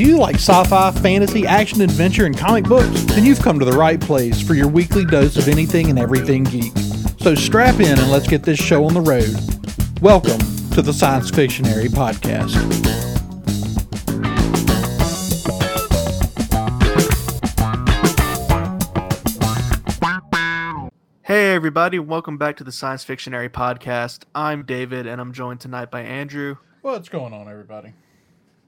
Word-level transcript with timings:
Do 0.00 0.06
you 0.06 0.16
like 0.16 0.36
sci 0.36 0.64
fi, 0.64 0.90
fantasy, 0.92 1.46
action, 1.46 1.82
adventure, 1.82 2.24
and 2.24 2.34
comic 2.34 2.64
books? 2.64 3.02
Then 3.02 3.26
you've 3.26 3.42
come 3.42 3.58
to 3.58 3.66
the 3.66 3.76
right 3.76 4.00
place 4.00 4.40
for 4.40 4.54
your 4.54 4.66
weekly 4.66 5.04
dose 5.04 5.36
of 5.36 5.46
anything 5.46 5.90
and 5.90 5.98
everything 5.98 6.44
geek. 6.44 6.72
So 7.18 7.34
strap 7.34 7.80
in 7.80 7.98
and 7.98 8.10
let's 8.10 8.26
get 8.26 8.42
this 8.42 8.58
show 8.58 8.86
on 8.86 8.94
the 8.94 9.00
road. 9.02 9.28
Welcome 10.00 10.38
to 10.70 10.80
the 10.80 10.94
Science 10.94 11.28
Fictionary 11.28 11.88
Podcast. 11.88 12.56
Hey, 21.24 21.54
everybody, 21.54 21.98
welcome 21.98 22.38
back 22.38 22.56
to 22.56 22.64
the 22.64 22.72
Science 22.72 23.04
Fictionary 23.04 23.50
Podcast. 23.50 24.22
I'm 24.34 24.64
David, 24.64 25.06
and 25.06 25.20
I'm 25.20 25.34
joined 25.34 25.60
tonight 25.60 25.90
by 25.90 26.00
Andrew 26.00 26.56
What's 26.80 27.10
going 27.10 27.34
on, 27.34 27.50
everybody? 27.50 27.92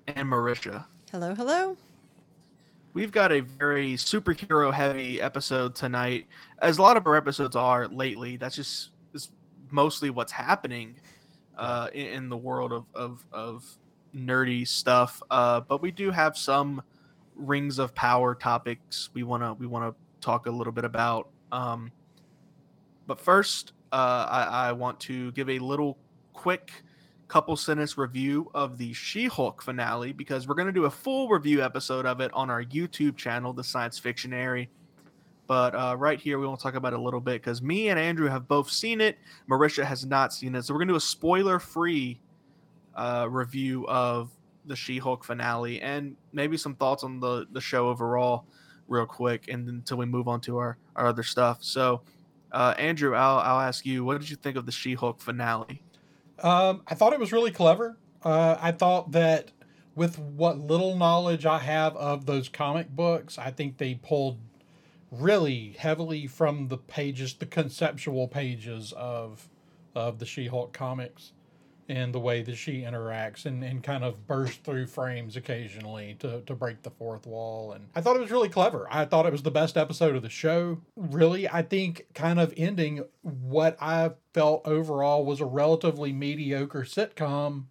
and 0.06 0.28
Marisha. 0.28 0.84
Hello, 1.12 1.34
hello. 1.34 1.76
We've 2.94 3.12
got 3.12 3.32
a 3.32 3.40
very 3.40 3.96
superhero 3.96 4.72
heavy 4.72 5.20
episode 5.20 5.74
tonight, 5.74 6.26
as 6.62 6.78
a 6.78 6.82
lot 6.82 6.96
of 6.96 7.06
our 7.06 7.16
episodes 7.16 7.54
are 7.54 7.86
lately. 7.86 8.38
That's 8.38 8.56
just 8.56 8.92
is 9.12 9.28
mostly 9.70 10.08
what's 10.08 10.32
happening 10.32 10.94
uh, 11.58 11.88
in, 11.92 12.06
in 12.06 12.28
the 12.30 12.36
world 12.38 12.72
of, 12.72 12.86
of, 12.94 13.26
of 13.30 13.76
nerdy 14.16 14.66
stuff. 14.66 15.22
Uh, 15.30 15.60
but 15.60 15.82
we 15.82 15.90
do 15.90 16.10
have 16.10 16.34
some 16.34 16.82
rings 17.36 17.78
of 17.78 17.94
power 17.94 18.34
topics 18.34 19.10
we 19.12 19.22
wanna 19.22 19.52
we 19.52 19.66
wanna 19.66 19.94
talk 20.22 20.46
a 20.46 20.50
little 20.50 20.72
bit 20.72 20.86
about. 20.86 21.28
Um, 21.52 21.92
but 23.06 23.20
first, 23.20 23.74
uh, 23.92 24.26
I, 24.30 24.68
I 24.68 24.72
want 24.72 24.98
to 25.00 25.30
give 25.32 25.50
a 25.50 25.58
little 25.58 25.98
quick 26.32 26.72
couple 27.32 27.56
sentence 27.56 27.96
review 27.96 28.50
of 28.52 28.76
the 28.76 28.92
She-Hulk 28.92 29.62
finale 29.62 30.12
because 30.12 30.46
we're 30.46 30.54
going 30.54 30.66
to 30.66 30.72
do 30.72 30.84
a 30.84 30.90
full 30.90 31.30
review 31.30 31.62
episode 31.62 32.04
of 32.04 32.20
it 32.20 32.30
on 32.34 32.50
our 32.50 32.62
YouTube 32.62 33.16
channel, 33.16 33.54
The 33.54 33.64
Science 33.64 33.98
Fictionary. 33.98 34.68
But 35.46 35.74
uh, 35.74 35.96
right 35.96 36.20
here, 36.20 36.38
we 36.38 36.46
want 36.46 36.60
to 36.60 36.62
talk 36.62 36.74
about 36.74 36.92
it 36.92 36.98
a 36.98 37.02
little 37.02 37.22
bit 37.22 37.40
because 37.40 37.62
me 37.62 37.88
and 37.88 37.98
Andrew 37.98 38.28
have 38.28 38.46
both 38.48 38.70
seen 38.70 39.00
it. 39.00 39.16
Marisha 39.48 39.82
has 39.82 40.04
not 40.04 40.34
seen 40.34 40.54
it, 40.54 40.66
so 40.66 40.74
we're 40.74 40.80
going 40.80 40.88
to 40.88 40.92
do 40.92 40.98
a 40.98 41.00
spoiler-free 41.00 42.20
uh, 42.96 43.26
review 43.30 43.86
of 43.88 44.30
the 44.66 44.76
She-Hulk 44.76 45.24
finale 45.24 45.80
and 45.80 46.14
maybe 46.34 46.58
some 46.58 46.74
thoughts 46.74 47.02
on 47.02 47.18
the 47.18 47.46
the 47.52 47.62
show 47.62 47.88
overall, 47.88 48.44
real 48.88 49.06
quick, 49.06 49.48
and 49.48 49.66
until 49.70 49.96
we 49.96 50.04
move 50.04 50.28
on 50.28 50.42
to 50.42 50.58
our 50.58 50.76
our 50.96 51.06
other 51.06 51.22
stuff. 51.22 51.64
So, 51.64 52.02
uh, 52.52 52.74
Andrew, 52.76 53.14
I'll 53.14 53.38
I'll 53.38 53.60
ask 53.60 53.86
you, 53.86 54.04
what 54.04 54.20
did 54.20 54.28
you 54.28 54.36
think 54.36 54.58
of 54.58 54.66
the 54.66 54.72
She-Hulk 54.72 55.18
finale? 55.18 55.82
Um, 56.38 56.82
I 56.86 56.94
thought 56.94 57.12
it 57.12 57.20
was 57.20 57.32
really 57.32 57.50
clever. 57.50 57.96
Uh, 58.22 58.56
I 58.60 58.72
thought 58.72 59.12
that 59.12 59.50
with 59.94 60.18
what 60.18 60.58
little 60.58 60.96
knowledge 60.96 61.44
I 61.44 61.58
have 61.58 61.96
of 61.96 62.26
those 62.26 62.48
comic 62.48 62.90
books, 62.90 63.38
I 63.38 63.50
think 63.50 63.78
they 63.78 63.94
pulled 63.94 64.38
really 65.10 65.76
heavily 65.78 66.26
from 66.26 66.68
the 66.68 66.78
pages, 66.78 67.34
the 67.34 67.46
conceptual 67.46 68.28
pages 68.28 68.92
of 68.96 69.48
of 69.94 70.18
the 70.18 70.24
She-Hulk 70.24 70.72
comics, 70.72 71.32
and 71.88 72.14
the 72.14 72.18
way 72.20 72.42
that 72.42 72.56
she 72.56 72.82
interacts 72.82 73.44
and, 73.44 73.62
and 73.64 73.82
kind 73.82 74.04
of 74.04 74.26
burst 74.26 74.64
through 74.64 74.86
frames 74.86 75.36
occasionally 75.36 76.16
to, 76.20 76.40
to 76.42 76.54
break 76.54 76.82
the 76.82 76.90
fourth 76.90 77.26
wall. 77.26 77.72
And 77.72 77.88
I 77.94 78.00
thought 78.00 78.16
it 78.16 78.20
was 78.20 78.30
really 78.30 78.48
clever. 78.48 78.86
I 78.90 79.04
thought 79.04 79.26
it 79.26 79.32
was 79.32 79.42
the 79.42 79.50
best 79.50 79.76
episode 79.76 80.14
of 80.16 80.22
the 80.22 80.28
show. 80.30 80.80
Really, 80.96 81.48
I 81.48 81.62
think 81.62 82.06
kind 82.14 82.38
of 82.40 82.54
ending 82.56 83.04
what 83.22 83.76
I 83.80 84.12
felt 84.32 84.66
overall 84.66 85.24
was 85.24 85.40
a 85.40 85.46
relatively 85.46 86.12
mediocre 86.12 86.82
sitcom. 86.82 87.64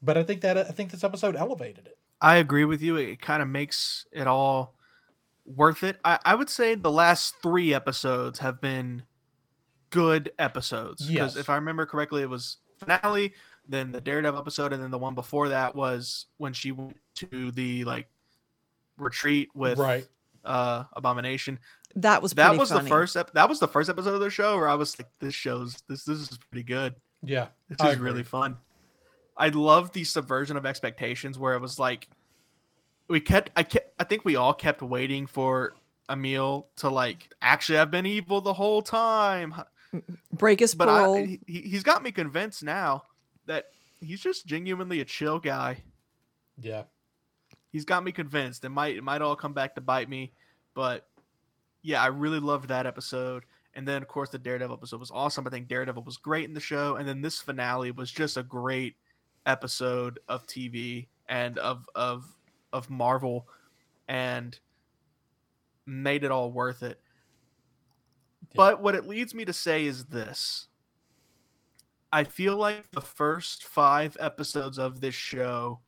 But 0.00 0.18
I 0.18 0.22
think 0.24 0.40
that 0.40 0.56
I 0.58 0.64
think 0.64 0.90
this 0.90 1.04
episode 1.04 1.36
elevated 1.36 1.86
it. 1.86 1.98
I 2.20 2.36
agree 2.36 2.64
with 2.64 2.82
you. 2.82 2.96
It 2.96 3.20
kind 3.20 3.42
of 3.42 3.48
makes 3.48 4.06
it 4.12 4.26
all 4.26 4.74
worth 5.44 5.82
it. 5.82 5.98
I, 6.04 6.18
I 6.24 6.34
would 6.34 6.50
say 6.50 6.74
the 6.74 6.90
last 6.90 7.34
three 7.42 7.74
episodes 7.74 8.38
have 8.40 8.60
been 8.60 9.02
good 9.90 10.32
episodes. 10.38 11.06
Because 11.06 11.34
Yes. 11.34 11.40
if 11.40 11.50
I 11.50 11.56
remember 11.56 11.86
correctly, 11.86 12.22
it 12.22 12.30
was 12.30 12.58
finale, 12.82 13.34
then 13.68 13.92
the 13.92 14.00
Daredevil 14.00 14.38
episode, 14.38 14.72
and 14.72 14.82
then 14.82 14.90
the 14.90 14.98
one 14.98 15.14
before 15.14 15.48
that 15.50 15.74
was 15.74 16.26
when 16.38 16.52
she 16.52 16.72
went 16.72 16.96
to 17.16 17.50
the 17.52 17.84
like 17.84 18.08
retreat 18.96 19.48
with 19.54 19.78
right. 19.78 20.06
uh 20.44 20.84
Abomination. 20.92 21.58
That 21.96 22.22
was 22.22 22.32
that 22.32 22.56
was 22.56 22.70
funny. 22.70 22.84
the 22.84 22.88
first 22.88 23.16
ep- 23.16 23.32
that 23.34 23.48
was 23.48 23.60
the 23.60 23.68
first 23.68 23.90
episode 23.90 24.14
of 24.14 24.20
the 24.20 24.30
show 24.30 24.56
where 24.56 24.68
I 24.68 24.74
was 24.74 24.98
like, 24.98 25.08
this 25.20 25.34
shows 25.34 25.82
this 25.88 26.04
this 26.04 26.18
is 26.18 26.38
pretty 26.50 26.64
good. 26.64 26.94
Yeah. 27.22 27.48
This 27.68 27.80
I 27.80 27.88
is 27.88 27.94
agree. 27.94 28.10
really 28.10 28.24
fun. 28.24 28.56
I 29.36 29.48
love 29.48 29.92
the 29.92 30.04
subversion 30.04 30.56
of 30.56 30.66
expectations 30.66 31.38
where 31.38 31.54
it 31.54 31.60
was 31.60 31.78
like 31.78 32.08
we 33.08 33.20
kept 33.20 33.50
I 33.56 33.62
kept 33.62 33.94
I 34.00 34.04
think 34.04 34.24
we 34.24 34.36
all 34.36 34.54
kept 34.54 34.82
waiting 34.82 35.26
for 35.26 35.74
Emil 36.10 36.66
to 36.76 36.88
like 36.88 37.32
actually 37.40 37.78
have 37.78 37.90
been 37.90 38.06
evil 38.06 38.40
the 38.40 38.54
whole 38.54 38.82
time. 38.82 39.54
Break 40.32 40.60
his 40.60 40.74
But 40.74 40.88
parole. 40.88 41.16
I, 41.16 41.38
he, 41.46 41.60
he's 41.60 41.82
got 41.82 42.02
me 42.02 42.12
convinced 42.12 42.62
now 42.62 43.04
that 43.46 43.66
he's 44.00 44.20
just 44.20 44.46
genuinely 44.46 45.00
a 45.00 45.04
chill 45.04 45.38
guy. 45.38 45.78
Yeah. 46.58 46.84
He's 47.70 47.84
got 47.84 48.04
me 48.04 48.12
convinced. 48.12 48.64
It 48.64 48.68
might 48.68 48.96
it 48.96 49.04
might 49.04 49.22
all 49.22 49.36
come 49.36 49.54
back 49.54 49.74
to 49.74 49.80
bite 49.80 50.08
me, 50.08 50.32
but 50.74 51.06
yeah, 51.82 52.02
I 52.02 52.06
really 52.08 52.40
loved 52.40 52.68
that 52.68 52.86
episode. 52.86 53.44
And 53.74 53.88
then 53.88 54.02
of 54.02 54.08
course 54.08 54.28
the 54.28 54.38
Daredevil 54.38 54.76
episode 54.76 55.00
was 55.00 55.10
awesome. 55.10 55.46
I 55.46 55.50
think 55.50 55.68
Daredevil 55.68 56.02
was 56.02 56.18
great 56.18 56.44
in 56.44 56.54
the 56.54 56.60
show, 56.60 56.96
and 56.96 57.08
then 57.08 57.22
this 57.22 57.40
finale 57.40 57.90
was 57.90 58.10
just 58.10 58.36
a 58.36 58.42
great 58.42 58.96
episode 59.46 60.20
of 60.28 60.46
TV 60.46 61.06
and 61.28 61.58
of 61.58 61.88
of 61.94 62.24
of 62.72 62.90
Marvel, 62.90 63.46
and 64.08 64.58
made 65.86 66.24
it 66.24 66.30
all 66.30 66.52
worth 66.52 66.82
it. 66.82 67.00
But 68.54 68.80
what 68.80 68.94
it 68.94 69.06
leads 69.06 69.34
me 69.34 69.44
to 69.44 69.52
say 69.52 69.86
is 69.86 70.06
this. 70.06 70.68
I 72.12 72.24
feel 72.24 72.56
like 72.56 72.90
the 72.90 73.00
first 73.00 73.64
five 73.64 74.16
episodes 74.20 74.78
of 74.78 75.00
this 75.00 75.14
show, 75.14 75.80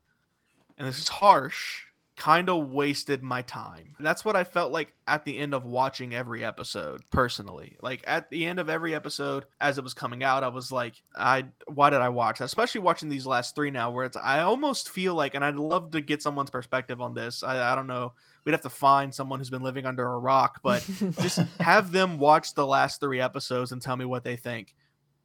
and 0.78 0.88
this 0.88 0.98
is 0.98 1.08
harsh, 1.08 1.84
kind 2.16 2.48
of 2.48 2.70
wasted 2.70 3.22
my 3.22 3.42
time. 3.42 3.96
That's 3.98 4.24
what 4.24 4.36
I 4.36 4.44
felt 4.44 4.70
like 4.70 4.92
at 5.06 5.24
the 5.24 5.36
end 5.36 5.52
of 5.52 5.64
watching 5.64 6.14
every 6.14 6.44
episode, 6.44 7.02
personally. 7.10 7.76
Like 7.82 8.04
at 8.06 8.30
the 8.30 8.46
end 8.46 8.60
of 8.60 8.68
every 8.68 8.94
episode, 8.94 9.46
as 9.60 9.78
it 9.78 9.84
was 9.84 9.94
coming 9.94 10.22
out, 10.22 10.44
I 10.44 10.48
was 10.48 10.70
like, 10.70 10.94
I 11.16 11.46
why 11.66 11.90
did 11.90 12.00
I 12.00 12.10
watch 12.10 12.38
that? 12.38 12.44
Especially 12.44 12.80
watching 12.80 13.08
these 13.08 13.26
last 13.26 13.54
three 13.56 13.70
now, 13.70 13.90
where 13.90 14.04
it's 14.04 14.16
I 14.16 14.40
almost 14.40 14.90
feel 14.90 15.14
like, 15.14 15.34
and 15.34 15.44
I'd 15.44 15.56
love 15.56 15.90
to 15.92 16.00
get 16.00 16.22
someone's 16.22 16.50
perspective 16.50 17.00
on 17.00 17.14
this. 17.14 17.42
I, 17.42 17.72
I 17.72 17.74
don't 17.74 17.88
know. 17.88 18.12
We'd 18.44 18.52
have 18.52 18.62
to 18.62 18.70
find 18.70 19.12
someone 19.12 19.40
who's 19.40 19.50
been 19.50 19.62
living 19.62 19.86
under 19.86 20.06
a 20.06 20.18
rock, 20.18 20.60
but 20.62 20.88
just 21.20 21.38
have 21.60 21.90
them 21.90 22.18
watch 22.18 22.54
the 22.54 22.66
last 22.66 23.00
three 23.00 23.20
episodes 23.20 23.72
and 23.72 23.82
tell 23.82 23.96
me 23.96 24.04
what 24.04 24.22
they 24.22 24.36
think 24.36 24.74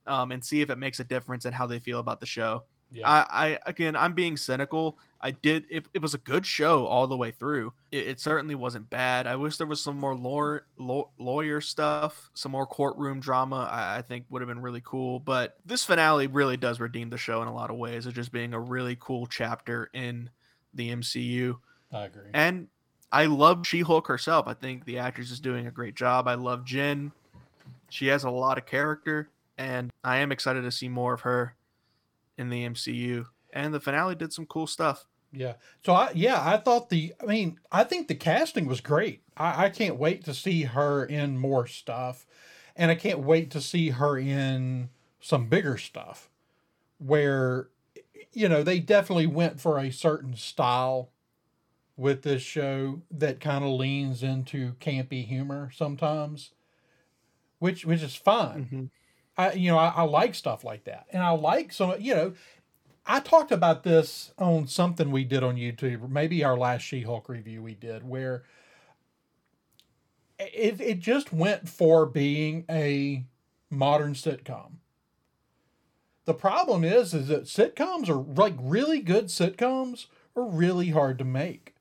um, 0.08 0.32
and 0.32 0.44
see 0.44 0.62
if 0.62 0.70
it 0.70 0.78
makes 0.78 1.00
a 1.00 1.04
difference 1.04 1.46
in 1.46 1.54
how 1.54 1.68
they 1.68 1.80
feel 1.80 2.00
about 2.00 2.20
the 2.20 2.26
show 2.26 2.64
Yeah. 2.92 3.08
I, 3.08 3.26
I 3.30 3.60
again 3.66 3.96
i'm 3.96 4.14
being 4.14 4.36
cynical 4.36 4.98
i 5.22 5.32
did 5.32 5.66
it, 5.70 5.86
it 5.94 6.02
was 6.02 6.14
a 6.16 6.18
good 6.18 6.46
show 6.46 6.86
all 6.86 7.06
the 7.06 7.16
way 7.18 7.32
through 7.32 7.74
it, 7.92 8.08
it 8.08 8.20
certainly 8.20 8.56
wasn't 8.56 8.90
bad 8.90 9.28
i 9.28 9.36
wish 9.36 9.58
there 9.58 9.68
was 9.68 9.82
some 9.82 10.00
more 10.00 10.16
lawyer, 10.16 10.66
law, 10.78 11.10
lawyer 11.20 11.62
stuff 11.62 12.32
some 12.34 12.52
more 12.52 12.66
courtroom 12.66 13.20
drama 13.20 13.70
I, 13.72 13.98
I 13.98 14.02
think 14.02 14.26
would 14.30 14.42
have 14.42 14.50
been 14.50 14.62
really 14.62 14.82
cool 14.84 15.20
but 15.20 15.58
this 15.66 15.84
finale 15.84 16.28
really 16.28 16.58
does 16.58 16.80
redeem 16.80 17.10
the 17.10 17.18
show 17.18 17.42
in 17.42 17.48
a 17.48 17.54
lot 17.54 17.70
of 17.70 17.78
ways 17.78 18.06
of 18.06 18.14
just 18.14 18.32
being 18.32 18.54
a 18.54 18.60
really 18.60 18.98
cool 19.00 19.28
chapter 19.28 19.90
in 19.94 20.30
the 20.74 20.90
mcu 20.90 21.58
I 21.92 22.06
agree. 22.06 22.30
and 22.34 22.68
I 23.12 23.26
love 23.26 23.66
She 23.66 23.82
Hulk 23.82 24.08
herself. 24.08 24.48
I 24.48 24.54
think 24.54 24.86
the 24.86 25.00
actress 25.00 25.32
is 25.32 25.40
doing 25.40 25.68
a 25.68 25.72
great 25.72 25.96
job. 25.96 26.28
I 26.28 26.36
love 26.36 26.64
Jen. 26.64 27.12
She 27.90 28.08
has 28.08 28.24
a 28.24 28.30
lot 28.30 28.58
of 28.58 28.68
character, 28.68 29.30
and 29.58 29.92
I 30.04 30.18
am 30.18 30.32
excited 30.32 30.62
to 30.62 30.72
see 30.72 30.90
more 30.90 31.14
of 31.14 31.22
her 31.22 31.56
in 32.40 32.50
the 32.50 32.66
MCU. 32.66 33.26
And 33.52 33.74
the 33.74 33.80
finale 33.80 34.16
did 34.16 34.34
some 34.34 34.46
cool 34.46 34.66
stuff. 34.66 35.06
Yeah. 35.31 35.54
So 35.86 35.94
I 35.94 36.12
yeah, 36.16 36.42
I 36.44 36.58
thought 36.58 36.90
the 36.90 37.13
I 37.22 37.25
mean, 37.25 37.60
I 37.72 37.84
think 37.84 38.08
the 38.08 38.16
casting 38.16 38.66
was 38.66 38.81
great. 38.81 39.22
I, 39.38 39.66
I 39.66 39.69
can't 39.69 39.98
wait 39.98 40.24
to 40.25 40.34
see 40.34 40.63
her 40.63 41.06
in 41.06 41.38
more 41.38 41.68
stuff. 41.68 42.25
And 42.75 42.90
I 42.90 42.96
can't 42.96 43.19
wait 43.19 43.52
to 43.52 43.62
see 43.62 43.90
her 43.90 44.18
in 44.18 44.90
some 45.19 45.48
bigger 45.48 45.78
stuff 45.78 46.30
where 46.98 47.68
you 48.31 48.48
know, 48.48 48.63
they 48.63 48.80
definitely 48.80 49.28
went 49.28 49.60
for 49.60 49.80
a 49.80 49.92
certain 49.92 50.36
style 50.36 51.10
with 51.98 52.22
this 52.22 52.42
show 52.42 53.02
that 53.12 53.40
kind 53.40 53.63
of 53.63 53.72
leans 53.72 54.24
into 54.24 54.74
campy 54.80 55.25
humor 55.25 55.72
sometimes. 55.75 56.52
Which 57.60 57.86
which 57.86 58.02
is 58.02 58.16
fine. 58.16 58.66
Mm-hmm. 58.66 58.86
I 59.39 59.53
you 59.53 59.71
know 59.71 59.77
I, 59.77 59.88
I 59.95 60.01
like 60.03 60.36
stuff 60.36 60.65
like 60.65 60.83
that, 60.83 61.07
and 61.12 61.24
I 61.24 61.31
like 61.31 61.71
some 61.71 61.95
you 62.00 62.13
know. 62.13 62.33
I 63.06 63.21
talked 63.21 63.51
about 63.51 63.83
this 63.83 64.33
on 64.38 64.68
something 64.68 65.09
we 65.09 65.24
did 65.24 65.41
on 65.41 65.56
YouTube, 65.56 66.12
maybe 66.12 66.44
our 66.44 66.56
last 66.56 66.81
She-Hulk 66.83 67.27
review 67.27 67.63
we 67.63 67.74
did, 67.74 68.07
where 68.07 68.44
it 70.38 70.80
it 70.80 71.00
just 71.00 71.33
went 71.33 71.68
for 71.68 72.06
being 72.06 72.65
a 72.69 73.25
modern 73.71 74.13
sitcom. 74.13 74.74
The 76.25 76.33
problem 76.33 76.83
is, 76.83 77.13
is 77.13 77.30
that 77.30 77.45
sitcoms 77.45 78.09
are 78.09 78.33
like 78.36 78.56
really 78.59 79.00
good 79.00 79.27
sitcoms 79.27 80.07
are 80.36 80.45
really 80.45 80.89
hard 80.89 81.18
to 81.19 81.25
make. 81.25 81.75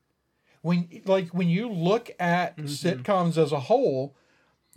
When 0.61 0.87
like 1.05 1.29
when 1.29 1.49
you 1.49 1.69
look 1.69 2.09
at 2.19 2.57
mm-hmm. 2.57 2.65
sitcoms 2.67 3.37
as 3.37 3.51
a 3.51 3.59
whole, 3.59 4.15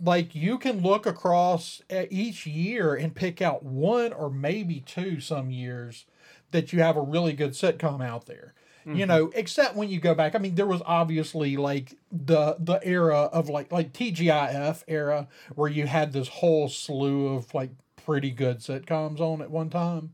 like 0.03 0.35
you 0.35 0.57
can 0.57 0.81
look 0.81 1.05
across 1.05 1.81
at 1.89 2.11
each 2.11 2.45
year 2.45 2.93
and 2.93 3.15
pick 3.15 3.41
out 3.41 3.63
one 3.63 4.11
or 4.11 4.29
maybe 4.29 4.81
two 4.81 5.19
some 5.19 5.49
years 5.49 6.05
that 6.51 6.73
you 6.73 6.81
have 6.81 6.97
a 6.97 7.01
really 7.01 7.33
good 7.33 7.51
sitcom 7.51 8.03
out 8.03 8.25
there. 8.25 8.53
You 8.85 8.91
mm-hmm. 8.91 9.07
know, 9.07 9.31
except 9.33 9.75
when 9.75 9.89
you 9.89 10.01
go 10.01 10.13
back. 10.13 10.35
I 10.35 10.39
mean, 10.39 10.55
there 10.55 10.67
was 10.67 10.81
obviously 10.85 11.55
like 11.55 11.97
the 12.11 12.57
the 12.59 12.81
era 12.83 13.29
of 13.31 13.47
like 13.47 13.71
like 13.71 13.93
TGIF 13.93 14.83
era 14.89 15.29
where 15.55 15.69
you 15.69 15.87
had 15.87 16.11
this 16.11 16.27
whole 16.27 16.67
slew 16.67 17.27
of 17.27 17.53
like 17.53 17.71
pretty 18.05 18.31
good 18.31 18.59
sitcoms 18.59 19.21
on 19.21 19.41
at 19.41 19.49
one 19.49 19.69
time. 19.69 20.13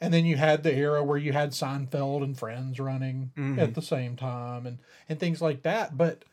And 0.00 0.14
then 0.14 0.24
you 0.24 0.36
had 0.36 0.62
the 0.62 0.74
era 0.74 1.04
where 1.04 1.18
you 1.18 1.32
had 1.32 1.50
Seinfeld 1.50 2.22
and 2.22 2.38
Friends 2.38 2.80
running 2.80 3.32
at 3.36 3.42
mm-hmm. 3.42 3.72
the 3.72 3.82
same 3.82 4.16
time 4.16 4.64
and 4.64 4.78
and 5.06 5.20
things 5.20 5.42
like 5.42 5.62
that. 5.62 5.98
But 5.98 6.24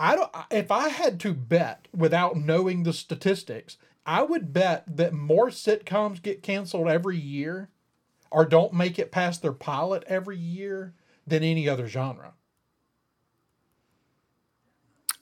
I 0.00 0.16
don't. 0.16 0.32
If 0.50 0.70
I 0.70 0.88
had 0.88 1.20
to 1.20 1.34
bet 1.34 1.86
without 1.94 2.34
knowing 2.34 2.82
the 2.82 2.92
statistics, 2.94 3.76
I 4.06 4.22
would 4.22 4.50
bet 4.50 4.96
that 4.96 5.12
more 5.12 5.50
sitcoms 5.50 6.22
get 6.22 6.42
canceled 6.42 6.88
every 6.88 7.18
year, 7.18 7.68
or 8.30 8.46
don't 8.46 8.72
make 8.72 8.98
it 8.98 9.12
past 9.12 9.42
their 9.42 9.52
pilot 9.52 10.02
every 10.06 10.38
year 10.38 10.94
than 11.26 11.42
any 11.42 11.68
other 11.68 11.86
genre. 11.86 12.32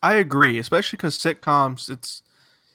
I 0.01 0.15
agree, 0.15 0.61
especially 0.61 0.97
because 0.97 1.19
sitcoms. 1.19 1.91
It's 1.91 2.23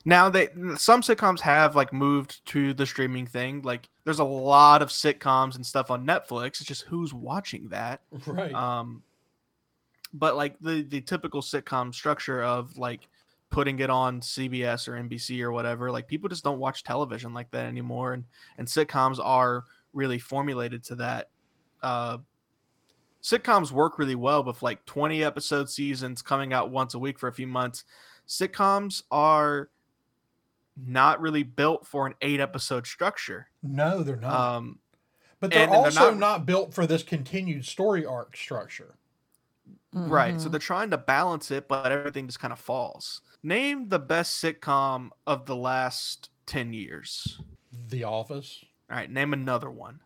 now 0.04 0.30
they 0.30 0.50
some 0.76 1.04
sitcoms 1.04 1.40
have 1.40 1.74
like 1.74 1.94
moved 1.94 2.46
to 2.48 2.74
the 2.74 2.86
streaming 2.86 3.28
thing. 3.28 3.62
Like 3.62 3.88
there's 4.04 4.20
a 4.20 4.26
lot 4.26 4.82
of 4.82 4.90
sitcoms 4.90 5.56
and 5.56 5.66
stuff 5.66 5.90
on 5.90 6.06
Netflix. 6.06 6.60
It's 6.60 6.66
just 6.66 6.82
who's 6.82 7.14
watching 7.14 7.70
that. 7.70 8.02
Right. 8.28 8.54
Um, 8.54 9.04
but 10.14 10.36
like 10.36 10.60
the 10.60 10.84
the 10.84 11.02
typical 11.02 11.42
sitcom 11.42 11.94
structure 11.94 12.44
of 12.44 12.78
like 12.78 13.08
putting 13.50 13.80
it 13.80 13.90
on 13.90 14.20
CBS 14.22 14.88
or 14.88 14.94
NBC 14.94 15.42
or 15.42 15.52
whatever, 15.52 15.92
like 15.92 16.08
people 16.08 16.30
just 16.30 16.44
don't 16.44 16.60
watch 16.60 16.84
television 16.84 17.34
like 17.34 17.52
that 17.52 17.66
anymore, 17.66 18.14
and 18.14 18.24
and 18.58 18.68
sitcoms 18.68 19.20
are 19.24 19.66
really 19.94 20.20
formulated 20.20 20.84
to 20.86 20.96
that. 20.96 21.30
Uh, 21.82 22.18
sitcoms 23.22 23.72
work 23.72 24.00
really 24.00 24.16
well 24.16 24.44
with 24.44 24.62
like 24.64 24.84
20 24.86 25.24
episode 25.24 25.70
seasons 25.70 26.22
coming 26.22 26.52
out 26.54 26.72
once 26.72 26.94
a 26.94 27.00
week 27.00 27.20
for 27.20 27.28
a 27.28 27.34
few 27.34 27.48
months. 27.48 27.84
Sitcoms 28.28 29.04
are 29.12 29.70
not 30.76 31.22
really 31.22 31.44
built 31.44 31.86
for 31.86 32.08
an 32.08 32.16
eight 32.22 32.40
episode 32.40 32.88
structure. 32.88 33.48
no, 33.62 34.02
they're 34.04 34.16
not. 34.16 34.34
Um, 34.34 34.80
but 35.40 35.52
they're 35.52 35.64
and 35.64 35.72
they're 35.72 35.78
also 35.80 36.10
not- 36.12 36.18
not 36.18 36.46
built 36.46 36.74
for 36.74 36.88
this 36.88 37.04
continued 37.04 37.66
story 37.66 38.06
arc 38.06 38.36
structure. 38.36 38.96
Right. 39.94 40.32
Mm-hmm. 40.32 40.40
So 40.40 40.50
they're 40.50 40.60
trying 40.60 40.90
to 40.92 40.98
balance 40.98 41.52
it, 41.52 41.68
but 41.68 41.92
everything 41.92 42.28
just 42.28 42.40
kind 42.40 42.52
of 42.52 42.60
falls. 42.60 43.22
Name 43.44 43.90
the 43.90 44.00
best 44.00 44.44
sitcom 44.44 45.10
of 45.28 45.46
the 45.46 45.56
last 45.56 46.30
10 46.48 46.74
years. 46.74 47.40
The 47.90 48.04
Office. 48.04 48.64
All 48.90 48.98
right. 48.98 49.10
Name 49.10 49.34
another 49.34 49.70
one. 49.70 50.00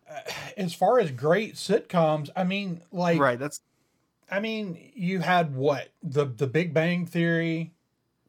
As 0.56 0.74
far 0.74 0.98
as 0.98 1.10
great 1.10 1.54
sitcoms, 1.54 2.30
I 2.36 2.44
mean, 2.44 2.82
like, 2.92 3.18
right. 3.18 3.38
That's 3.38 3.60
I 4.30 4.40
mean, 4.40 4.90
you 4.94 5.20
had 5.20 5.54
what 5.54 5.88
the 6.02 6.26
the 6.26 6.46
Big 6.46 6.74
Bang 6.74 7.06
Theory, 7.06 7.72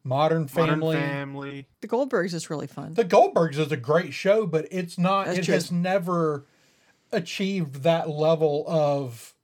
Modern 0.02 0.48
Family. 0.48 0.96
Modern 0.96 1.10
Family. 1.10 1.68
The 1.80 1.88
Goldbergs 1.88 2.34
is 2.34 2.48
really 2.50 2.66
fun. 2.66 2.94
The 2.94 3.04
Goldbergs 3.04 3.58
is 3.58 3.70
a 3.70 3.76
great 3.76 4.14
show, 4.14 4.46
but 4.46 4.66
it's 4.70 4.98
not. 4.98 5.26
That's 5.26 5.40
it 5.40 5.44
true. 5.44 5.54
has 5.54 5.70
never 5.70 6.46
achieved 7.12 7.82
that 7.82 8.08
level 8.08 8.64
of 8.66 9.34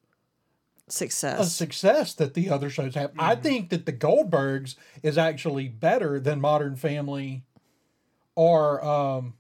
of 0.88 1.41
A 1.41 1.44
success 1.44 2.15
that 2.15 2.35
the 2.35 2.49
other 2.50 2.71
shows 2.71 2.94
have. 2.94 3.12
I 3.19 3.35
think 3.35 3.71
that 3.71 3.87
the 3.87 3.93
Goldbergs 3.93 4.77
is 5.03 5.19
actually 5.19 5.69
better 5.69 6.21
than 6.21 6.41
Modern 6.41 6.77
Family 6.77 7.44
or 8.35 8.85
um, 8.85 9.35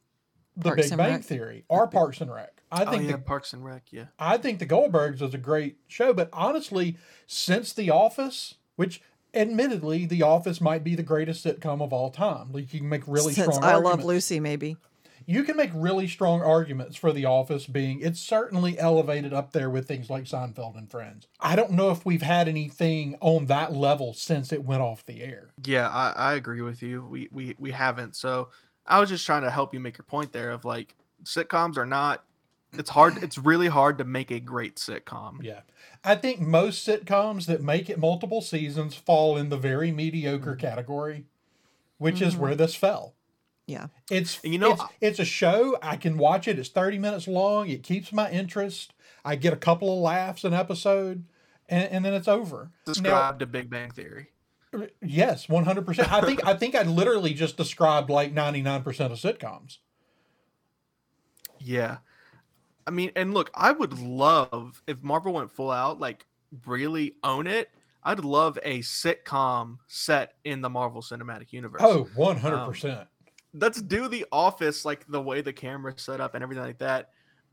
the 0.56 0.64
Parks 0.70 0.82
Big 0.82 0.92
and 0.92 0.98
Bang 0.98 1.12
Rec. 1.12 1.22
Theory 1.24 1.64
or 1.68 1.86
Parks 1.86 2.20
and 2.20 2.32
Rec. 2.32 2.52
I 2.72 2.84
Oh, 2.84 2.90
think 2.90 3.04
yeah. 3.04 3.12
the 3.12 3.18
Parks 3.18 3.52
and 3.52 3.64
Rec. 3.64 3.84
Yeah. 3.92 4.06
I 4.18 4.38
think 4.38 4.58
the 4.58 4.66
Goldbergs 4.66 5.22
is 5.22 5.34
a 5.34 5.38
great 5.38 5.76
show, 5.86 6.12
but 6.12 6.28
honestly, 6.32 6.96
since 7.26 7.72
The 7.72 7.90
Office, 7.90 8.54
which 8.74 9.00
admittedly 9.34 10.04
The 10.06 10.22
Office 10.22 10.60
might 10.60 10.82
be 10.82 10.94
the 10.96 11.02
greatest 11.04 11.44
sitcom 11.44 11.80
of 11.80 11.92
all 11.92 12.10
time, 12.10 12.50
like 12.52 12.72
you 12.74 12.80
can 12.80 12.88
make 12.88 13.06
really 13.06 13.32
Since 13.34 13.56
strong 13.56 13.70
I 13.70 13.76
Love. 13.76 14.04
Lucy, 14.04 14.40
maybe. 14.40 14.76
You 15.26 15.42
can 15.42 15.56
make 15.56 15.70
really 15.74 16.06
strong 16.06 16.40
arguments 16.40 16.96
for 16.96 17.12
The 17.12 17.24
Office 17.24 17.66
being 17.66 18.00
it's 18.00 18.20
certainly 18.20 18.78
elevated 18.78 19.34
up 19.34 19.52
there 19.52 19.68
with 19.68 19.88
things 19.88 20.08
like 20.08 20.24
Seinfeld 20.24 20.78
and 20.78 20.88
Friends. 20.88 21.26
I 21.40 21.56
don't 21.56 21.72
know 21.72 21.90
if 21.90 22.06
we've 22.06 22.22
had 22.22 22.46
anything 22.46 23.18
on 23.20 23.46
that 23.46 23.72
level 23.72 24.14
since 24.14 24.52
it 24.52 24.64
went 24.64 24.82
off 24.82 25.04
the 25.04 25.22
air. 25.22 25.48
Yeah. 25.64 25.88
I, 25.88 26.12
I 26.16 26.34
agree 26.34 26.62
with 26.62 26.80
you. 26.80 27.04
We, 27.04 27.28
we, 27.32 27.56
we 27.58 27.72
haven't. 27.72 28.14
So 28.14 28.50
I 28.86 29.00
was 29.00 29.08
just 29.08 29.26
trying 29.26 29.42
to 29.42 29.50
help 29.50 29.74
you 29.74 29.80
make 29.80 29.98
your 29.98 30.04
point 30.04 30.32
there 30.32 30.52
of 30.52 30.64
like 30.64 30.94
sitcoms 31.24 31.76
are 31.76 31.86
not, 31.86 32.22
it's 32.72 32.90
hard. 32.90 33.22
It's 33.22 33.38
really 33.38 33.68
hard 33.68 33.98
to 33.98 34.04
make 34.04 34.30
a 34.30 34.38
great 34.38 34.76
sitcom. 34.76 35.42
Yeah. 35.42 35.60
I 36.04 36.14
think 36.14 36.40
most 36.40 36.86
sitcoms 36.86 37.46
that 37.46 37.62
make 37.62 37.90
it 37.90 37.98
multiple 37.98 38.42
seasons 38.42 38.94
fall 38.94 39.36
in 39.36 39.48
the 39.48 39.56
very 39.56 39.90
mediocre 39.90 40.52
mm-hmm. 40.52 40.60
category, 40.60 41.24
which 41.98 42.22
is 42.22 42.34
mm-hmm. 42.34 42.42
where 42.42 42.54
this 42.54 42.76
fell. 42.76 43.15
Yeah. 43.66 43.88
It's 44.10 44.40
And 44.44 44.52
you 44.52 44.58
know, 44.58 44.72
it's, 44.72 44.82
it's 45.00 45.18
a 45.18 45.24
show 45.24 45.76
I 45.82 45.96
can 45.96 46.18
watch 46.18 46.46
it. 46.46 46.58
It's 46.58 46.68
thirty 46.68 46.98
minutes 46.98 47.26
long. 47.26 47.68
It 47.68 47.82
keeps 47.82 48.12
my 48.12 48.30
interest. 48.30 48.92
I 49.24 49.34
get 49.34 49.52
a 49.52 49.56
couple 49.56 49.92
of 49.92 49.98
laughs 50.00 50.44
an 50.44 50.54
episode, 50.54 51.24
and, 51.68 51.90
and 51.90 52.04
then 52.04 52.14
it's 52.14 52.28
over. 52.28 52.70
Now, 52.86 52.92
Describe 52.92 53.38
to 53.40 53.46
Big 53.46 53.68
Bang 53.68 53.90
Theory. 53.90 54.28
Uh, 54.72 54.86
yes, 55.02 55.48
one 55.48 55.64
hundred 55.64 55.84
percent. 55.84 56.12
I 56.12 56.20
think 56.20 56.46
I 56.46 56.54
think 56.54 56.76
I 56.76 56.82
literally 56.82 57.34
just 57.34 57.56
described 57.56 58.08
like 58.08 58.32
ninety 58.32 58.62
nine 58.62 58.82
percent 58.82 59.12
of 59.12 59.18
sitcoms. 59.18 59.78
Yeah. 61.58 61.98
I 62.86 62.92
mean, 62.92 63.10
and 63.16 63.34
look, 63.34 63.50
I 63.54 63.72
would 63.72 63.98
love 63.98 64.82
if 64.86 65.02
Marvel 65.02 65.32
went 65.32 65.50
full 65.50 65.72
out, 65.72 65.98
like 65.98 66.24
really 66.66 67.16
own 67.24 67.48
it. 67.48 67.70
I'd 68.04 68.20
love 68.24 68.56
a 68.62 68.78
sitcom 68.80 69.78
set 69.88 70.34
in 70.44 70.60
the 70.60 70.70
Marvel 70.70 71.02
Cinematic 71.02 71.52
Universe. 71.52 71.80
Oh, 71.82 72.06
Oh, 72.06 72.10
one 72.14 72.36
hundred 72.36 72.64
percent. 72.64 73.08
Let's 73.60 73.80
do 73.80 74.08
The 74.08 74.26
Office, 74.32 74.84
like 74.84 75.06
the 75.08 75.20
way 75.20 75.40
the 75.40 75.52
camera's 75.52 76.02
set 76.02 76.20
up 76.20 76.34
and 76.34 76.42
everything 76.42 76.64
like 76.64 76.78
that, 76.78 77.10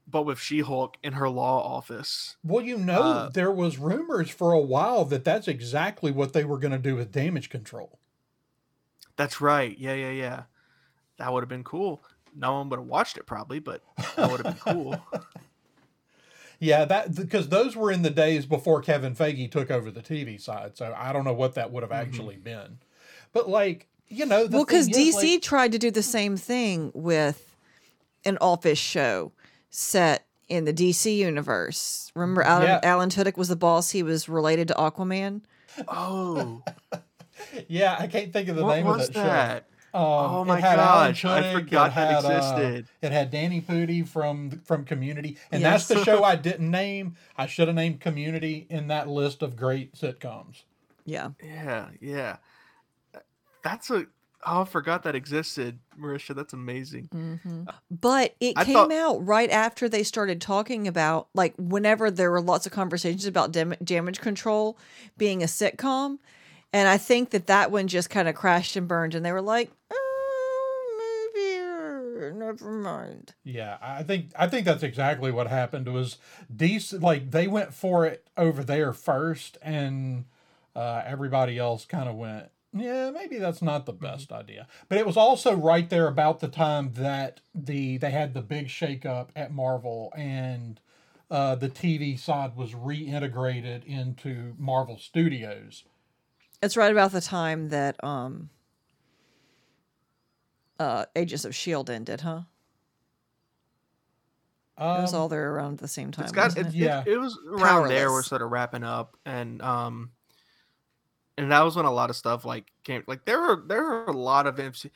but 0.08 0.24
with 0.24 0.40
She 0.40 0.60
Hulk 0.60 0.98
in 1.04 1.14
her 1.14 1.30
law 1.30 1.62
office. 1.64 2.38
Well, 2.44 2.64
you 2.64 2.78
know, 2.78 3.02
uh, 3.02 3.30
there 3.30 3.52
was 3.52 3.78
rumors 3.78 4.30
for 4.30 4.52
a 4.52 4.60
while 4.60 5.06
that 5.06 5.24
that's 5.24 5.48
exactly 5.48 6.12
what 6.12 6.34
they 6.34 6.44
were 6.44 6.58
going 6.58 6.72
to 6.72 6.78
do 6.78 6.96
with 6.96 7.12
Damage 7.12 7.50
Control. 7.50 8.00
That's 9.16 9.42
right. 9.42 9.78
Yeah, 9.78 9.94
yeah, 9.94 10.12
yeah. 10.12 10.44
That 11.18 11.32
would 11.32 11.42
have 11.42 11.50
been 11.50 11.64
cool. 11.64 12.04
No 12.36 12.54
one 12.54 12.70
would 12.70 12.80
have 12.80 12.88
watched 12.88 13.18
it 13.18 13.26
probably, 13.28 13.60
but 13.60 13.82
that 14.16 14.32
would 14.32 14.46
have 14.46 14.56
been 14.64 14.74
cool. 14.74 15.02
Yeah, 16.60 16.86
that 16.86 17.14
because 17.14 17.50
those 17.50 17.76
were 17.76 17.92
in 17.92 18.04
the 18.04 18.10
days 18.10 18.46
before 18.46 18.82
Kevin 18.82 19.16
Feige 19.16 19.52
took 19.52 19.70
over 19.70 19.92
the 19.92 20.00
TV 20.00 20.40
side, 20.40 20.78
so 20.78 20.96
I 20.98 21.12
don't 21.12 21.26
know 21.26 21.34
what 21.34 21.56
that 21.56 21.74
would 21.74 21.84
have 21.84 21.92
actually 21.92 22.38
been. 22.38 22.78
But 23.34 23.50
like, 23.50 23.90
you 24.10 24.26
know, 24.26 24.48
the 24.48 24.58
well, 24.58 24.66
because 24.66 24.88
DC 24.90 25.14
like- 25.34 25.42
tried 25.42 25.72
to 25.72 25.80
do 25.80 25.92
the 25.92 26.04
same 26.04 26.38
thing 26.38 26.92
with 26.94 27.56
an 28.26 28.38
office 28.42 28.80
show 28.80 29.32
set 29.70 30.26
in 30.48 30.66
the 30.66 30.74
DC 30.74 31.18
universe. 31.18 32.12
Remember, 32.16 32.42
Alan, 32.44 32.68
Yeah. 32.68 32.80
Alan 32.84 33.10
Tudyk 33.10 33.38
was 33.38 33.48
the 33.48 33.56
boss. 33.56 33.90
He 33.92 34.04
was 34.04 34.30
related 34.30 34.68
to 34.70 34.74
Aquaman. 34.76 35.42
Oh, 35.88 36.62
yeah, 37.68 37.96
I 38.00 38.08
can't 38.08 38.32
think 38.32 38.50
of 38.50 38.56
the 38.56 38.64
what 38.64 38.76
name 38.76 38.86
was 38.86 39.08
of 39.08 39.14
that, 39.16 39.66
show. 39.94 39.98
Um, 40.00 40.04
Oh 40.06 40.42
it 40.42 40.46
my 40.46 40.60
had 40.60 40.80
Alan 40.80 41.12
gosh, 41.12 41.26
I 41.26 41.42
Tudyk, 41.42 41.54
forgot 41.54 41.92
it 41.92 41.96
that 41.96 42.08
had, 42.08 42.26
uh, 42.26 42.38
existed. 42.38 42.88
it 43.02 43.12
had 43.12 43.32
Danny 43.32 43.62
Pudi 43.62 44.08
from 44.08 44.62
from 44.66 44.86
Community, 44.86 45.38
and 45.52 45.62
Yes. 45.62 45.88
that's 45.88 46.00
the 46.00 46.06
show 46.06 46.24
I 46.34 46.36
didn't 46.36 46.70
name. 46.70 47.16
I 47.38 47.46
should 47.48 47.68
have 47.68 47.76
named 47.76 48.00
Community 48.02 48.66
in 48.70 48.88
that 48.88 49.08
list 49.08 49.42
of 49.42 49.56
great 49.56 49.94
sitcoms. 49.96 50.64
Yeah. 51.06 51.30
Yeah, 51.44 51.88
yeah. 52.00 52.38
That's 53.64 53.90
a. 53.90 54.06
Oh, 54.46 54.64
I 54.64 54.66
forgot 54.66 55.04
that 55.04 55.16
existed, 55.16 55.80
Marisha. 55.98 56.36
That's 56.36 56.52
amazing. 56.52 57.06
hmm 57.14 57.64
But 57.90 58.36
it 58.42 58.54
I 58.58 58.66
came 58.66 58.74
thought- 58.74 58.92
out 58.92 59.26
right 59.26 59.50
after 59.50 59.88
they 59.88 60.04
started 60.04 60.42
talking 60.42 60.86
about, 60.88 61.30
like, 61.34 61.54
whenever 61.58 62.12
there 62.12 62.30
were 62.30 62.42
lots 62.42 62.66
of 62.66 62.74
conversations 62.74 63.26
about 63.26 63.54
dam- 63.54 63.76
damage 63.82 64.20
control 64.20 64.78
being 65.18 65.42
a 65.42 65.46
sitcom. 65.46 66.18
And 66.74 66.90
I 66.90 66.98
think 66.98 67.30
that 67.30 67.48
that 67.48 67.72
one 67.72 67.88
just 67.88 68.10
kind 68.10 68.28
of 68.28 68.36
crashed 68.36 68.76
and 68.76 68.86
burned. 68.88 69.16
And 69.16 69.24
they 69.26 69.32
were 69.32 69.42
like, 69.42 69.72
oh, 69.92 71.30
maybe, 71.34 72.36
never 72.38 72.70
mind. 72.72 73.34
Yeah, 73.44 73.78
I 73.82 74.04
think 74.04 74.32
I 74.38 74.48
think 74.48 74.66
that's 74.66 74.84
exactly 74.84 75.32
what 75.32 75.48
happened. 75.48 75.88
Was 75.88 76.18
DC 76.54 77.02
like 77.02 77.32
they 77.32 77.48
went 77.48 77.74
for 77.74 78.06
it 78.06 78.28
over 78.38 78.64
there 78.64 78.92
first, 78.94 79.58
and 79.62 80.26
uh, 80.76 81.02
everybody 81.06 81.58
else 81.58 81.86
kind 81.86 82.10
of 82.10 82.16
went, 82.16 82.50
yeah, 82.74 83.12
maybe 83.12 83.38
that's 83.38 83.62
not 83.62 83.86
the 83.86 83.94
best 83.94 84.32
idea. 84.32 84.68
But 84.90 84.98
it 84.98 85.06
was 85.06 85.18
also 85.18 85.56
right 85.56 85.90
there 85.90 86.08
about 86.08 86.40
the 86.40 86.48
time 86.48 86.92
that 86.94 87.42
the 87.54 87.98
they 87.98 88.12
had 88.12 88.34
the 88.34 88.42
big 88.42 88.68
shakeup 88.68 89.30
at 89.36 89.52
Marvel, 89.54 90.12
and 90.16 90.80
uh, 91.30 91.56
the 91.56 91.70
TV 91.70 92.20
side 92.20 92.56
was 92.56 92.74
reintegrated 92.74 93.86
into 93.86 94.56
Marvel 94.58 94.98
Studios. 94.98 95.84
It's 96.62 96.78
right 96.78 96.92
about 96.92 97.12
the 97.12 97.22
time 97.22 97.70
that 97.70 98.02
um 98.04 98.50
uh 100.80 101.06
Agents 101.16 101.46
of 101.46 101.56
Shield 101.56 101.90
ended, 101.90 102.22
huh? 102.22 102.42
it 104.76 104.82
was 105.02 105.14
Um, 105.14 105.20
all 105.22 105.30
there 105.30 105.54
around 105.54 105.78
the 105.78 105.88
same 105.88 106.12
time. 106.12 106.24
It's 106.24 106.32
got 106.32 106.46
wasn't 106.46 106.68
it, 106.68 106.70
it? 106.70 106.76
Yeah. 106.76 107.02
it, 107.02 107.10
it 107.14 107.18
was 107.18 107.38
around 107.48 107.90
there. 107.90 108.12
We're 108.12 108.24
sort 108.24 108.42
of 108.42 108.50
wrapping 108.52 108.84
up, 108.84 109.16
and 109.26 109.62
um, 109.62 110.12
and 111.38 111.52
that 111.52 111.62
was 111.62 111.76
when 111.76 111.86
a 111.86 111.92
lot 111.92 112.10
of 112.10 112.16
stuff 112.16 112.46
like 112.46 112.66
came. 112.84 113.04
Like 113.08 113.26
there 113.26 113.40
are 113.42 113.64
there 113.68 113.86
are 113.86 114.06
a 114.06 114.12
lot 114.18 114.48
of 114.48 114.60
MC, 114.60 114.92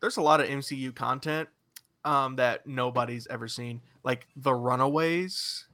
there's 0.00 0.16
a 0.16 0.22
lot 0.22 0.40
of 0.40 0.48
MCU 0.48 0.94
content, 0.94 1.48
um, 2.04 2.36
that 2.36 2.66
nobody's 2.66 3.26
ever 3.28 3.48
seen. 3.48 3.80
Like 4.04 4.26
the 4.36 4.54
Runaways. 4.54 5.64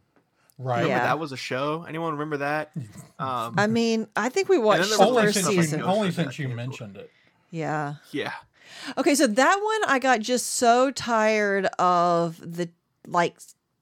right. 0.58 0.86
Yeah. 0.86 1.00
that 1.00 1.18
was 1.18 1.32
a 1.32 1.36
show. 1.36 1.84
Anyone 1.88 2.12
remember 2.12 2.38
that? 2.38 2.72
Um, 3.18 3.54
I 3.58 3.66
mean, 3.66 4.08
I 4.16 4.28
think 4.28 4.48
we 4.48 4.58
watched 4.58 4.88
there 4.88 4.98
the 4.98 5.04
Only 5.04 5.22
first 5.24 5.34
since, 5.44 5.54
you, 5.54 5.62
season. 5.62 5.82
only 5.82 6.10
since 6.10 6.38
you 6.38 6.48
mentioned 6.48 6.96
it. 6.96 7.10
Yeah. 7.50 7.94
yeah, 8.10 8.32
Okay, 8.98 9.14
so 9.14 9.28
that 9.28 9.60
one 9.62 9.90
I 9.90 10.00
got 10.00 10.18
just 10.20 10.46
so 10.54 10.90
tired 10.90 11.66
of 11.78 12.38
the 12.40 12.68
like 13.06 13.36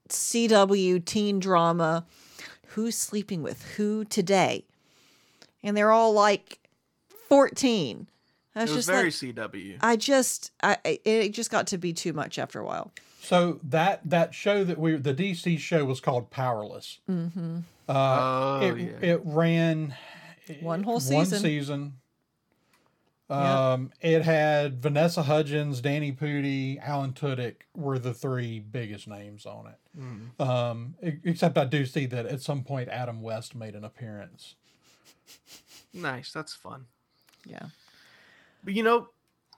CW 0.09 1.03
teen 1.05 1.39
drama. 1.39 2.05
Who's 2.67 2.95
sleeping 2.97 3.41
with 3.43 3.63
who 3.75 4.03
today? 4.05 4.65
And 5.63 5.75
they're 5.77 5.91
all 5.91 6.13
like 6.13 6.59
14. 7.29 8.07
I 8.55 8.59
it 8.59 8.61
was 8.63 8.69
was 8.71 8.77
just 8.85 8.89
very 8.89 9.05
like, 9.05 9.51
CW. 9.51 9.77
I 9.81 9.95
just, 9.95 10.51
I, 10.61 10.77
I- 10.85 10.99
it 11.03 11.29
just 11.29 11.49
got 11.49 11.67
to 11.67 11.77
be 11.77 11.93
too 11.93 12.13
much 12.13 12.37
after 12.37 12.59
a 12.59 12.65
while. 12.65 12.91
So 13.21 13.59
that 13.63 14.01
that 14.03 14.33
show 14.35 14.65
that 14.65 14.77
we 14.77 14.97
the 14.97 15.13
DC 15.13 15.57
show 15.57 15.85
was 15.85 16.01
called 16.01 16.29
Powerless. 16.29 16.99
Mm-hmm. 17.09 17.59
Uh, 17.87 17.93
oh 17.93 18.59
it 18.61 18.77
yeah. 18.77 19.13
it 19.13 19.21
ran 19.23 19.95
One 20.59 20.83
whole 20.83 20.99
season. 20.99 21.15
One 21.15 21.25
season. 21.27 21.41
season. 21.41 21.93
Yeah. 23.29 23.71
Um, 23.71 23.91
it 24.01 24.23
had 24.23 24.81
Vanessa 24.81 25.23
Hudgens, 25.23 25.79
Danny 25.79 26.11
Pudi, 26.11 26.79
Alan 26.85 27.13
Tudyk 27.13 27.55
were 27.75 27.97
the 27.97 28.13
three 28.13 28.59
biggest 28.59 29.07
names 29.07 29.45
on 29.45 29.67
it. 29.67 29.79
Mm. 29.97 30.45
Um, 30.45 30.95
except 31.23 31.57
I 31.57 31.63
do 31.65 31.85
see 31.85 32.05
that 32.07 32.25
at 32.25 32.41
some 32.41 32.63
point 32.63 32.89
Adam 32.89 33.21
West 33.21 33.55
made 33.55 33.73
an 33.73 33.85
appearance. 33.85 34.55
Nice. 35.93 36.31
That's 36.31 36.53
fun. 36.53 36.85
Yeah. 37.45 37.67
But 38.63 38.73
you 38.73 38.83
know, 38.83 39.09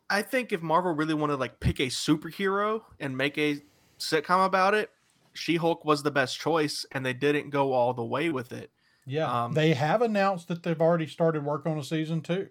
I 0.09 0.21
think 0.21 0.51
if 0.51 0.61
Marvel 0.61 0.93
really 0.93 1.13
wanted 1.13 1.33
to 1.33 1.39
like 1.39 1.59
pick 1.59 1.79
a 1.79 1.87
superhero 1.87 2.81
and 2.99 3.17
make 3.17 3.37
a 3.37 3.61
sitcom 3.99 4.45
about 4.45 4.73
it, 4.73 4.89
She-Hulk 5.33 5.85
was 5.85 6.03
the 6.03 6.11
best 6.11 6.39
choice, 6.39 6.85
and 6.91 7.05
they 7.05 7.13
didn't 7.13 7.49
go 7.49 7.73
all 7.73 7.93
the 7.93 8.03
way 8.03 8.29
with 8.29 8.51
it. 8.51 8.71
Yeah, 9.05 9.31
Um, 9.31 9.53
they 9.53 9.73
have 9.73 10.01
announced 10.01 10.47
that 10.47 10.63
they've 10.63 10.81
already 10.81 11.07
started 11.07 11.43
work 11.43 11.65
on 11.67 11.77
a 11.77 11.83
season 11.83 12.21
two. 12.21 12.49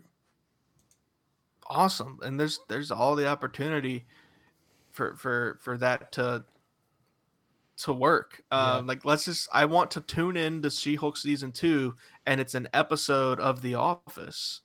Awesome, 1.67 2.19
and 2.23 2.39
there's 2.39 2.61
there's 2.69 2.91
all 2.91 3.17
the 3.17 3.27
opportunity 3.27 4.07
for 4.93 5.17
for 5.17 5.59
for 5.63 5.77
that 5.79 6.13
to 6.13 6.45
to 7.79 7.93
work. 7.93 8.43
Yeah. 8.53 8.75
Um, 8.75 8.87
like 8.87 9.05
let's 9.05 9.25
just 9.25 9.49
I 9.53 9.65
want 9.65 9.91
to 9.93 10.01
tune 10.01 10.37
in 10.37 10.63
to 10.63 10.71
She-Hulk 10.71 11.17
season 11.17 11.53
two, 11.53 11.97
and 12.27 12.41
it's 12.41 12.55
an 12.55 12.69
episode 12.73 13.41
of 13.41 13.63
The 13.63 13.75
Office, 13.75 14.61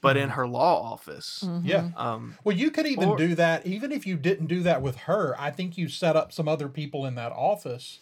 but 0.00 0.16
in 0.16 0.30
her 0.30 0.46
law 0.46 0.92
office. 0.92 1.42
Mhm. 1.46 1.62
Yeah. 1.64 1.90
Um, 1.96 2.36
Well, 2.44 2.56
you 2.56 2.70
could 2.70 2.86
even 2.86 3.10
Or- 3.10 3.16
do 3.16 3.34
that, 3.34 3.66
even 3.66 3.92
if 3.92 4.06
you 4.06 4.16
didn't 4.16 4.46
do 4.46 4.62
that 4.62 4.82
with 4.82 4.96
her. 4.96 5.34
I 5.38 5.50
think 5.50 5.78
you 5.78 5.88
set 5.88 6.16
up 6.16 6.32
some 6.32 6.48
other 6.48 6.68
people 6.68 7.06
in 7.06 7.14
that 7.16 7.32
office, 7.32 7.98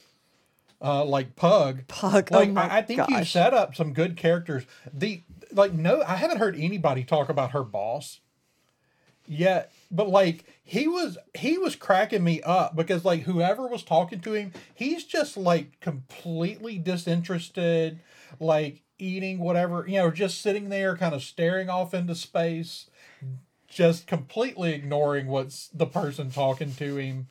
uh, 0.82 1.04
like 1.04 1.36
Pug. 1.36 1.86
Pug. 1.88 2.30
Like 2.32 2.48
oh 2.48 2.52
my 2.52 2.68
I, 2.68 2.78
I 2.78 2.82
think 2.82 3.08
you 3.08 3.24
set 3.24 3.54
up 3.54 3.74
some 3.74 3.92
good 3.92 4.16
characters. 4.16 4.64
The 4.92 5.22
like 5.52 5.72
no, 5.72 6.02
I 6.02 6.16
haven't 6.16 6.38
heard 6.38 6.56
anybody 6.58 7.04
talk 7.04 7.28
about 7.28 7.52
her 7.52 7.62
boss 7.64 8.20
yet. 9.26 9.72
But 9.90 10.08
like 10.08 10.44
he 10.62 10.86
was, 10.86 11.16
he 11.34 11.56
was 11.56 11.74
cracking 11.76 12.22
me 12.22 12.42
up 12.42 12.76
because 12.76 13.04
like 13.04 13.22
whoever 13.22 13.66
was 13.66 13.82
talking 13.82 14.20
to 14.20 14.34
him, 14.34 14.52
he's 14.74 15.04
just 15.04 15.36
like 15.36 15.80
completely 15.80 16.78
disinterested, 16.78 18.00
like 18.38 18.82
eating 18.98 19.38
whatever 19.38 19.86
you 19.88 19.96
know, 19.98 20.10
just 20.10 20.40
sitting 20.42 20.68
there, 20.68 20.96
kind 20.96 21.14
of 21.14 21.22
staring 21.22 21.70
off 21.70 21.94
into 21.94 22.14
space, 22.14 22.90
just 23.66 24.06
completely 24.06 24.72
ignoring 24.74 25.26
what's 25.26 25.68
the 25.68 25.86
person 25.86 26.30
talking 26.30 26.74
to 26.74 26.96
him 26.96 27.28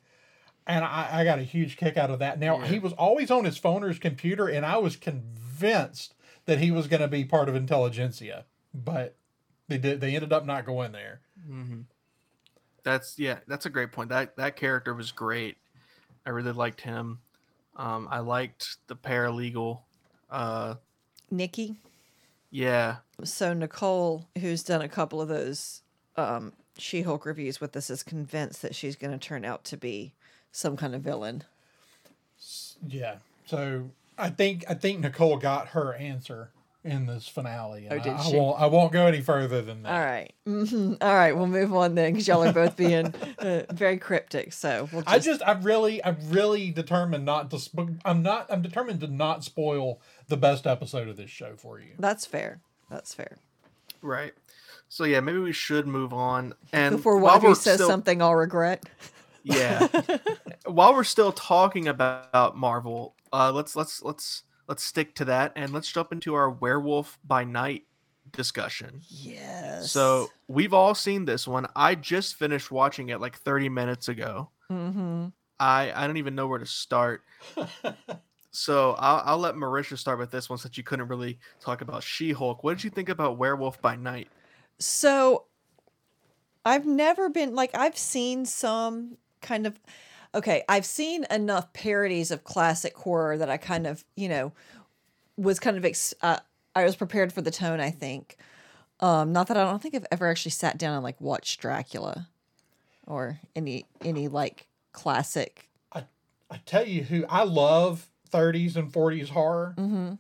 and 0.67 0.83
I, 0.83 1.07
I 1.11 1.23
got 1.23 1.39
a 1.39 1.43
huge 1.43 1.77
kick 1.77 1.95
out 1.97 2.11
of 2.11 2.19
that. 2.19 2.39
Now 2.39 2.59
Yeah. 2.59 2.67
he 2.67 2.79
was 2.79 2.93
always 2.93 3.31
on 3.31 3.45
his 3.45 3.57
phone 3.57 3.83
or 3.83 3.87
his 3.87 3.99
computer, 3.99 4.47
and 4.47 4.65
I 4.65 4.77
was 4.77 4.95
convinced 4.97 6.13
that 6.45 6.59
he 6.59 6.71
was 6.71 6.87
going 6.87 7.01
to 7.01 7.07
be 7.07 7.23
part 7.23 7.49
of 7.49 7.55
Intelligencia, 7.55 8.43
but 8.73 9.15
they 9.69 9.77
did. 9.77 10.01
They 10.01 10.13
ended 10.15 10.33
up 10.33 10.45
not 10.45 10.65
going 10.65 10.91
there. 10.91 11.21
mhm. 11.49 11.85
That's 12.88 13.20
yeah, 13.20 13.39
that's 13.48 13.65
a 13.65 13.70
great 13.70 13.91
point. 13.91 14.08
That 14.08 14.38
that 14.38 14.56
character 14.56 14.94
was 14.94 15.12
great. 15.12 15.58
I 16.25 16.29
really 16.29 16.53
liked 16.53 16.79
him. 16.79 17.20
Um, 17.75 18.08
I 18.10 18.20
liked 18.20 18.77
the 18.88 18.96
paralegal. 18.96 19.82
Uh, 20.32 20.75
Nikki. 21.29 21.75
yeah, 22.50 22.98
So 23.25 23.53
Nicole, 23.53 24.25
who's 24.39 24.63
done 24.63 24.82
a 24.82 24.88
couple 24.88 25.20
of 25.20 25.27
those 25.27 25.82
um, 26.15 26.53
She-Hulk 26.77 27.25
reviews 27.25 27.60
with 27.60 27.75
us, 27.75 27.89
is 27.89 28.03
convinced 28.03 28.62
that 28.62 28.74
she's 28.74 28.96
going 28.96 29.12
to 29.12 29.20
turn 29.20 29.44
out 29.44 29.65
to 29.65 29.75
be 29.75 30.13
some 30.53 30.77
kind 30.77 30.96
of 30.96 31.01
villain. 31.01 31.44
Yeah. 32.88 33.17
So 33.48 33.89
I 34.17 34.29
think 34.29 34.63
I 34.70 34.75
think 34.75 35.01
Nicole 35.01 35.36
got 35.36 35.67
her 35.70 35.94
answer 35.96 36.51
in 36.84 37.05
this 37.05 37.27
finale. 37.27 37.88
And 37.88 38.00
Oh, 38.00 38.03
did 38.03 38.13
I, 38.13 38.22
she? 38.24 38.36
I 38.36 38.39
won't. 38.39 38.62
I 38.62 38.65
won't 38.67 38.91
go 38.93 39.05
any 39.07 39.22
further 39.22 39.62
than 39.62 39.84
that. 39.84 39.91
All 39.93 40.00
right. 40.05 40.34
hmm 40.46 40.93
All 41.01 41.13
right. 41.13 41.36
We'll 41.36 41.48
move 41.48 41.74
on 41.74 41.96
then 41.96 42.13
because 42.13 42.27
y'all 42.27 42.43
are 42.43 42.53
both 42.53 42.75
being 42.77 43.13
uh, 43.39 43.63
very 43.72 43.98
cryptic. 43.98 44.53
So 44.53 44.88
we'll 44.91 45.01
just, 45.01 45.13
I 45.13 45.19
just, 45.19 45.41
I'm 45.46 45.62
really, 45.63 46.03
I'm 46.03 46.17
really 46.29 46.72
determined 46.72 47.25
not 47.25 47.51
to. 47.51 47.60
Sp- 47.60 48.00
I'm 48.05 48.24
not. 48.24 48.48
I'm 48.50 48.62
determined 48.62 49.01
to 49.01 49.07
not 49.07 49.43
spoil 49.43 50.00
the 50.27 50.38
best 50.38 50.65
episode 50.67 51.07
of 51.07 51.17
this 51.17 51.29
show 51.29 51.55
for 51.57 51.79
you. 51.79 51.93
that's 52.00 52.25
fair. 52.25 52.62
That's 52.89 53.13
fair. 53.13 53.38
right. 54.01 54.34
So 54.89 55.03
yeah, 55.03 55.19
maybe 55.19 55.39
we 55.39 55.51
should 55.51 55.86
move 55.88 56.13
on. 56.13 56.53
And 56.72 56.96
Before 56.96 57.17
while 57.17 57.34
one 57.34 57.36
of 57.38 57.43
you 57.43 57.50
we're 57.50 57.55
says 57.55 57.75
still- 57.75 57.89
something 57.89 58.22
I'll 58.22 58.36
regret. 58.36 58.84
Yeah. 59.43 59.88
While 60.65 60.93
we're 60.93 61.05
still 61.05 61.31
talking 61.31 61.88
about 61.88 62.57
Marvel, 62.57 63.15
uh, 63.31 63.51
let's 63.53 63.77
let's 63.77 64.03
let's 64.03 64.43
let's 64.67 64.83
stick 64.83 65.15
to 65.15 65.25
that 65.25 65.53
and 65.55 65.74
let's 65.74 65.91
jump 65.91 66.12
into 66.12 66.33
our 66.36 66.50
Werewolf 66.50 67.17
by 67.25 67.43
Night 67.43 67.83
discussion. 68.31 69.01
Yes. 69.09 69.91
So 69.91 70.29
we've 70.47 70.74
all 70.74 70.95
seen 70.95 71.25
this 71.25 71.47
one. 71.47 71.67
I 71.75 71.95
just 71.95 72.36
finished 72.36 72.71
watching 72.71 73.09
it 73.09 73.21
like 73.21 73.38
30 73.38 73.69
minutes 73.69 74.09
ago. 74.09 74.50
hmm 74.67 75.27
I 75.59 75.91
I 75.95 76.05
don't 76.05 76.17
even 76.17 76.36
know 76.36 76.47
where 76.47 76.59
to 76.59 76.65
start. 76.65 77.24
so 78.51 78.95
I'll 79.00 79.24
I'll 79.25 79.38
let 79.39 79.55
Marisha 79.55 79.97
start 79.97 80.19
with 80.19 80.29
this 80.29 80.50
one 80.50 80.59
since 80.59 80.77
you 80.77 80.83
couldn't 80.83 81.07
really 81.07 81.39
talk 81.59 81.81
about 81.81 82.03
She-Hulk. 82.03 82.63
What 82.63 82.77
did 82.77 82.83
you 82.83 82.89
think 82.89 83.09
about 83.09 83.38
Werewolf 83.38 83.81
by 83.81 83.95
Night? 83.95 84.29
So 84.79 85.45
I've 86.63 86.86
never 86.86 87.29
been 87.29 87.55
like 87.55 87.75
I've 87.75 87.97
seen 87.97 88.45
some 88.45 89.17
kind 89.41 89.65
of 89.65 89.79
okay, 90.34 90.63
I've 90.69 90.86
seen 90.86 91.25
enough 91.29 91.74
parodies 91.74 92.31
of 92.31 92.43
classic 92.43 92.96
horror 92.98 93.38
that 93.38 93.50
I 93.50 93.57
kind 93.57 93.88
of, 93.88 94.03
you 94.15 94.29
know, 94.29 94.51
was 95.38 95.60
kind 95.60 95.77
of 95.77 95.86
ex- 95.86 96.13
uh, 96.22 96.38
I 96.75 96.84
was 96.84 96.96
prepared 96.96 97.34
for 97.34 97.41
the 97.41 97.51
tone, 97.51 97.79
I 97.79 97.91
think. 97.91 98.38
Um 99.00 99.31
not 99.31 99.48
that 99.48 99.57
I 99.57 99.63
don't 99.63 99.81
think 99.81 99.93
I've 99.93 100.07
ever 100.12 100.27
actually 100.27 100.51
sat 100.51 100.77
down 100.79 100.96
and 100.96 101.03
like 101.03 101.22
watched 101.22 101.62
Dracula 101.62 102.27
or 103.05 103.39
any 103.55 103.86
any 104.01 104.27
like 104.27 104.67
classic. 104.91 105.69
I 106.50 106.57
tell 106.65 106.88
you 106.88 107.03
who 107.03 107.25
I 107.27 107.43
love 107.43 108.10
30s 108.29 108.77
and 108.77 108.91
40s 108.91 109.29
horror, 109.29 109.74
hmm 109.77 110.13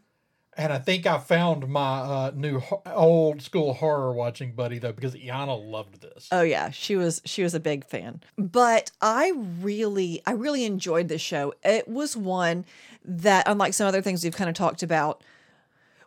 and 0.57 0.73
I 0.73 0.79
think 0.79 1.05
I 1.05 1.19
found 1.19 1.67
my 1.67 1.99
uh, 1.99 2.31
new 2.35 2.59
ho- 2.59 2.81
old 2.87 3.41
school 3.41 3.73
horror 3.75 4.11
watching 4.11 4.53
buddy 4.53 4.79
though 4.79 4.91
because 4.91 5.13
Iana 5.13 5.55
loved 5.57 6.01
this. 6.01 6.27
Oh 6.31 6.41
yeah, 6.41 6.71
she 6.71 6.95
was 6.95 7.21
she 7.25 7.43
was 7.43 7.53
a 7.53 7.59
big 7.59 7.85
fan. 7.85 8.21
But 8.37 8.91
I 9.01 9.31
really 9.61 10.21
I 10.25 10.31
really 10.31 10.65
enjoyed 10.65 11.07
this 11.07 11.21
show. 11.21 11.53
It 11.63 11.87
was 11.87 12.17
one 12.17 12.65
that 13.05 13.47
unlike 13.47 13.73
some 13.73 13.87
other 13.87 14.01
things 14.01 14.23
we've 14.23 14.35
kind 14.35 14.49
of 14.49 14.55
talked 14.55 14.83
about, 14.83 15.23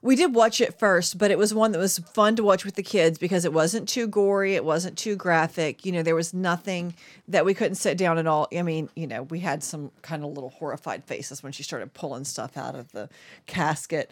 we 0.02 0.16
did 0.16 0.34
watch 0.34 0.62
it 0.62 0.78
first, 0.78 1.18
but 1.18 1.30
it 1.30 1.36
was 1.36 1.52
one 1.52 1.72
that 1.72 1.78
was 1.78 1.98
fun 1.98 2.34
to 2.36 2.42
watch 2.42 2.64
with 2.64 2.74
the 2.74 2.82
kids 2.82 3.18
because 3.18 3.44
it 3.44 3.52
wasn't 3.52 3.86
too 3.86 4.06
gory, 4.06 4.54
it 4.54 4.64
wasn't 4.64 4.96
too 4.96 5.14
graphic. 5.14 5.84
You 5.84 5.92
know, 5.92 6.02
there 6.02 6.14
was 6.14 6.32
nothing 6.32 6.94
that 7.28 7.44
we 7.44 7.52
couldn't 7.52 7.74
sit 7.74 7.98
down 7.98 8.16
at 8.16 8.26
all. 8.26 8.48
I 8.56 8.62
mean, 8.62 8.88
you 8.96 9.06
know, 9.06 9.24
we 9.24 9.40
had 9.40 9.62
some 9.62 9.90
kind 10.00 10.24
of 10.24 10.30
little 10.32 10.48
horrified 10.50 11.04
faces 11.04 11.42
when 11.42 11.52
she 11.52 11.62
started 11.62 11.92
pulling 11.92 12.24
stuff 12.24 12.56
out 12.56 12.74
of 12.74 12.90
the 12.92 13.10
casket. 13.46 14.10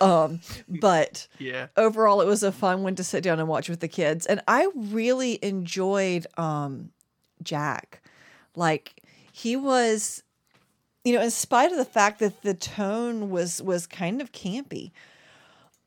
Um, 0.00 0.40
but 0.68 1.26
Yeah. 1.38 1.68
overall 1.76 2.20
it 2.20 2.26
was 2.26 2.42
a 2.42 2.52
fun 2.52 2.82
one 2.82 2.94
to 2.96 3.04
sit 3.04 3.24
down 3.24 3.38
and 3.38 3.48
watch 3.48 3.68
with 3.68 3.80
the 3.80 3.88
kids 3.88 4.26
and 4.26 4.40
i 4.48 4.68
really 4.74 5.38
enjoyed 5.42 6.26
um 6.36 6.90
jack 7.42 8.02
like 8.56 9.02
he 9.32 9.56
was 9.56 10.22
you 11.04 11.14
know, 11.14 11.22
in 11.22 11.30
spite 11.30 11.70
of 11.72 11.78
the 11.78 11.84
fact 11.84 12.18
that 12.18 12.42
the 12.42 12.52
tone 12.52 13.30
was 13.30 13.62
was 13.62 13.86
kind 13.86 14.20
of 14.20 14.32
campy. 14.32 14.90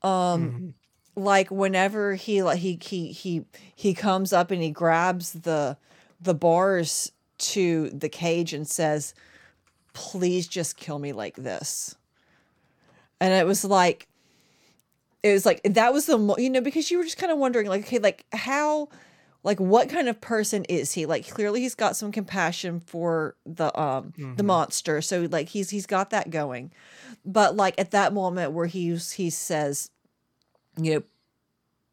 Um 0.04 0.50
Mhm. 0.50 0.74
like 1.16 1.50
whenever 1.50 2.14
he 2.14 2.42
like 2.42 2.58
he 2.58 2.76
he 2.76 3.12
he 3.12 3.44
he 3.74 3.94
comes 3.94 4.32
up 4.32 4.50
and 4.50 4.62
he 4.62 4.70
grabs 4.70 5.32
the 5.32 5.76
the 6.20 6.34
bars 6.34 7.10
to 7.38 7.88
the 7.90 8.08
cage 8.08 8.52
and 8.52 8.68
says 8.68 9.14
please 9.92 10.46
just 10.48 10.76
kill 10.76 10.98
me 10.98 11.12
like 11.12 11.36
this 11.36 11.94
and 13.20 13.32
it 13.32 13.46
was 13.46 13.64
like 13.64 14.08
it 15.22 15.32
was 15.32 15.46
like 15.46 15.60
that 15.64 15.92
was 15.92 16.06
the 16.06 16.18
mo- 16.18 16.36
you 16.38 16.50
know 16.50 16.60
because 16.60 16.90
you 16.90 16.98
were 16.98 17.04
just 17.04 17.16
kind 17.18 17.32
of 17.32 17.38
wondering 17.38 17.68
like 17.68 17.84
okay 17.84 17.98
like 17.98 18.24
how 18.32 18.88
like 19.42 19.60
what 19.60 19.88
kind 19.88 20.08
of 20.08 20.20
person 20.20 20.64
is 20.64 20.92
he 20.92 21.06
like 21.06 21.28
clearly 21.28 21.60
he's 21.60 21.74
got 21.74 21.96
some 21.96 22.10
compassion 22.12 22.80
for 22.80 23.36
the 23.46 23.76
um 23.80 24.12
the 24.36 24.42
Mhm. 24.42 24.46
monster 24.46 25.00
so 25.00 25.26
like 25.30 25.48
he's 25.50 25.70
he's 25.70 25.86
got 25.86 26.10
that 26.10 26.30
going 26.30 26.70
but 27.24 27.56
like 27.56 27.74
at 27.78 27.90
that 27.92 28.12
moment 28.12 28.52
where 28.52 28.66
he's 28.66 29.12
he 29.12 29.30
says 29.30 29.90
you 30.76 30.94
know 30.94 31.02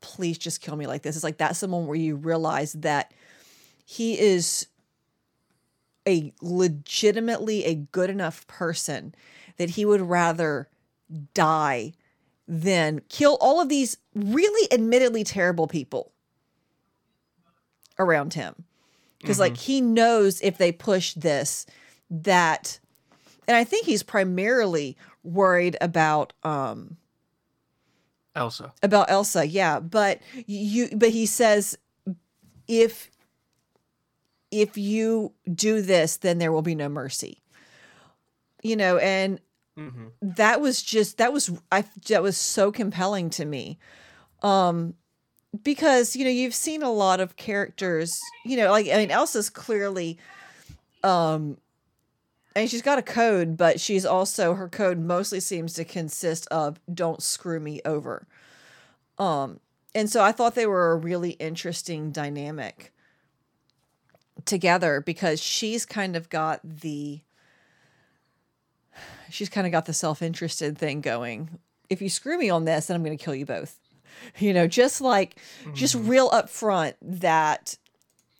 please 0.01 0.37
just 0.37 0.61
kill 0.61 0.75
me 0.75 0.87
like 0.87 1.03
this. 1.03 1.15
It's 1.15 1.23
like 1.23 1.37
that's 1.37 1.59
the 1.59 1.67
moment 1.67 1.89
where 1.89 1.97
you 1.97 2.15
realize 2.15 2.73
that 2.73 3.13
he 3.85 4.19
is 4.19 4.67
a 6.07 6.33
legitimately 6.41 7.65
a 7.65 7.75
good 7.75 8.09
enough 8.09 8.47
person 8.47 9.13
that 9.57 9.71
he 9.71 9.85
would 9.85 10.01
rather 10.01 10.67
die 11.33 11.93
than 12.47 13.01
kill 13.09 13.37
all 13.39 13.61
of 13.61 13.69
these 13.69 13.97
really 14.15 14.71
admittedly 14.73 15.23
terrible 15.23 15.67
people 15.67 16.11
around 17.99 18.33
him. 18.33 18.65
Because 19.19 19.39
like 19.39 19.55
he 19.55 19.81
knows 19.81 20.41
if 20.41 20.57
they 20.57 20.71
push 20.71 21.13
this 21.13 21.67
that 22.09 22.79
and 23.47 23.55
i 23.55 23.63
think 23.63 23.85
he's 23.85 24.03
primarily 24.03 24.97
worried 25.23 25.77
about 25.79 26.33
um 26.43 26.97
Elsa. 28.35 28.73
about 28.81 29.09
Elsa, 29.09 29.45
yeah, 29.45 29.79
but 29.79 30.21
you 30.45 30.89
but 30.95 31.09
he 31.09 31.25
says 31.25 31.77
if 32.67 33.09
if 34.51 34.77
you 34.77 35.33
do 35.53 35.81
this 35.81 36.17
then 36.17 36.37
there 36.37 36.51
will 36.51 36.61
be 36.61 36.75
no 36.75 36.89
mercy. 36.89 37.41
You 38.63 38.75
know, 38.75 38.97
and 38.97 39.39
hmm 39.75 40.07
that 40.21 40.61
was 40.61 40.83
just 40.83 41.17
that 41.17 41.33
was 41.33 41.51
I 41.71 41.83
that 42.09 42.21
was 42.21 42.37
so 42.37 42.71
compelling 42.71 43.29
to 43.31 43.45
me. 43.45 43.79
Um 44.43 44.93
because 45.63 46.15
you 46.15 46.23
know 46.23 46.29
you've 46.31 46.55
seen 46.55 46.83
a 46.83 46.91
lot 46.91 47.19
of 47.19 47.35
characters, 47.35 48.21
you 48.45 48.55
know, 48.55 48.71
like 48.71 48.87
I 48.87 48.97
mean 48.97 49.11
Elsa's 49.11 49.49
clearly 49.49 50.17
um 51.03 51.57
and 52.55 52.69
she's 52.69 52.81
got 52.81 52.99
a 52.99 53.03
code, 53.03 53.57
but 53.57 53.79
she's 53.79 54.05
also 54.05 54.55
her 54.55 54.67
code 54.67 54.99
mostly 54.99 55.39
seems 55.39 55.73
to 55.73 55.85
consist 55.85 56.47
of 56.47 56.79
don't 56.93 57.21
screw 57.21 57.59
me 57.59 57.81
over. 57.85 58.27
Um 59.17 59.59
and 59.93 60.09
so 60.09 60.23
I 60.23 60.31
thought 60.31 60.55
they 60.55 60.67
were 60.67 60.91
a 60.91 60.95
really 60.95 61.31
interesting 61.31 62.11
dynamic 62.11 62.93
together 64.45 65.01
because 65.01 65.41
she's 65.41 65.85
kind 65.85 66.15
of 66.15 66.29
got 66.29 66.61
the 66.63 67.21
she's 69.29 69.49
kind 69.49 69.65
of 69.65 69.71
got 69.71 69.85
the 69.85 69.93
self-interested 69.93 70.77
thing 70.77 71.01
going. 71.01 71.59
If 71.89 72.01
you 72.01 72.09
screw 72.09 72.37
me 72.37 72.49
on 72.49 72.65
this, 72.65 72.87
then 72.87 72.95
I'm 72.95 73.03
going 73.03 73.17
to 73.17 73.23
kill 73.23 73.35
you 73.35 73.45
both. 73.45 73.77
You 74.37 74.53
know, 74.53 74.67
just 74.67 75.01
like 75.01 75.35
just 75.73 75.95
real 75.95 76.29
upfront 76.29 76.93
that 77.01 77.77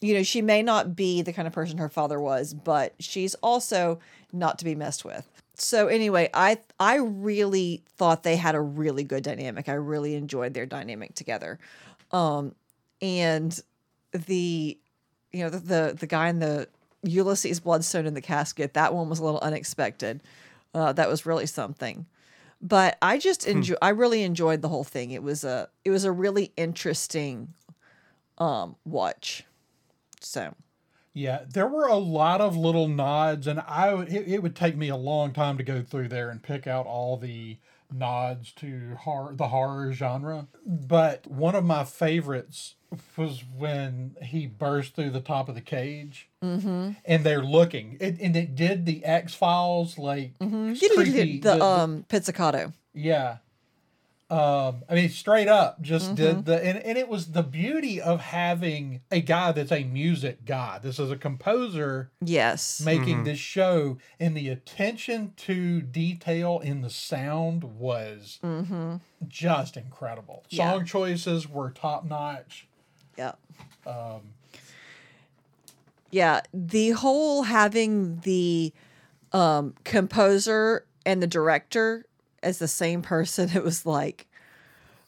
you 0.01 0.15
know, 0.15 0.23
she 0.23 0.41
may 0.41 0.63
not 0.63 0.95
be 0.95 1.21
the 1.21 1.31
kind 1.31 1.47
of 1.47 1.53
person 1.53 1.77
her 1.77 1.89
father 1.89 2.19
was, 2.19 2.53
but 2.53 2.95
she's 2.99 3.35
also 3.35 3.99
not 4.33 4.57
to 4.59 4.65
be 4.65 4.75
messed 4.75 5.05
with. 5.05 5.27
So 5.53 5.87
anyway, 5.87 6.29
I 6.33 6.57
I 6.79 6.95
really 6.95 7.83
thought 7.97 8.23
they 8.23 8.35
had 8.35 8.55
a 8.55 8.61
really 8.61 9.03
good 9.03 9.23
dynamic. 9.23 9.69
I 9.69 9.73
really 9.73 10.15
enjoyed 10.15 10.53
their 10.53 10.65
dynamic 10.65 11.13
together. 11.13 11.59
Um 12.11 12.55
and 13.01 13.57
the 14.11 14.77
you 15.31 15.43
know 15.43 15.49
the 15.49 15.59
the, 15.59 15.97
the 15.99 16.07
guy 16.07 16.29
in 16.29 16.39
the 16.39 16.67
Ulysses 17.03 17.59
Bloodstone 17.59 18.05
in 18.05 18.13
the 18.13 18.21
casket, 18.21 18.73
that 18.73 18.93
one 18.93 19.09
was 19.09 19.19
a 19.19 19.23
little 19.23 19.39
unexpected. 19.39 20.21
Uh, 20.73 20.93
that 20.93 21.09
was 21.09 21.25
really 21.25 21.47
something. 21.47 22.05
But 22.61 22.97
I 23.01 23.17
just 23.17 23.45
enjoy 23.47 23.75
I 23.81 23.89
really 23.89 24.23
enjoyed 24.23 24.61
the 24.61 24.69
whole 24.69 24.83
thing. 24.83 25.11
It 25.11 25.23
was 25.23 25.43
a 25.43 25.69
it 25.83 25.91
was 25.91 26.05
a 26.05 26.11
really 26.11 26.51
interesting 26.57 27.53
um 28.37 28.75
watch. 28.85 29.43
So 30.21 30.55
Yeah, 31.13 31.41
there 31.47 31.67
were 31.67 31.87
a 31.87 31.97
lot 31.97 32.39
of 32.41 32.55
little 32.55 32.87
nods, 32.87 33.47
and 33.47 33.59
I 33.61 33.93
would, 33.93 34.09
it, 34.09 34.27
it 34.27 34.43
would 34.43 34.55
take 34.55 34.77
me 34.77 34.87
a 34.89 34.95
long 34.95 35.33
time 35.33 35.57
to 35.57 35.63
go 35.63 35.81
through 35.81 36.07
there 36.09 36.29
and 36.29 36.41
pick 36.41 36.67
out 36.67 36.85
all 36.85 37.17
the 37.17 37.57
nods 37.93 38.53
to 38.53 38.95
horror, 39.01 39.33
the 39.35 39.49
horror 39.49 39.91
genre. 39.91 40.47
But 40.65 41.27
one 41.27 41.55
of 41.55 41.65
my 41.65 41.83
favorites 41.83 42.75
was 43.17 43.43
when 43.57 44.15
he 44.21 44.47
burst 44.47 44.95
through 44.95 45.09
the 45.11 45.19
top 45.21 45.49
of 45.49 45.55
the 45.55 45.61
cage, 45.61 46.29
mm-hmm. 46.43 46.91
and 47.05 47.23
they're 47.25 47.43
looking. 47.43 47.97
It, 47.99 48.19
and 48.21 48.35
it 48.35 48.55
did 48.55 48.85
the 48.85 49.03
X 49.03 49.33
Files 49.33 49.97
like 49.97 50.37
Mm-hmm. 50.39 50.73
creepy- 50.95 51.39
The, 51.39 51.61
um 51.63 52.05
pizzicato. 52.07 52.71
yeah. 52.93 53.37
Um, 54.31 54.83
I 54.89 54.95
mean, 54.95 55.09
straight 55.09 55.49
up, 55.49 55.81
just 55.81 56.05
Mm-hmm. 56.05 56.15
did 56.15 56.45
the, 56.45 56.63
and, 56.65 56.77
and 56.79 56.97
it 56.97 57.09
was 57.09 57.33
the 57.33 57.43
beauty 57.43 57.99
of 57.99 58.21
having 58.21 59.01
a 59.11 59.19
guy 59.19 59.51
that's 59.51 59.73
a 59.73 59.83
music 59.83 60.45
guy. 60.45 60.79
This 60.81 60.99
is 60.99 61.11
a 61.11 61.17
composer 61.17 62.11
Yes. 62.23 62.79
making 62.79 63.19
Mhm. 63.19 63.25
this 63.25 63.39
show, 63.39 63.97
and 64.21 64.35
the 64.37 64.47
attention 64.47 65.33
to 65.37 65.81
detail 65.81 66.59
in 66.59 66.79
the 66.81 66.89
sound 66.89 67.63
was 67.77 68.39
Mm-hmm. 68.41 68.95
just 69.27 69.75
incredible. 69.75 70.45
Yeah. 70.49 70.71
Song 70.71 70.85
choices 70.85 71.49
were 71.49 71.69
top 71.69 72.05
notch. 72.05 72.67
Yeah. 73.17 73.33
Um, 73.85 74.33
Yeah. 76.09 76.41
The 76.53 76.91
whole 76.91 77.43
having 77.43 78.19
the 78.21 78.71
um 79.33 79.73
composer 79.83 80.85
and 81.05 81.21
the 81.21 81.27
director 81.27 82.05
as 82.43 82.59
the 82.59 82.67
same 82.67 83.01
person, 83.01 83.49
it 83.55 83.63
was 83.63 83.85
like 83.85 84.27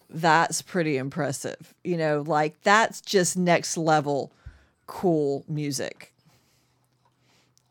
that's 0.09 0.61
pretty 0.61 0.97
impressive. 0.97 1.73
You 1.83 1.97
know, 1.97 2.23
like 2.25 2.61
that's 2.63 3.01
just 3.01 3.37
next 3.37 3.77
level 3.77 4.31
cool 4.87 5.43
music. 5.47 6.13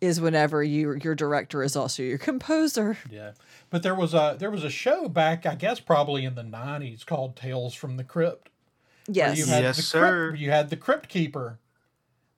Is 0.01 0.21
whenever 0.21 0.65
you 0.65 0.95
your 1.05 1.15
director 1.15 1.63
is 1.63 1.77
also 1.77 2.03
your 2.03 2.19
composer. 2.19 2.99
yeah, 3.09 3.33
but 3.71 3.85
there 3.85 3.95
was 3.95 4.15
a 4.15 4.35
there 4.37 4.51
was 4.51 4.65
a 4.65 4.71
show 4.71 5.09
back, 5.09 5.47
I 5.47 5.55
guess, 5.55 5.79
probably 5.79 6.25
in 6.25 6.35
the 6.35 6.43
'90s 6.43 7.07
called 7.07 7.37
Tales 7.37 7.73
from 7.73 7.97
the 7.97 8.03
Crypt. 8.05 8.49
where 9.07 9.15
Yes. 9.15 9.39
You 9.39 9.47
had 9.47 9.63
Yes, 9.63 9.77
the 9.77 9.83
sir. 9.83 10.29
Crypt, 10.31 10.41
you 10.41 10.51
had 10.51 10.71
the 10.71 10.77
crypt 10.77 11.09
keeper 11.09 11.61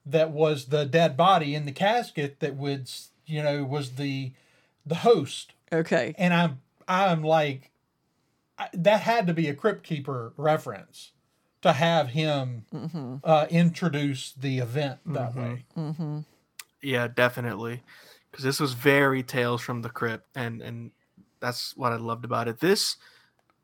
that 0.05 0.29
was 0.29 0.65
the 0.65 0.85
dead 0.85 1.17
body 1.17 1.55
in 1.55 1.65
the 1.65 1.71
casket 1.71 2.39
that 2.39 2.55
would, 2.55 2.87
you 3.25 3.41
know, 3.41 3.63
was 3.63 3.93
the 3.95 4.33
the 4.85 4.95
host. 4.95 5.53
Okay. 5.73 6.13
And 6.19 6.35
I'm 6.35 6.61
I'm 6.87 7.23
like 7.23 7.71
I, 8.57 8.69
that 8.73 9.01
had 9.01 9.27
to 9.27 9.33
be 9.33 9.49
a 9.49 9.53
crypt 9.53 9.83
keeper 9.83 10.33
reference 10.37 11.11
to 11.61 11.73
have 11.73 12.09
him 12.09 12.65
Mm-hmm. 12.73 13.15
uh, 13.23 13.47
introduce 13.49 14.31
the 14.33 14.59
event 14.59 14.99
that 15.07 15.33
Mhm. 15.33 15.35
way. 15.35 15.65
Mm-hmm. 15.77 16.19
Yeah, 16.81 17.07
definitely. 17.07 17.83
Because 18.31 18.43
this 18.45 18.59
was 18.59 18.73
very 18.73 19.23
Tales 19.23 19.61
from 19.61 19.81
the 19.81 19.89
Crypt, 19.89 20.27
and 20.35 20.61
and 20.61 20.91
that's 21.39 21.75
what 21.75 21.91
I 21.91 21.95
loved 21.95 22.23
about 22.25 22.47
it. 22.47 22.59
This 22.59 22.97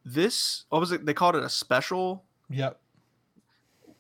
this 0.04 0.66
what 0.70 0.80
was 0.80 0.92
it? 0.92 1.06
They 1.06 1.14
called 1.14 1.36
it 1.36 1.44
a 1.44 1.50
special. 1.50 2.24
Yep. 2.50 2.80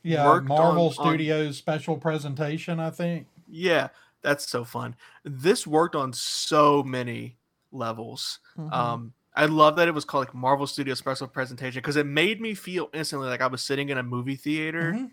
Yeah, 0.03 0.23
Marvel 0.41 0.57
on- 0.57 0.79
on- 0.79 0.91
Studios 0.93 1.57
special 1.57 1.97
presentation, 1.97 2.79
I 2.79 2.89
think. 2.89 3.27
Yeah, 3.47 3.89
that's 4.21 4.49
so 4.49 4.63
fun. 4.63 4.95
This 5.23 5.67
worked 5.67 5.95
on 5.95 6.11
so 6.13 6.81
many 6.83 7.37
levels. 7.71 8.39
Mhm. 8.57 8.71
Um, 8.73 9.13
I 9.35 9.45
love 9.45 9.77
that 9.77 9.87
it 9.87 9.93
was 9.93 10.03
called 10.05 10.25
like 10.27 10.33
Marvel 10.35 10.67
Studio 10.67 10.93
Special 10.93 11.27
Presentation 11.27 11.79
because 11.79 11.95
it 11.95 12.05
made 12.05 12.41
me 12.41 12.53
feel 12.53 12.89
instantly 12.93 13.29
like 13.29 13.41
I 13.41 13.47
was 13.47 13.63
sitting 13.63 13.89
in 13.89 13.97
a 13.97 14.03
movie 14.03 14.35
theater 14.35 14.91
Mhm. 14.93 15.11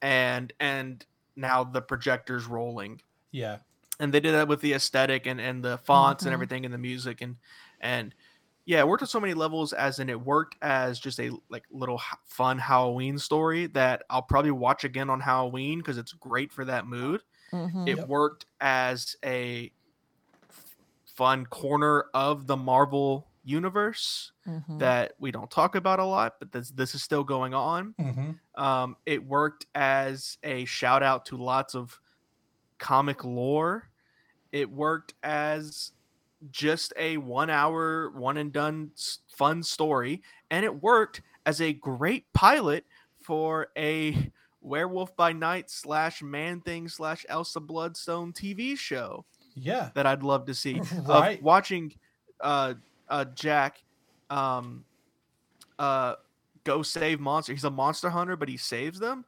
and 0.00 0.52
and 0.60 1.04
now 1.36 1.64
the 1.64 1.82
projector's 1.82 2.46
rolling. 2.46 3.00
Yeah. 3.30 3.58
and 4.00 4.12
they 4.12 4.20
did 4.20 4.32
that 4.32 4.48
with 4.48 4.60
the 4.62 4.72
aesthetic 4.72 5.26
and, 5.26 5.40
and 5.40 5.62
the 5.64 5.78
fonts 5.78 6.24
Mhm. 6.24 6.28
and 6.28 6.32
everything 6.34 6.64
and 6.64 6.74
the 6.74 6.78
music 6.78 7.20
and 7.20 7.36
and 7.80 8.14
yeah 8.64 8.80
it 8.80 8.88
worked 8.88 9.02
on 9.02 9.06
so 9.08 9.20
many 9.20 9.34
levels 9.34 9.72
as 9.72 9.98
in 10.00 10.08
it 10.08 10.20
worked 10.20 10.56
as 10.62 10.98
just 10.98 11.20
a 11.20 11.30
like 11.50 11.64
little 11.70 12.00
fun 12.24 12.58
halloween 12.58 13.18
story 13.18 13.66
that 13.68 14.02
i'll 14.10 14.22
probably 14.22 14.50
watch 14.50 14.82
again 14.84 15.08
on 15.10 15.20
halloween 15.20 15.78
because 15.78 15.98
it's 15.98 16.12
great 16.14 16.50
for 16.52 16.64
that 16.64 16.86
mood 16.86 17.22
Mhm. 17.52 17.86
it 17.86 17.98
Yep. 17.98 18.08
worked 18.08 18.46
as 18.60 19.14
a 19.24 19.70
fun 21.16 21.46
corner 21.46 22.06
of 22.14 22.46
the 22.46 22.56
marvel 22.56 23.30
universe 23.44 24.32
Mhm. 24.46 24.78
that 24.78 25.14
we 25.18 25.30
don't 25.32 25.50
talk 25.50 25.74
about 25.74 25.98
a 25.98 26.04
lot 26.04 26.34
but 26.38 26.52
this 26.52 26.70
this 26.70 26.94
is 26.94 27.02
still 27.02 27.24
going 27.24 27.54
on 27.54 27.94
hmm 27.98 28.32
um, 28.54 28.96
it 29.06 29.24
worked 29.24 29.66
as 29.74 30.38
a 30.42 30.64
shout 30.66 31.02
out 31.02 31.24
to 31.26 31.36
lots 31.38 31.74
of 31.74 31.98
comic 32.78 33.24
lore. 33.24 33.90
It 34.52 34.70
worked 34.70 35.14
as 35.22 35.92
just 36.50 36.92
a 36.96 37.16
one 37.18 37.50
hour, 37.50 38.10
one 38.10 38.36
and 38.36 38.52
done 38.52 38.92
fun 39.28 39.62
story. 39.62 40.22
And 40.50 40.64
it 40.64 40.82
worked 40.82 41.22
as 41.46 41.60
a 41.60 41.72
great 41.72 42.32
pilot 42.32 42.86
for 43.22 43.68
a 43.76 44.32
werewolf 44.60 45.16
by 45.16 45.32
night 45.32 45.70
slash 45.70 46.22
man 46.22 46.60
thing 46.60 46.88
slash 46.88 47.24
Elsa 47.28 47.60
Bloodstone 47.60 48.32
TV 48.32 48.76
show 48.76 49.26
Yeah. 49.54 49.90
that 49.94 50.06
I'd 50.06 50.22
love 50.22 50.46
to 50.46 50.54
see. 50.54 50.80
Right. 51.06 51.38
Of 51.38 51.44
watching 51.44 51.94
uh, 52.40 52.74
uh, 53.08 53.24
Jack 53.26 53.82
um, 54.30 54.84
uh, 55.78 56.14
go 56.64 56.82
save 56.82 57.20
monster. 57.20 57.52
He's 57.52 57.64
a 57.64 57.70
monster 57.70 58.10
hunter, 58.10 58.36
but 58.36 58.48
he 58.48 58.56
saves 58.56 58.98
them. 58.98 59.24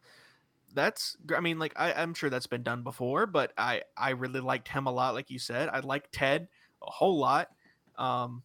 That's 0.72 1.16
I 1.34 1.40
mean, 1.40 1.58
like 1.58 1.72
I, 1.76 1.92
I'm 1.92 2.14
sure 2.14 2.30
that's 2.30 2.48
been 2.48 2.64
done 2.64 2.82
before, 2.82 3.26
but 3.26 3.52
I 3.56 3.82
I 3.96 4.10
really 4.10 4.40
liked 4.40 4.66
him 4.66 4.86
a 4.86 4.92
lot. 4.92 5.14
Like 5.14 5.30
you 5.30 5.38
said, 5.38 5.68
I 5.68 5.80
like 5.80 6.08
Ted 6.10 6.48
a 6.82 6.90
whole 6.90 7.16
lot, 7.16 7.50
um, 7.96 8.42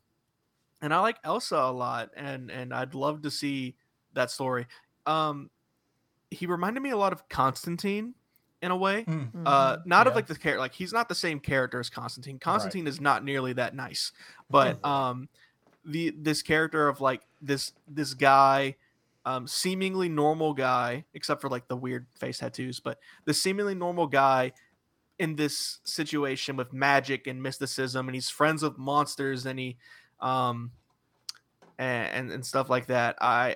and 0.81 0.93
I 0.93 0.99
like 0.99 1.17
Elsa 1.23 1.57
a 1.57 1.71
lot, 1.71 2.11
and 2.15 2.51
and 2.51 2.71
I'd 2.71 2.93
love 2.93 3.23
to 3.23 3.31
see 3.31 3.75
that 4.13 4.29
story. 4.29 4.67
Um, 5.07 5.49
he 6.29 6.45
reminded 6.45 6.81
me 6.83 6.91
a 6.91 6.97
lot 6.97 7.13
of 7.13 7.27
Constantine 7.29 8.13
in 8.61 8.71
a 8.71 8.75
way. 8.75 9.05
Mm. 9.05 9.29
uh 9.45 9.77
Mhm. 9.77 9.85
not 9.85 10.07
of 10.07 10.15
like 10.15 10.27
the 10.27 10.35
character 10.35 10.59
like 10.59 10.73
he's 10.73 10.91
not 10.93 11.07
the 11.07 11.15
same 11.15 11.39
character 11.39 11.79
as 11.79 11.89
constantine. 11.89 12.39
Constantine 12.39 12.87
is 12.87 12.99
not 12.99 13.23
nearly 13.23 13.53
that 13.53 13.73
nice 13.75 14.11
but 14.49 14.83
um 14.85 15.29
the 15.85 16.09
this 16.17 16.41
character 16.41 16.87
of 16.89 16.99
like 16.99 17.21
this 17.41 17.71
this 17.87 18.13
guy 18.13 18.75
um 19.25 19.47
seemingly 19.47 20.09
normal 20.09 20.53
guy 20.53 21.05
except 21.13 21.39
for 21.41 21.49
like 21.49 21.67
the 21.67 21.75
weird 21.75 22.05
face 22.19 22.39
tattoos 22.39 22.79
but 22.79 22.99
the 23.25 23.33
seemingly 23.33 23.75
normal 23.75 24.07
guy 24.07 24.51
in 25.19 25.35
this 25.35 25.79
situation 25.85 26.55
with 26.57 26.73
magic 26.73 27.27
and 27.27 27.41
mysticism 27.41 28.07
and 28.07 28.15
he's 28.15 28.29
friends 28.29 28.61
with 28.61 28.77
monsters 28.77 29.45
and 29.45 29.57
he 29.57 29.77
um 30.19 30.71
and 31.77 32.09
and, 32.13 32.31
and 32.31 32.45
stuff 32.45 32.69
like 32.69 32.87
that. 32.87 33.15
I 33.21 33.55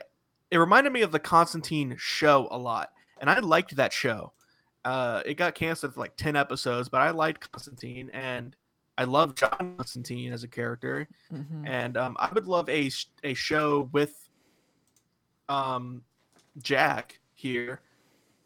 it 0.49 0.57
reminded 0.57 0.93
me 0.93 1.01
of 1.01 1.11
the 1.11 1.19
constantine 1.19 1.95
show 1.97 2.47
a 2.51 2.57
lot 2.57 2.91
and 3.19 3.29
i 3.29 3.39
liked 3.39 3.75
that 3.75 3.91
show 3.91 4.31
uh, 4.85 5.21
it 5.25 5.35
got 5.35 5.55
canceled 5.55 5.93
for 5.93 5.99
like 5.99 6.15
10 6.17 6.35
episodes, 6.35 6.89
but 6.89 7.01
I 7.01 7.11
liked 7.11 7.51
Constantine 7.51 8.09
and 8.13 8.55
I 8.97 9.05
love 9.05 9.35
John 9.35 9.75
Constantine 9.77 10.33
as 10.33 10.43
a 10.43 10.47
character. 10.47 11.07
Mhm. 11.33 11.67
And 11.67 11.97
um, 11.97 12.15
I 12.19 12.29
would 12.31 12.47
love 12.47 12.69
a, 12.69 12.91
a 13.23 13.33
show 13.33 13.89
with 13.91 14.29
um, 15.49 16.03
Jack 16.61 17.19
here 17.33 17.81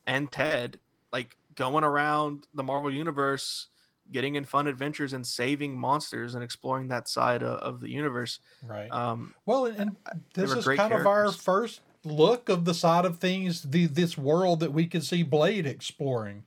and 0.06 0.32
Ted, 0.32 0.80
like 1.12 1.36
going 1.56 1.84
around 1.84 2.48
the 2.54 2.64
Marvel 2.64 2.94
Universe, 2.94 3.68
getting 4.12 4.36
in 4.36 4.46
fun 4.46 4.68
adventures 4.68 5.12
and 5.14 5.26
saving 5.28 5.78
monsters 5.78 6.34
and 6.36 6.44
exploring 6.44 6.88
that 6.88 7.10
side 7.10 7.44
of, 7.44 7.60
of 7.60 7.82
the 7.82 7.90
universe. 7.90 8.40
Right. 8.64 8.90
Um, 8.90 9.34
Well, 9.46 9.66
and, 9.66 9.98
and 10.06 10.24
this 10.34 10.52
is 10.52 10.66
kind 10.66 10.94
of 10.94 11.06
our 11.06 11.32
first 11.32 11.82
look 12.12 12.50
of 12.50 12.66
the 12.66 12.74
side 12.74 13.06
of 13.06 13.20
things, 13.20 13.62
the 13.64 13.86
this 13.86 14.18
world 14.18 14.60
that 14.62 14.74
we 14.74 14.88
could 14.88 15.04
see 15.04 15.24
Blade 15.24 15.66
exploring 15.66 16.44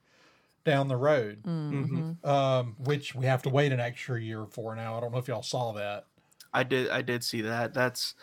down 0.65 0.89
the 0.89 0.97
road, 0.97 1.43
Mhm. 1.45 2.25
um, 2.27 2.77
which 2.79 3.15
we 3.15 3.27
have 3.27 3.43
to 3.43 3.49
wait 3.49 3.73
an 3.73 3.81
extra 3.81 4.21
year 4.21 4.45
for 4.47 4.75
now. 4.75 4.97
I 4.97 5.01
don't 5.01 5.13
know 5.13 5.19
if 5.19 5.29
y'all 5.29 5.43
saw 5.43 5.73
that. 5.73 6.07
I 6.53 6.63
did 6.65 6.91
I 6.91 7.03
did 7.03 7.25
see 7.25 7.41
that. 7.43 7.73
That's 7.75 8.15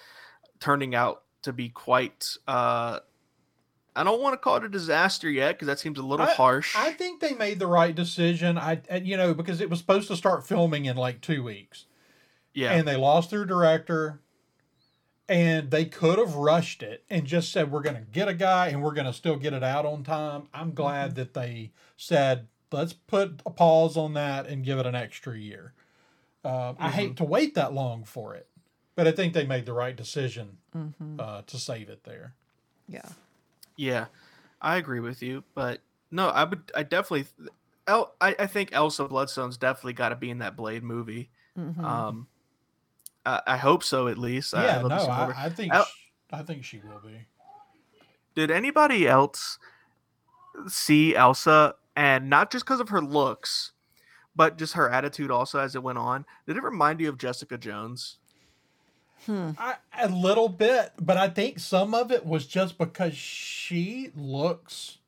turning 0.60 0.93
out 0.95 1.23
to 1.43 1.54
be 1.54 1.69
quite 1.69 2.28
uh 2.47 3.00
I 3.95 4.04
don't 4.04 4.21
want 4.21 4.34
to 4.34 4.38
call 4.38 4.58
it 4.58 4.63
a 4.63 4.69
disaster 4.69 5.28
yet 5.30 5.54
because 5.56 5.65
that 5.65 5.80
seems 5.80 5.97
a 5.97 6.04
little 6.04 6.28
harsh. 6.28 6.76
I 6.78 6.91
think 6.91 7.19
they 7.19 7.34
made 7.34 7.58
the 7.58 7.65
right 7.65 7.95
decision. 7.95 8.56
I, 8.56 8.80
and, 8.89 9.08
you 9.08 9.17
know, 9.17 9.34
because 9.34 9.60
it 9.60 9.71
was 9.71 9.80
supposed 9.80 10.08
to 10.10 10.15
start 10.15 10.45
filming 10.47 10.86
in 10.86 10.95
like 10.97 11.19
two 11.19 11.41
weeks, 11.41 11.86
yeah. 12.54 12.73
and 12.73 12.88
they 12.88 12.95
lost 12.95 13.32
their 13.32 13.43
director, 13.43 14.21
and 15.30 15.72
they 15.72 15.86
could 15.86 16.18
have 16.20 16.36
rushed 16.36 16.82
it 16.84 17.04
and 17.10 17.26
just 17.26 17.52
said 17.52 17.72
we're 17.72 17.82
going 17.82 17.96
to 17.96 18.02
get 18.12 18.28
a 18.28 18.34
guy 18.34 18.68
and 18.68 18.82
we're 18.82 18.94
going 18.94 19.06
to 19.08 19.13
still 19.13 19.36
get 19.36 19.54
it 19.54 19.63
out 19.63 19.86
on 19.86 20.04
time. 20.04 20.48
I'm 20.54 20.74
glad 20.74 21.16
that 21.16 21.34
they 21.34 21.72
said 21.98 22.48
let's 22.72 22.94
put 22.94 23.42
a 23.46 23.50
pause 23.50 23.98
on 23.98 24.13
that 24.13 24.48
and 24.48 24.63
give 24.63 24.80
it 24.80 24.86
an 24.86 24.96
extra 24.96 25.38
year. 25.38 25.74
Uh, 26.44 26.74
I 26.80 26.90
hate 26.90 27.18
to 27.18 27.24
wait 27.24 27.56
that 27.56 27.74
long 27.74 28.04
for 28.04 28.36
it, 28.36 28.48
but 28.96 29.08
I 29.08 29.12
think 29.12 29.34
they 29.34 29.46
made 29.46 29.66
the 29.66 29.74
right 29.74 29.96
decision 29.96 30.58
Mhm. 30.76 31.20
uh, 31.20 31.42
to 31.48 31.58
save 31.58 31.90
it 31.90 32.04
there. 32.04 32.34
Yeah. 32.88 33.10
Yeah, 33.76 34.06
I 34.62 34.78
agree 34.78 35.00
with 35.02 35.22
you, 35.22 35.44
but 35.54 35.82
no, 36.10 36.30
I 36.30 36.46
would, 36.46 36.72
I 36.76 36.84
definitely, 36.84 37.28
El, 37.86 38.13
I, 38.20 38.36
I 38.40 38.48
think 38.48 38.70
Elsa 38.74 39.08
Bloodstone's 39.08 39.58
definitely 39.58 39.94
got 39.94 40.10
to 40.10 40.16
be 40.16 40.30
in 40.30 40.40
that 40.40 40.56
Blade 40.56 40.84
movie. 40.84 41.30
Mhm. 41.58 41.84
Um, 41.84 42.28
I, 43.28 43.42
I 43.46 43.58
hope 43.58 43.84
so 43.84 44.08
at 44.08 44.18
least. 44.18 44.54
I- 44.54 44.63
yeah, 44.66 44.80
I'd 44.80 44.88
no. 44.88 44.96
I, 44.96 45.34
I 45.46 45.50
think 45.50 45.74
El- 45.74 45.84
sh- 45.86 46.08
I 46.32 46.44
think 46.44 46.63
she 46.63 46.80
will 46.80 47.02
be. 47.06 47.26
Did 48.36 48.52
anybody 48.52 49.08
else 49.08 49.60
see 50.68 51.16
Elsa, 51.16 51.76
and 51.96 52.30
not 52.30 52.52
just 52.52 52.66
because 52.66 52.80
of 52.80 52.90
her 52.90 53.02
looks, 53.02 53.72
but 54.36 54.58
just 54.58 54.74
her 54.74 54.90
attitude 54.90 55.32
also 55.32 55.60
as 55.60 55.76
it 55.76 55.84
went 55.84 55.98
on? 55.98 56.26
Did 56.48 56.58
it 56.58 56.63
remind 56.63 57.00
you 57.02 57.10
of 57.10 57.18
Jessica 57.18 57.58
Jones? 57.58 58.18
Hmm. 59.26 59.52
I, 59.58 59.76
a 60.00 60.08
little 60.10 60.48
bit, 60.50 60.92
but 61.00 61.18
I 61.18 61.28
think 61.30 61.60
some 61.60 61.94
of 61.94 62.12
it 62.12 62.26
was 62.26 62.46
just 62.46 62.78
because 62.78 63.18
she 63.18 64.12
looks 64.16 65.00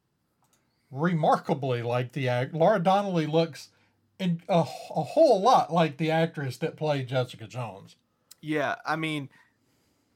remarkably 0.92 1.82
like 1.84 2.12
the 2.14 2.28
act. 2.28 2.54
Laura 2.54 2.80
Donnelly 2.80 3.28
looks 3.28 3.70
in 4.18 4.42
a, 4.50 4.60
a 4.60 4.64
whole 5.04 5.42
lot 5.42 5.72
like 5.72 5.98
the 5.98 6.12
actress 6.12 6.58
that 6.58 6.76
played 6.76 7.08
Jessica 7.08 7.48
Jones. 7.48 7.96
Yeah, 8.42 8.76
I 8.86 8.96
mean, 8.96 9.30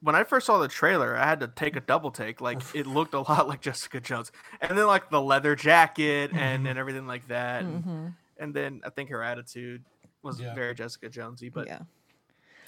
when 0.02 0.16
I 0.16 0.24
first 0.24 0.46
saw 0.46 0.58
the 0.60 0.68
trailer, 0.68 1.16
I 1.18 1.26
had 1.26 1.40
to 1.42 1.48
take 1.48 1.76
a 1.76 1.80
double 1.82 2.12
take. 2.12 2.42
Like 2.42 2.62
it 2.76 2.86
looked 2.88 3.14
a 3.14 3.20
lot 3.22 3.48
like 3.50 3.62
Jessica 3.62 4.00
Jones, 4.00 4.32
and 4.62 4.78
then 4.78 4.88
like 4.88 5.10
the 5.10 5.22
leather 5.22 5.56
jacket 5.56 6.32
and 6.34 6.66
Mhm. 6.66 6.70
and 6.70 6.80
everything 6.80 7.08
like 7.08 7.28
that, 7.28 7.64
and, 7.64 7.84
Mhm. 7.84 8.14
and 8.38 8.54
then 8.54 8.82
I 8.86 8.90
think 8.90 9.10
her 9.10 9.22
attitude 9.24 9.84
was 10.22 10.40
Yeah. 10.40 10.54
very 10.54 10.74
Jessica 10.76 11.10
Jonesy. 11.10 11.50
But 11.50 11.68
yeah, 11.68 11.80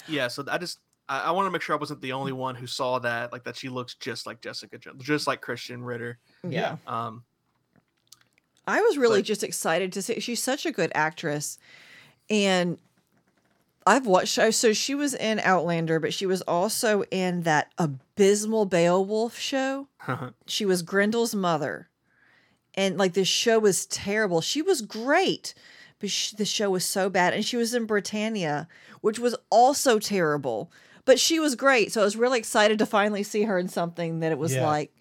yeah. 0.08 0.28
so 0.28 0.44
I 0.50 0.58
just 0.58 0.80
I, 1.08 1.20
I 1.26 1.32
want 1.32 1.46
to 1.48 1.52
make 1.52 1.62
sure 1.62 1.76
I 1.76 1.80
wasn't 1.80 2.02
the 2.02 2.14
only 2.14 2.32
one 2.32 2.56
who 2.56 2.66
saw 2.68 2.98
that, 3.00 3.32
like 3.32 3.44
that 3.44 3.56
she 3.56 3.70
looks 3.70 3.94
just 3.96 4.26
like 4.26 4.42
Jessica 4.42 4.78
Jones, 4.78 5.04
just 5.04 5.28
like 5.28 5.42
Krysten 5.42 5.86
Ritter. 5.86 6.18
Yeah. 6.44 6.78
Um, 6.88 7.24
I 8.68 8.82
was 8.82 8.98
really 8.98 9.20
But- 9.20 9.26
just 9.28 9.44
excited 9.44 9.94
to 9.94 10.02
see 10.02 10.20
she's 10.20 10.42
such 10.42 10.66
a 10.66 10.72
good 10.72 10.92
actress. 10.96 11.60
And 12.30 12.80
I've 13.88 14.08
watched 14.08 14.38
oh, 14.40 14.50
so 14.52 14.74
she 14.74 14.96
was 14.96 15.14
in 15.14 15.40
Outlander, 15.40 16.00
but 16.00 16.14
she 16.14 16.26
was 16.26 16.42
also 16.44 17.04
in 17.12 17.44
that 17.44 17.72
abysmal 17.78 18.66
Beowulf 18.66 19.38
show. 19.38 19.88
She 20.48 20.66
was 20.66 20.84
Grendel's 20.84 21.36
mother. 21.36 21.90
And 22.74 22.98
like 22.98 23.14
this 23.14 23.28
show 23.28 23.60
was 23.60 23.86
terrible. 23.86 24.42
She 24.42 24.62
was 24.62 24.82
great, 24.82 25.54
but 26.00 26.10
sh 26.10 26.32
the 26.32 26.46
show 26.46 26.70
was 26.70 26.84
so 26.86 27.10
bad. 27.10 27.34
And 27.34 27.46
she 27.46 27.58
was 27.58 27.74
in 27.74 27.86
Britannia, 27.86 28.68
which 29.02 29.18
was 29.20 29.36
also 29.50 29.98
terrible. 30.00 30.72
But 31.06 31.20
she 31.20 31.40
was 31.40 31.56
great. 31.56 31.94
So 31.94 32.02
I 32.02 32.04
was 32.04 32.18
really 32.18 32.40
excited 32.40 32.80
to 32.80 32.86
finally 32.86 33.24
see 33.24 33.44
her 33.44 33.58
in 33.60 33.68
something 33.70 34.20
that 34.22 34.32
it 34.32 34.38
was 34.38 34.56
Yeah. 34.56 34.66
like. 34.66 34.92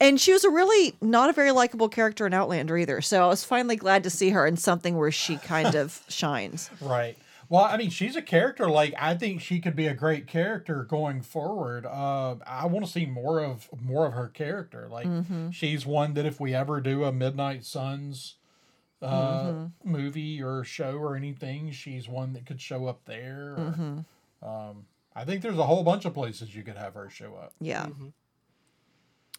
And 0.00 0.20
she 0.20 0.32
was 0.32 0.44
a 0.44 0.50
really 0.50 0.94
not 1.00 1.30
a 1.30 1.32
very 1.34 1.52
likable 1.52 1.88
character 1.88 2.26
in 2.26 2.34
Outlander 2.34 2.76
either. 2.76 3.00
So 3.00 3.22
I 3.24 3.28
was 3.28 3.44
finally 3.44 3.76
glad 3.76 4.02
to 4.04 4.10
see 4.10 4.30
her 4.30 4.46
in 4.46 4.56
something 4.56 4.96
where 4.96 5.12
she 5.12 5.36
kind 5.36 5.74
of 5.82 6.02
shines. 6.08 6.70
Right. 6.80 7.16
Well, 7.50 7.64
I 7.64 7.76
mean, 7.76 7.90
she's 7.90 8.14
a 8.14 8.22
character. 8.22 8.70
Like, 8.70 8.94
I 8.96 9.14
think 9.16 9.40
she 9.42 9.58
could 9.60 9.74
be 9.74 9.88
a 9.88 9.94
great 9.94 10.28
character 10.28 10.84
going 10.84 11.20
forward. 11.20 11.84
Uh, 11.84 12.36
I 12.46 12.66
want 12.66 12.86
to 12.86 12.90
see 12.90 13.04
more 13.06 13.40
of 13.44 13.68
more 13.82 14.06
of 14.06 14.12
her 14.12 14.28
character. 14.28 14.88
Like, 14.88 15.08
Mhm. 15.08 15.52
she's 15.52 15.84
one 15.84 16.14
that 16.14 16.24
if 16.24 16.38
we 16.40 16.54
ever 16.54 16.80
do 16.80 17.04
a 17.04 17.12
Midnight 17.12 17.64
Suns 17.64 18.36
uh, 19.02 19.42
Mhm. 19.52 19.72
movie 19.82 20.42
or 20.42 20.62
show 20.62 20.92
or 20.98 21.16
anything, 21.16 21.70
she's 21.72 22.06
one 22.08 22.34
that 22.34 22.44
could 22.46 22.60
show 22.60 22.86
up 22.86 23.04
there. 23.06 23.54
or- 23.54 23.74
Mhm. 23.76 24.04
Um, 24.46 24.86
I 25.16 25.24
think 25.24 25.40
there's 25.42 25.56
a 25.58 25.64
whole 25.64 25.82
bunch 25.82 26.04
of 26.04 26.12
places 26.14 26.54
you 26.54 26.62
could 26.62 26.76
have 26.76 26.94
her 26.94 27.08
show 27.10 27.34
up. 27.34 27.54
Yeah. 27.60 27.86
Mhm. 27.86 28.12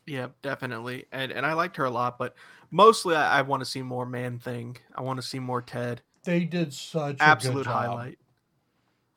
Yeah, 0.08 0.30
definitely, 0.41 1.06
and 1.12 1.32
and 1.32 1.45
I 1.45 1.54
liked 1.54 1.78
her 1.78 1.86
a 1.86 1.91
lot, 1.91 2.17
but 2.17 2.36
mostly 2.71 3.15
I, 3.15 3.38
I 3.38 3.41
want 3.43 3.62
to 3.62 3.65
see 3.65 3.84
more 3.84 4.06
Man 4.06 4.39
Thing. 4.39 4.78
I 4.95 5.02
want 5.02 5.17
to 5.21 5.26
see 5.26 5.38
more 5.39 5.62
Ted. 5.62 6.02
They 6.24 6.46
did 6.46 6.74
such 6.74 7.28
a 7.28 7.32
Absolute 7.32 7.68
good 7.68 7.68
job. 7.68 7.68
highlight. 7.68 8.20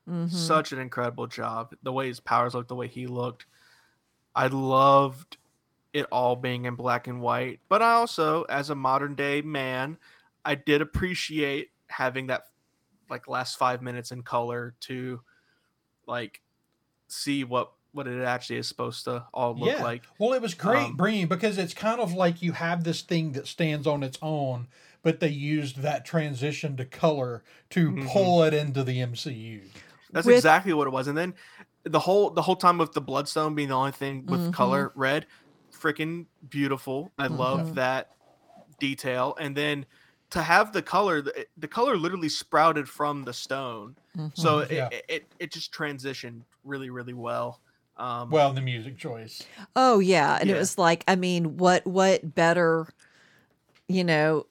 Mhm. 0.06 0.64
Such 0.64 0.72
an 0.72 0.78
incredible 0.78 1.26
job. 1.26 1.74
The 1.82 1.92
way 1.92 2.08
his 2.08 2.20
powers 2.20 2.54
looked, 2.54 2.68
the 2.68 2.74
way 2.74 2.88
he 2.88 3.06
looked. 3.06 3.46
I 4.34 4.48
loved 4.48 5.38
it 5.92 6.06
all 6.12 6.36
being 6.36 6.66
in 6.66 6.76
black 6.76 7.08
and 7.08 7.20
white, 7.22 7.60
but 7.68 7.82
I 7.82 7.92
also, 7.94 8.44
as 8.44 8.70
a 8.70 8.74
modern 8.74 9.14
day 9.16 9.42
man, 9.42 9.98
I 10.44 10.56
did 10.56 10.82
appreciate 10.82 11.70
having 11.88 12.28
that 12.28 12.44
like 13.10 13.28
last 13.28 13.58
five 13.58 13.82
minutes 13.82 14.12
in 14.12 14.22
color 14.22 14.76
to 14.82 15.22
like 16.06 16.42
see 17.08 17.44
what 17.44 17.74
what 17.92 18.08
it 18.08 18.22
actually 18.22 18.58
is 18.58 18.68
supposed 18.68 19.04
to 19.04 19.26
all 19.34 19.56
look 19.58 19.78
Yeah. 19.78 19.80
like. 19.80 20.06
Well, 20.18 20.32
it 20.32 20.42
was 20.42 20.54
great 20.54 20.96
Um, 20.96 20.96
bringing 20.96 21.28
because 21.28 21.58
it's 21.58 21.74
kind 21.74 22.00
of 22.00 22.12
like 22.12 22.42
you 22.42 22.52
have 22.52 22.84
this 22.84 23.02
thing 23.02 23.32
that 23.32 23.46
stands 23.46 23.86
on 23.86 24.02
its 24.02 24.18
own, 24.22 24.68
but 25.04 25.20
they 25.20 25.28
used 25.28 25.76
that 25.82 26.04
transition 26.04 26.76
to 26.78 26.84
color 26.84 27.44
to 27.70 27.92
Mhm. 27.92 28.08
pull 28.08 28.42
it 28.42 28.52
into 28.54 28.82
the 28.82 28.98
MCU. 29.00 29.62
That's 30.10 30.26
With- 30.26 30.36
exactly 30.36 30.72
what 30.72 30.86
it 30.88 30.90
was. 30.90 31.06
And 31.06 31.16
then 31.16 31.34
the 31.84 32.00
whole 32.00 32.30
the 32.30 32.42
whole 32.42 32.56
time 32.56 32.78
with 32.78 32.92
the 32.94 33.00
bloodstone 33.02 33.54
being 33.54 33.68
the 33.68 33.76
only 33.76 33.92
thing 33.92 34.24
with 34.26 34.40
Mhm. 34.40 34.52
color 34.52 34.92
red, 34.96 35.26
freaking 35.72 36.26
beautiful. 36.48 37.12
I 37.18 37.26
love 37.28 37.60
Mhm. 37.68 37.74
that 37.74 38.10
detail. 38.80 39.36
And 39.38 39.54
then 39.56 39.84
to 40.30 40.42
have 40.42 40.72
the 40.72 40.82
color, 40.82 41.20
the, 41.20 41.46
the 41.58 41.68
color 41.68 41.96
literally 41.96 42.30
sprouted 42.30 42.88
from 42.88 43.22
the 43.24 43.32
stone. 43.32 43.96
So 44.32 44.60
Mhm. 44.64 44.70
Yeah. 44.70 44.88
it, 44.90 45.04
it 45.08 45.26
it 45.38 45.52
just 45.52 45.70
transitioned 45.72 46.42
really 46.64 46.88
really 46.90 47.12
well. 47.14 47.60
Um, 47.98 48.30
Well, 48.30 48.52
the 48.54 48.60
music 48.62 48.96
choice. 48.98 49.42
Oh 49.76 49.98
yeah, 50.00 50.38
and 50.40 50.50
it 50.50 50.56
was 50.58 50.78
like, 50.78 51.04
I 51.06 51.14
mean, 51.16 51.58
what 51.58 51.86
what 51.86 52.34
better, 52.34 52.88
you 53.88 54.02
know, 54.02 54.46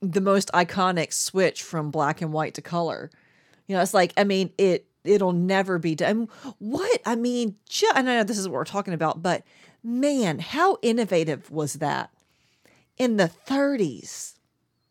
the 0.00 0.20
most 0.20 0.50
iconic 0.52 1.12
switch 1.12 1.62
from 1.62 1.90
black 1.90 2.20
and 2.20 2.32
white 2.32 2.54
to 2.54 2.62
color. 2.62 3.10
You 3.66 3.76
know, 3.76 3.82
it's 3.82 3.94
like, 3.94 4.12
I 4.16 4.24
mean, 4.24 4.50
it 4.58 4.86
it'll 5.04 5.32
never 5.32 5.78
be 5.78 5.94
done. 5.94 6.28
What 6.58 7.00
I 7.06 7.14
mean, 7.16 7.56
ju- 7.68 7.90
and 7.94 8.08
I 8.10 8.16
know 8.16 8.24
this 8.24 8.38
is 8.38 8.48
what 8.48 8.54
we're 8.54 8.64
talking 8.64 8.94
about, 8.94 9.22
but 9.22 9.42
man, 9.82 10.38
how 10.40 10.78
innovative 10.82 11.50
was 11.50 11.74
that 11.74 12.10
in 12.98 13.16
the 13.16 13.30
30s? 13.46 14.34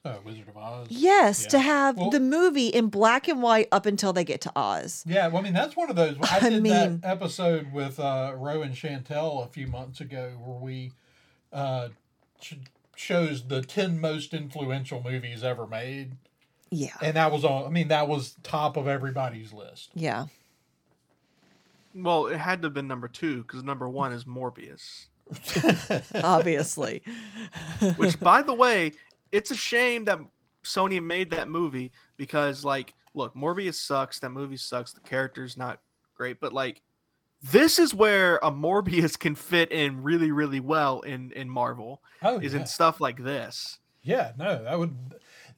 Oh, 0.08 0.20
Wizard 0.24 0.48
of 0.50 0.56
Oz. 0.58 0.88
Yes, 0.92 1.44
Yeah. 1.44 1.50
to 1.50 1.60
have 1.60 1.98
Well- 1.98 2.10
the 2.12 2.20
movie 2.20 2.68
in 2.68 2.88
black 2.90 3.28
and 3.28 3.42
white 3.42 3.68
up 3.72 3.86
until 3.88 4.14
they 4.14 4.24
get 4.24 4.40
to 4.42 4.52
Oz. 4.56 5.04
Yeah, 5.08 5.28
well, 5.28 5.40
I 5.40 5.42
mean 5.42 5.54
that's 5.54 5.76
one 5.76 5.90
of 5.90 5.96
those. 5.96 6.16
I 6.22 6.38
I 6.44 6.50
did 6.50 6.62
mean- 6.64 7.00
that 7.00 7.10
episode 7.10 7.74
with 7.74 8.00
uh, 8.00 8.34
Roe 8.36 8.62
and 8.62 8.76
Chantel 8.76 9.44
a 9.44 9.48
few 9.48 9.68
months 9.68 10.00
ago, 10.02 10.34
where 10.44 10.60
we 10.60 10.92
uh, 11.52 11.90
shows 12.96 13.48
the 13.48 13.62
ten 13.62 14.00
most 14.00 14.34
influential 14.34 15.02
movies 15.04 15.44
ever 15.44 15.68
made, 15.68 16.18
Yeah. 16.72 16.96
and 17.02 17.16
that 17.16 17.32
was 17.32 17.44
all, 17.46 17.66
I 17.66 17.70
mean, 17.70 17.90
that 17.90 18.08
was 18.08 18.36
top 18.44 18.78
of 18.78 18.88
everybody's 18.88 19.52
list. 19.54 19.92
Yeah. 19.94 20.26
well, 21.94 22.28
it 22.28 22.38
had 22.38 22.62
to 22.62 22.68
have 22.68 22.74
been 22.74 22.88
number 22.88 23.08
two 23.08 23.42
because 23.44 23.64
number 23.64 23.88
one 23.88 24.12
is 24.12 24.26
Morbius. 24.26 25.08
Obviously. 26.24 27.02
Which, 27.96 28.20
by 28.20 28.42
the 28.42 28.54
way, 28.54 28.92
it's 29.32 29.52
a 29.52 29.56
shame 29.56 30.06
that 30.06 30.20
Sony 30.64 31.02
made 31.04 31.32
that 31.32 31.48
movie 31.50 31.92
because, 32.18 32.64
like, 32.66 32.94
look, 33.14 33.34
Morbius 33.36 33.76
sucks. 33.76 34.20
That 34.20 34.30
movie 34.32 34.58
sucks. 34.58 34.94
The 34.94 35.00
character's 35.02 35.58
not 35.58 35.80
great, 36.16 36.40
but 36.40 36.54
like, 36.54 36.82
this 37.52 37.78
is 37.80 37.94
where 37.94 38.38
a 38.38 38.52
Morbius 38.52 39.18
can 39.20 39.36
fit 39.36 39.72
in 39.72 40.04
really, 40.04 40.32
really 40.32 40.60
well 40.60 41.02
in 41.02 41.32
in 41.32 41.50
Marvel. 41.50 42.02
Oh, 42.22 42.40
Is 42.40 42.54
yeah. 42.54 42.62
in 42.62 42.66
stuff 42.66 43.00
like 43.00 43.24
this. 43.24 43.80
Yeah, 44.02 44.32
no, 44.38 44.64
that 44.64 44.80
would. 44.80 44.96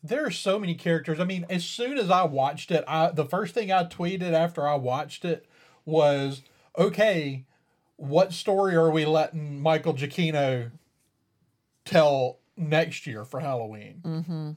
There 0.04 0.26
are 0.26 0.32
so 0.32 0.60
many 0.60 0.76
characters. 0.76 1.20
I 1.20 1.24
mean, 1.26 1.46
as 1.50 1.66
soon 1.66 1.98
as 1.98 2.10
I 2.10 2.24
watched 2.24 2.72
it, 2.72 2.84
I 2.88 3.12
the 3.12 3.26
first 3.26 3.54
thing 3.54 3.72
I 3.72 3.84
tweeted 3.84 4.34
after 4.34 4.68
I 4.68 4.76
watched 4.76 5.26
it 5.26 5.46
was, 5.86 6.44
"Okay, 6.78 7.46
what 7.96 8.32
story 8.34 8.76
are 8.76 8.92
we 8.92 9.06
letting 9.06 9.60
Michael 9.62 9.94
Giacchino 9.94 10.72
tell 11.86 12.40
next 12.56 13.08
year 13.08 13.26
for 13.26 13.40
Halloween?" 13.40 14.02
mm-hmm. 14.06 14.52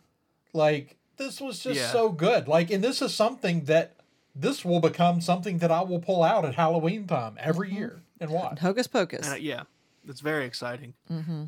Like 0.53 0.97
this 1.17 1.41
was 1.41 1.63
just 1.63 1.79
Yeah. 1.81 1.91
so 1.93 2.11
good. 2.11 2.49
Like, 2.49 2.71
and 2.71 2.83
this 2.83 3.03
is 3.03 3.15
something 3.15 3.65
that 3.65 3.95
this 4.35 4.65
will 4.65 4.81
become 4.81 5.21
something 5.21 5.59
that 5.59 5.71
I 5.71 5.83
will 5.83 6.01
pull 6.01 6.23
out 6.23 6.45
at 6.45 6.55
Halloween 6.55 7.07
time 7.07 7.37
every 7.39 7.69
Mm-hmm. 7.69 7.77
year 7.77 8.01
and 8.21 8.31
watch. 8.31 8.59
Hocus 8.59 8.87
Pocus. 8.87 9.29
Uh, 9.31 9.35
yeah, 9.35 9.63
it's 10.07 10.21
very 10.21 10.45
exciting. 10.47 10.95
Mm-hmm. 11.11 11.45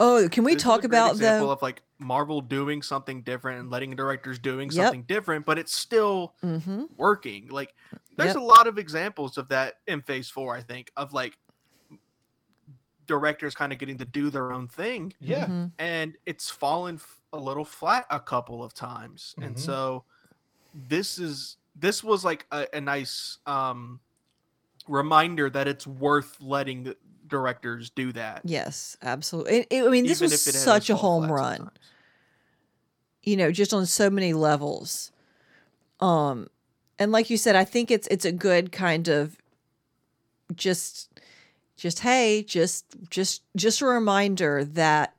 Oh, 0.00 0.28
can 0.30 0.42
we 0.42 0.54
This 0.54 0.62
is 0.62 0.64
talk 0.64 0.78
a 0.84 0.88
great 0.88 0.98
about 0.98 1.12
example 1.12 1.46
the? 1.48 1.52
of 1.52 1.62
like 1.62 1.82
Marvel 1.98 2.40
doing 2.40 2.82
something 2.82 3.22
different 3.22 3.60
and 3.60 3.70
letting 3.70 3.94
directors 3.94 4.38
doing 4.38 4.70
Yep. 4.70 4.84
something 4.86 5.02
different, 5.04 5.46
but 5.46 5.58
it's 5.58 5.74
still 5.74 6.34
hmm 6.40 6.84
working. 6.96 7.48
Like 7.48 7.74
there's 8.16 8.28
Yep. 8.34 8.36
a 8.36 8.40
lot 8.40 8.66
of 8.66 8.78
examples 8.78 9.38
of 9.38 9.48
that 9.48 9.74
in 9.86 10.02
Phase 10.02 10.28
Four. 10.28 10.56
I 10.56 10.62
think 10.62 10.90
of 10.96 11.12
like 11.12 11.38
directors 13.06 13.54
kind 13.54 13.72
of 13.72 13.78
getting 13.78 13.98
to 13.98 14.04
do 14.04 14.30
their 14.30 14.52
own 14.52 14.68
thing, 14.68 15.12
Yeah, 15.20 15.44
Mm-hmm. 15.44 15.66
and 15.78 16.16
it's 16.26 16.50
fallen 16.50 17.00
a 17.32 17.38
little 17.38 17.64
flat 17.64 18.06
a 18.10 18.20
couple 18.20 18.62
of 18.62 18.74
times. 18.74 19.34
And 19.40 19.56
Mhm. 19.56 19.58
so 19.58 20.04
this 20.74 21.18
is 21.18 21.58
this 21.74 22.02
was 22.04 22.24
like 22.24 22.46
a, 22.52 22.66
a 22.74 22.80
nice 22.80 23.38
um 23.46 24.00
reminder 24.88 25.48
that 25.48 25.68
it's 25.68 25.86
worth 25.86 26.36
letting 26.40 26.94
directors 27.26 27.90
do 27.90 28.12
that. 28.12 28.42
Yes, 28.44 28.96
absolutely. 29.02 29.58
It- 29.58 29.66
it- 29.70 29.84
I 29.84 29.88
mean, 29.88 30.04
this 30.06 30.18
even 30.18 30.26
was 30.26 30.46
if 30.46 30.54
it 30.54 30.56
has 30.56 30.64
such 30.64 30.90
a 30.90 30.96
home 30.96 31.30
run. 31.30 31.56
sometimes. 31.56 31.78
You 33.22 33.36
know, 33.36 33.52
just 33.52 33.72
on 33.72 33.86
so 33.86 34.10
many 34.10 34.32
levels. 34.32 35.12
Um, 36.00 36.48
and 36.98 37.12
like 37.12 37.30
you 37.30 37.36
said, 37.36 37.54
I 37.54 37.64
think 37.64 37.90
it's 37.90 38.08
it's 38.08 38.24
a 38.24 38.32
good 38.32 38.72
kind 38.72 39.08
of 39.08 39.36
just 40.54 41.08
just 41.76 42.00
hey, 42.00 42.42
just 42.42 42.84
just 43.08 43.42
just 43.56 43.80
a 43.80 43.86
reminder 43.86 44.64
that 44.64 45.14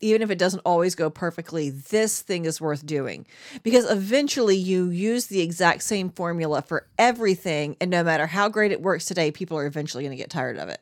even 0.00 0.22
if 0.22 0.30
it 0.30 0.38
doesn't 0.38 0.60
always 0.60 0.94
go 0.94 1.10
perfectly, 1.10 1.70
this 1.70 2.22
thing 2.22 2.44
is 2.44 2.60
worth 2.60 2.84
doing. 2.86 3.26
Because 3.62 3.90
eventually 3.90 4.56
you 4.56 4.90
use 4.90 5.26
the 5.26 5.40
exact 5.40 5.82
same 5.82 6.10
formula 6.10 6.62
for 6.62 6.86
everything, 6.98 7.76
and 7.80 7.90
no 7.90 8.02
matter 8.02 8.26
how 8.26 8.48
great 8.48 8.72
it 8.72 8.80
works 8.80 9.04
today, 9.04 9.30
people 9.30 9.58
are 9.58 9.66
eventually 9.66 10.02
going 10.04 10.16
to 10.16 10.22
get 10.22 10.30
tired 10.30 10.58
of 10.58 10.68
it. 10.68 10.80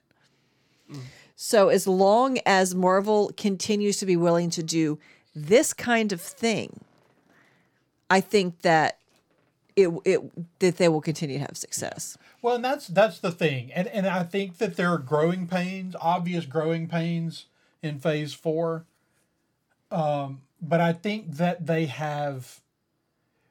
So 1.40 1.68
as 1.68 1.86
long 1.86 2.38
as 2.46 2.74
Marvel 2.74 3.30
continues 3.36 3.98
to 3.98 4.06
be 4.06 4.16
willing 4.16 4.50
to 4.50 4.62
do 4.62 4.98
this 5.36 5.72
kind 5.72 6.12
of 6.12 6.20
thing, 6.20 6.80
I 8.10 8.20
think 8.20 8.62
that 8.62 8.98
it 9.76 9.88
it 10.04 10.58
that 10.58 10.78
they 10.78 10.88
will 10.88 11.00
continue 11.00 11.38
to 11.38 11.44
have 11.44 11.56
success. 11.56 12.18
Well, 12.42 12.56
and 12.56 12.64
that's 12.64 12.88
that's 12.88 13.20
the 13.20 13.30
thing, 13.30 13.70
and 13.72 13.86
and 13.88 14.06
I 14.06 14.24
think 14.24 14.58
that 14.58 14.76
there 14.76 14.88
are 14.88 14.98
growing 14.98 15.46
pains, 15.46 15.94
obvious 16.00 16.44
growing 16.44 16.88
pains 16.88 17.46
in 17.82 18.00
Phase 18.00 18.34
Four. 18.34 18.84
Um, 19.90 20.42
but 20.60 20.80
I 20.80 20.92
think 20.92 21.36
that 21.36 21.66
they 21.66 21.86
have 21.86 22.60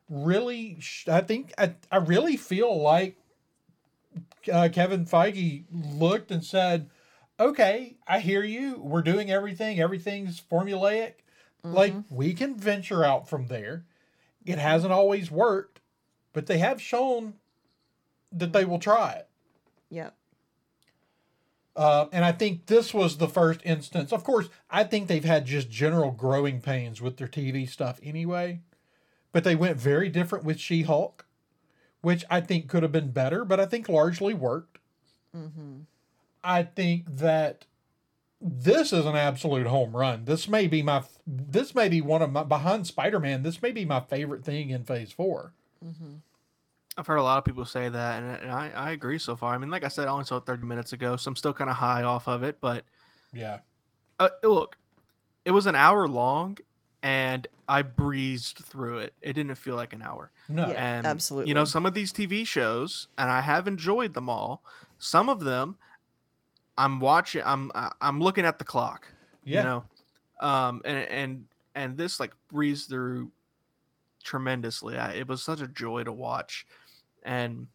really. 0.09 0.77
sh- 0.79 1.07
I 1.07 1.21
think 1.21 1.53
I 1.57 1.75
I 1.91 1.97
really 1.97 2.37
feel 2.37 2.79
like 2.81 3.17
uh, 4.51 4.69
Kevin 4.71 5.05
Feige 5.05 5.63
looked 5.71 6.31
and 6.31 6.43
said, 6.43 6.89
"Okay, 7.39 7.97
I 8.07 8.19
hear 8.19 8.43
you. 8.43 8.79
We're 8.79 9.01
doing 9.01 9.31
everything. 9.31 9.79
Everything's 9.79 10.41
formulaic. 10.41 11.13
Like 11.63 11.93
we 12.09 12.33
can 12.33 12.55
venture 12.55 13.03
out 13.03 13.27
from 13.27 13.47
there. 13.47 13.83
It 14.45 14.57
hasn't 14.57 14.93
always 14.93 15.29
worked, 15.29 15.81
but 16.31 16.45
they 16.45 16.59
have 16.59 16.81
shown 16.81 17.33
that 18.31 18.53
they 18.53 18.63
will 18.63 18.79
try 18.79 19.13
it. 19.13 19.27
Yep. 19.89 20.15
Uh, 21.77 22.07
and 22.11 22.25
I 22.25 22.31
think 22.31 22.65
this 22.65 22.91
was 22.91 23.17
the 23.17 23.27
first 23.27 23.61
instance. 23.63 24.11
Of 24.11 24.23
course, 24.23 24.49
I 24.67 24.83
think 24.83 25.07
they've 25.07 25.23
had 25.23 25.45
just 25.45 25.69
general 25.69 26.09
growing 26.09 26.59
pains 26.59 27.03
with 27.03 27.17
their 27.17 27.27
TV 27.27 27.69
stuff 27.69 27.99
anyway, 28.01 28.61
but 29.31 29.43
they 29.43 29.55
went 29.55 29.77
very 29.77 30.09
different 30.09 30.43
with 30.43 30.59
She 30.59 30.81
Hulk, 30.81 31.27
which 32.01 32.25
I 32.31 32.41
think 32.41 32.67
could 32.67 32.81
have 32.81 32.91
been 32.91 33.11
better, 33.11 33.45
but 33.45 33.59
I 33.59 33.67
think 33.67 33.87
largely 33.87 34.33
worked. 34.33 34.79
Mm-hmm. 35.35 35.81
I 36.43 36.63
think 36.63 37.15
that 37.17 37.65
this 38.41 38.91
is 38.91 39.05
an 39.05 39.15
absolute 39.15 39.67
home 39.67 39.95
run. 39.95 40.25
This 40.25 40.47
may 40.47 40.65
be 40.65 40.81
my 40.81 41.03
this 41.27 41.75
may 41.75 41.89
be 41.89 42.01
one 42.01 42.23
of 42.23 42.31
my 42.31 42.43
behind 42.43 42.87
Spider-Man. 42.87 43.43
This 43.43 43.61
may 43.61 43.71
be 43.71 43.85
my 43.85 43.99
favorite 43.99 44.43
thing 44.43 44.71
in 44.71 44.83
Phase 44.83 45.11
4. 45.11 45.53
Mm-hmm. 45.85 46.13
I've 46.97 47.05
heard 47.07 47.17
a 47.17 47.23
lot 47.23 47.37
of 47.37 47.45
people 47.45 47.63
say 47.65 47.89
that, 47.89 48.23
and, 48.23 48.41
and 48.43 48.51
I, 48.51 48.71
I 48.75 48.91
agree 48.91 49.19
so 49.19 49.35
far. 49.35 49.53
I 49.53 49.57
mean, 49.59 49.69
like 49.69 49.83
I 49.83 49.87
said, 49.87 50.07
I 50.07 50.11
only 50.11 50.25
saw 50.25 50.37
it 50.37 50.45
30 50.47 50.65
minutes 50.65 50.93
ago, 50.93 51.15
so 51.15 51.29
I'm 51.29 51.35
still 51.35 51.53
kind 51.53 51.69
of 51.69 51.75
high 51.75 52.01
off 52.03 52.27
of 52.27 52.41
it. 52.43 52.57
But 52.59 52.85
Yeah. 53.33 53.59
uh, 54.19 54.29
look, 54.43 54.77
it 55.45 55.51
was 55.51 55.67
an 55.67 55.75
hour 55.75 56.07
long, 56.07 56.57
and 57.03 57.45
I 57.69 57.83
breezed 57.83 58.57
through 58.65 58.99
it. 58.99 59.13
It 59.21 59.33
didn't 59.33 59.53
feel 59.55 59.75
like 59.75 59.93
an 59.93 60.01
hour. 60.01 60.31
No. 60.49 60.67
Yeah. 60.69 60.73
And 60.97 61.05
absolutely. 61.05 61.49
You 61.49 61.53
know, 61.53 61.65
some 61.65 61.85
of 61.85 61.93
these 61.93 62.11
TV 62.11 62.47
shows, 62.47 63.09
and 63.17 63.29
I 63.29 63.41
have 63.41 63.67
enjoyed 63.67 64.15
them 64.15 64.27
all. 64.27 64.63
Some 64.97 65.29
of 65.29 65.41
them, 65.41 65.77
I'm 66.79 66.99
watching. 66.99 67.43
I'm 67.45 67.71
I- 67.75 67.91
I'm 68.01 68.19
looking 68.21 68.45
at 68.45 68.57
the 68.57 68.65
clock. 68.65 69.07
Yeah. 69.43 69.59
You 69.59 69.63
know, 69.63 69.83
um, 70.47 70.81
and 70.83 70.97
and 70.97 71.45
and 71.75 71.97
this 71.97 72.19
like 72.19 72.33
breezed 72.51 72.89
through 72.89 73.31
tremendously. 74.23 74.97
I, 74.97 75.13
it 75.13 75.27
was 75.27 75.43
such 75.43 75.61
a 75.61 75.67
joy 75.67 76.03
to 76.03 76.11
watch, 76.11 76.65
and 77.27 77.67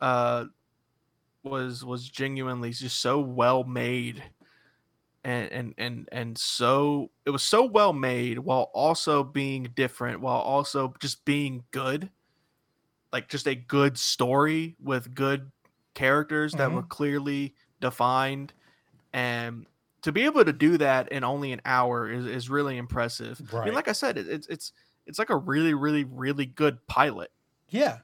uh, 0.00 0.46
was 1.42 1.84
was 1.84 2.08
genuinely 2.08 2.70
just 2.70 3.00
so 3.00 3.20
well 3.20 3.64
made. 3.64 4.22
And, 5.24 5.52
and 5.52 5.74
and 5.76 6.08
and 6.12 6.38
so 6.38 7.10
it 7.26 7.30
was 7.30 7.42
so 7.42 7.64
well 7.66 7.92
made 7.92 8.38
while 8.38 8.70
also 8.72 9.24
being 9.24 9.64
different 9.74 10.20
while 10.20 10.40
also 10.40 10.94
just 11.00 11.24
being 11.24 11.64
good 11.72 12.10
like 13.12 13.28
just 13.28 13.46
a 13.48 13.54
good 13.54 13.98
story 13.98 14.76
with 14.80 15.14
good 15.14 15.50
characters 15.94 16.52
that 16.54 16.70
were 16.72 16.82
clearly 16.84 17.54
defined 17.80 18.52
and 19.12 19.66
to 20.02 20.12
be 20.12 20.24
able 20.24 20.44
to 20.44 20.52
do 20.52 20.78
that 20.78 21.10
in 21.10 21.24
only 21.24 21.52
an 21.52 21.60
hour 21.64 22.10
is, 22.10 22.24
is 22.24 22.48
really 22.48 22.78
impressive 22.78 23.42
I 23.52 23.64
mean, 23.66 23.74
like 23.74 23.88
I 23.88 23.92
said, 23.92 24.16
it, 24.16 24.28
it's 24.28 24.46
it's 24.46 24.72
it's 25.06 25.18
like 25.18 25.30
a 25.30 25.36
really, 25.36 25.74
really, 25.74 26.04
really 26.04 26.46
good 26.46 26.86
pilot. 26.86 27.32
Yeah, 27.70 27.98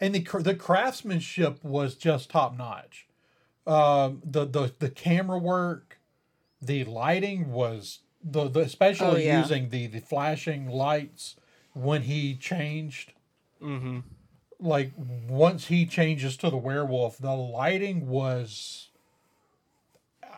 and 0.00 0.14
the 0.14 0.20
the 0.42 0.54
craftsmanship 0.54 1.62
was 1.64 1.94
just 1.94 2.30
top 2.30 2.56
notch. 2.56 3.06
Um, 3.66 4.22
the 4.24 4.44
the 4.44 4.72
the 4.78 4.90
camera 4.90 5.38
work, 5.38 5.98
the 6.62 6.84
lighting 6.84 7.50
was 7.50 8.00
the, 8.22 8.48
the 8.48 8.60
especially 8.60 9.06
Oh, 9.06 9.16
yeah. 9.16 9.40
using 9.40 9.68
the 9.70 9.86
the 9.86 10.00
flashing 10.00 10.68
lights 10.68 11.36
when 11.72 12.02
he 12.02 12.34
changed. 12.36 13.12
Mm-hmm. 13.62 14.00
Like 14.58 14.92
once 14.96 15.66
he 15.66 15.84
changes 15.86 16.36
to 16.38 16.50
the 16.50 16.56
werewolf, 16.56 17.18
the 17.18 17.34
lighting 17.34 18.06
was. 18.08 18.88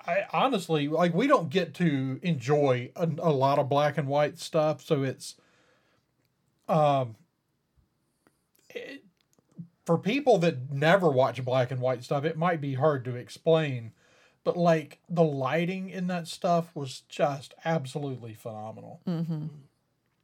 I 0.06 0.24
honestly 0.32 0.88
like 0.88 1.12
we 1.12 1.26
don't 1.26 1.50
get 1.50 1.74
to 1.74 2.18
enjoy 2.22 2.90
a, 2.96 3.06
a 3.18 3.30
lot 3.30 3.58
of 3.58 3.68
black 3.68 3.98
and 3.98 4.08
white 4.08 4.38
stuff, 4.38 4.82
so 4.82 5.02
it's 5.02 5.34
um 6.66 7.16
it, 8.70 9.04
for 9.88 9.96
people 9.96 10.36
that 10.36 10.70
never 10.70 11.08
watch 11.08 11.42
black 11.42 11.70
and 11.70 11.80
white 11.80 12.04
stuff, 12.04 12.22
it 12.22 12.36
might 12.36 12.60
be 12.60 12.74
hard 12.74 13.06
to 13.06 13.16
explain, 13.16 13.92
but 14.44 14.54
like 14.54 14.98
the 15.08 15.24
lighting 15.24 15.88
in 15.88 16.08
that 16.08 16.28
stuff 16.28 16.76
was 16.76 17.04
just 17.08 17.54
absolutely 17.64 18.34
phenomenal. 18.34 19.00
Mm-hmm. 19.08 19.46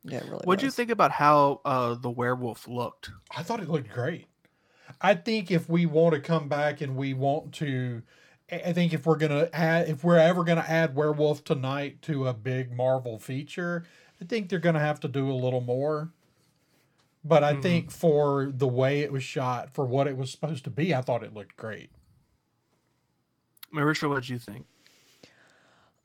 Yeah, 0.03 0.19
it 0.19 0.25
really. 0.25 0.43
What 0.45 0.59
do 0.59 0.67
you 0.67 0.71
think 0.71 0.91
about 0.91 1.13
how 1.13 1.63
uh, 1.65 1.95
the 1.95 2.11
werewolf 2.11 2.69
looked? 2.69 3.09
I 3.35 3.43
thought 3.43 3.61
it 3.61 3.71
looked 3.71 3.89
great. 3.89 4.27
I 5.01 5.15
think 5.15 5.51
if 5.51 5.67
we 5.67 5.87
want 5.87 6.15
to 6.15 6.21
come 6.21 6.47
back 6.47 6.83
and 6.83 6.95
we 6.95 7.15
want 7.15 7.55
to, 7.55 8.03
I 8.53 8.57
I 8.57 8.73
think 8.75 8.93
if 8.93 9.07
we're 9.07 9.17
gonna 9.17 9.49
add, 9.55 9.89
if 9.89 10.05
we're 10.05 10.19
ever 10.19 10.45
gonna 10.45 10.67
add 10.69 10.95
Werewolf 10.95 11.43
by 11.43 11.55
Night 11.55 12.03
to 12.03 12.29
a 12.29 12.35
big 12.35 12.71
Marvel 12.71 13.19
feature, 13.19 13.87
I 14.21 14.27
think 14.27 14.51
they're 14.51 14.59
gonna 14.59 14.79
have 14.79 15.01
to 15.01 15.09
do 15.09 15.31
a 15.31 15.33
little 15.33 15.63
more. 15.63 16.11
But 17.25 17.43
I 17.43 17.55
think 17.55 17.91
for 17.91 18.53
the 18.55 18.69
way 18.69 19.01
it 19.01 19.11
was 19.11 19.25
shot, 19.25 19.71
for 19.73 19.87
what 19.87 20.07
it 20.07 20.17
was 20.17 20.31
supposed 20.31 20.65
to 20.65 20.71
be, 20.71 20.95
I 20.95 21.01
thought 21.01 21.23
it 21.23 21.33
looked 21.33 21.57
great. 21.57 21.91
Marisha, 23.75 24.09
what 24.09 24.17
did 24.17 24.29
you 24.29 24.39
think? 24.39 24.67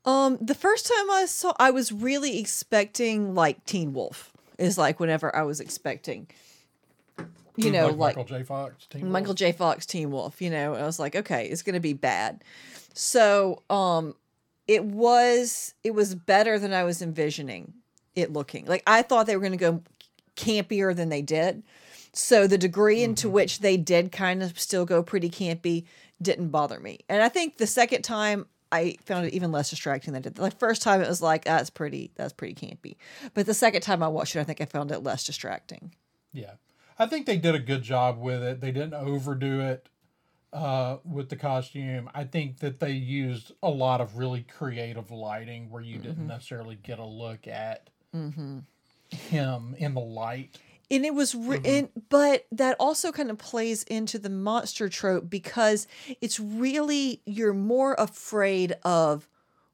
Um, 0.06 0.38
the 0.40 0.56
first 0.56 0.88
time 0.88 1.12
I 1.12 1.26
saw, 1.26 1.54
I 1.60 1.72
was 1.72 1.92
really 1.92 2.40
expecting 2.40 3.36
like 3.36 3.66
Teen 3.66 3.94
Wolf. 3.94 4.32
Is 4.58 4.78
like 4.78 5.00
whenever 5.00 5.34
I 5.34 5.44
was 5.44 5.62
expecting, 5.62 6.28
you 7.56 7.72
know, 7.72 7.88
like, 7.88 8.18
Michael 8.18 8.26
J. 8.26 8.44
Fox, 8.44 8.88
Teen 8.88 9.10
Michael 9.10 9.28
Wolf. 9.28 9.38
J. 9.38 9.52
Fox 9.54 9.86
Teen 9.86 10.12
Wolf. 10.12 10.42
You 10.42 10.50
know, 10.50 10.74
I 10.74 10.84
was 10.84 11.00
like, 11.00 11.16
okay, 11.16 11.46
it's 11.46 11.62
gonna 11.62 11.80
be 11.80 11.94
bad. 11.94 12.44
So, 12.94 13.64
um, 13.70 14.16
it 14.68 14.84
was 14.84 15.74
it 15.84 15.92
was 15.92 16.14
better 16.14 16.60
than 16.60 16.74
I 16.74 16.84
was 16.84 17.02
envisioning 17.02 17.74
it 18.16 18.34
looking. 18.34 18.66
Like 18.66 18.84
I 18.86 19.02
thought 19.02 19.28
they 19.28 19.38
were 19.38 19.44
gonna 19.44 19.56
go 19.58 19.82
campier 20.40 20.96
than 20.96 21.10
they 21.10 21.22
did. 21.22 21.64
So 22.14 22.48
the 22.48 22.58
degree 22.58 23.04
into 23.04 23.30
which 23.30 23.60
they 23.60 23.78
did 23.78 24.12
kind 24.12 24.42
of 24.42 24.60
still 24.60 24.86
go 24.86 25.04
pretty 25.04 25.30
campy 25.30 25.86
didn't 26.22 26.50
bother 26.50 26.80
me. 26.80 27.00
And 27.08 27.22
I 27.22 27.30
think 27.30 27.58
the 27.58 27.68
second 27.68 28.02
time 28.02 28.48
I 28.72 28.96
found 29.06 29.26
it 29.26 29.34
even 29.34 29.52
less 29.52 29.70
distracting 29.70 30.14
than 30.14 30.22
I 30.22 30.24
did. 30.24 30.36
The 30.36 30.52
first 30.52 30.82
time 30.82 31.02
it 31.02 31.08
was 31.08 31.22
like, 31.22 31.44
"Ah, 31.48 31.58
that's 31.58 31.70
pretty, 31.70 32.12
that's 32.16 32.34
pretty 32.34 32.54
campy. 32.54 32.98
But 33.34 33.46
the 33.46 33.54
second 33.54 33.82
time 33.82 34.04
I 34.04 34.08
watched 34.08 34.36
it, 34.36 34.40
I 34.40 34.44
think 34.44 34.62
I 34.62 34.66
found 34.66 34.92
it 34.92 35.00
less 35.00 35.24
distracting. 35.24 35.94
Yeah, 36.34 36.54
I 36.98 37.06
think 37.08 37.26
they 37.26 37.38
did 37.38 37.56
a 37.56 37.60
good 37.60 37.82
job 37.82 38.20
with 38.20 38.44
it. 38.44 38.60
They 38.62 38.72
didn't 38.72 38.94
overdo 38.94 39.62
it 39.62 39.90
uh, 40.54 40.98
with 41.04 41.30
the 41.30 41.36
costume. 41.36 42.10
I 42.14 42.26
think 42.26 42.60
that 42.60 42.80
they 42.80 42.92
used 42.92 43.54
a 43.64 43.70
lot 43.70 44.02
of 44.02 44.18
really 44.18 44.44
creative 44.44 45.10
lighting 45.10 45.70
where 45.72 45.82
you 45.82 45.98
didn't 45.98 46.28
necessarily 46.28 46.76
get 46.76 47.00
a 47.00 47.06
look 47.06 47.48
at 47.48 47.90
him 49.10 49.76
in 49.78 49.94
the 49.94 50.02
light. 50.02 50.58
and 50.92 51.06
it 51.06 51.14
was 51.14 51.36
re- 51.36 51.58
mm-hmm. 51.58 51.66
in, 51.66 51.90
but 52.10 52.46
that 52.52 52.76
also 52.80 53.12
kind 53.12 53.30
of 53.30 53.38
plays 53.38 53.84
into 53.84 54.18
the 54.20 54.30
monster 54.30 54.90
trope 54.90 55.30
because 55.30 55.88
it's 56.22 56.40
really 56.40 57.22
you're 57.26 57.54
more 57.54 57.96
afraid 57.98 58.74
of 58.84 59.28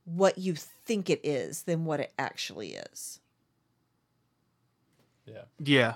what 0.06 0.38
you 0.38 0.56
think 0.56 1.10
it 1.10 1.20
is 1.24 1.64
than 1.64 1.86
what 1.86 2.00
it 2.00 2.14
actually 2.20 2.76
is 2.94 3.20
Yeah. 5.26 5.44
Yeah. 5.60 5.94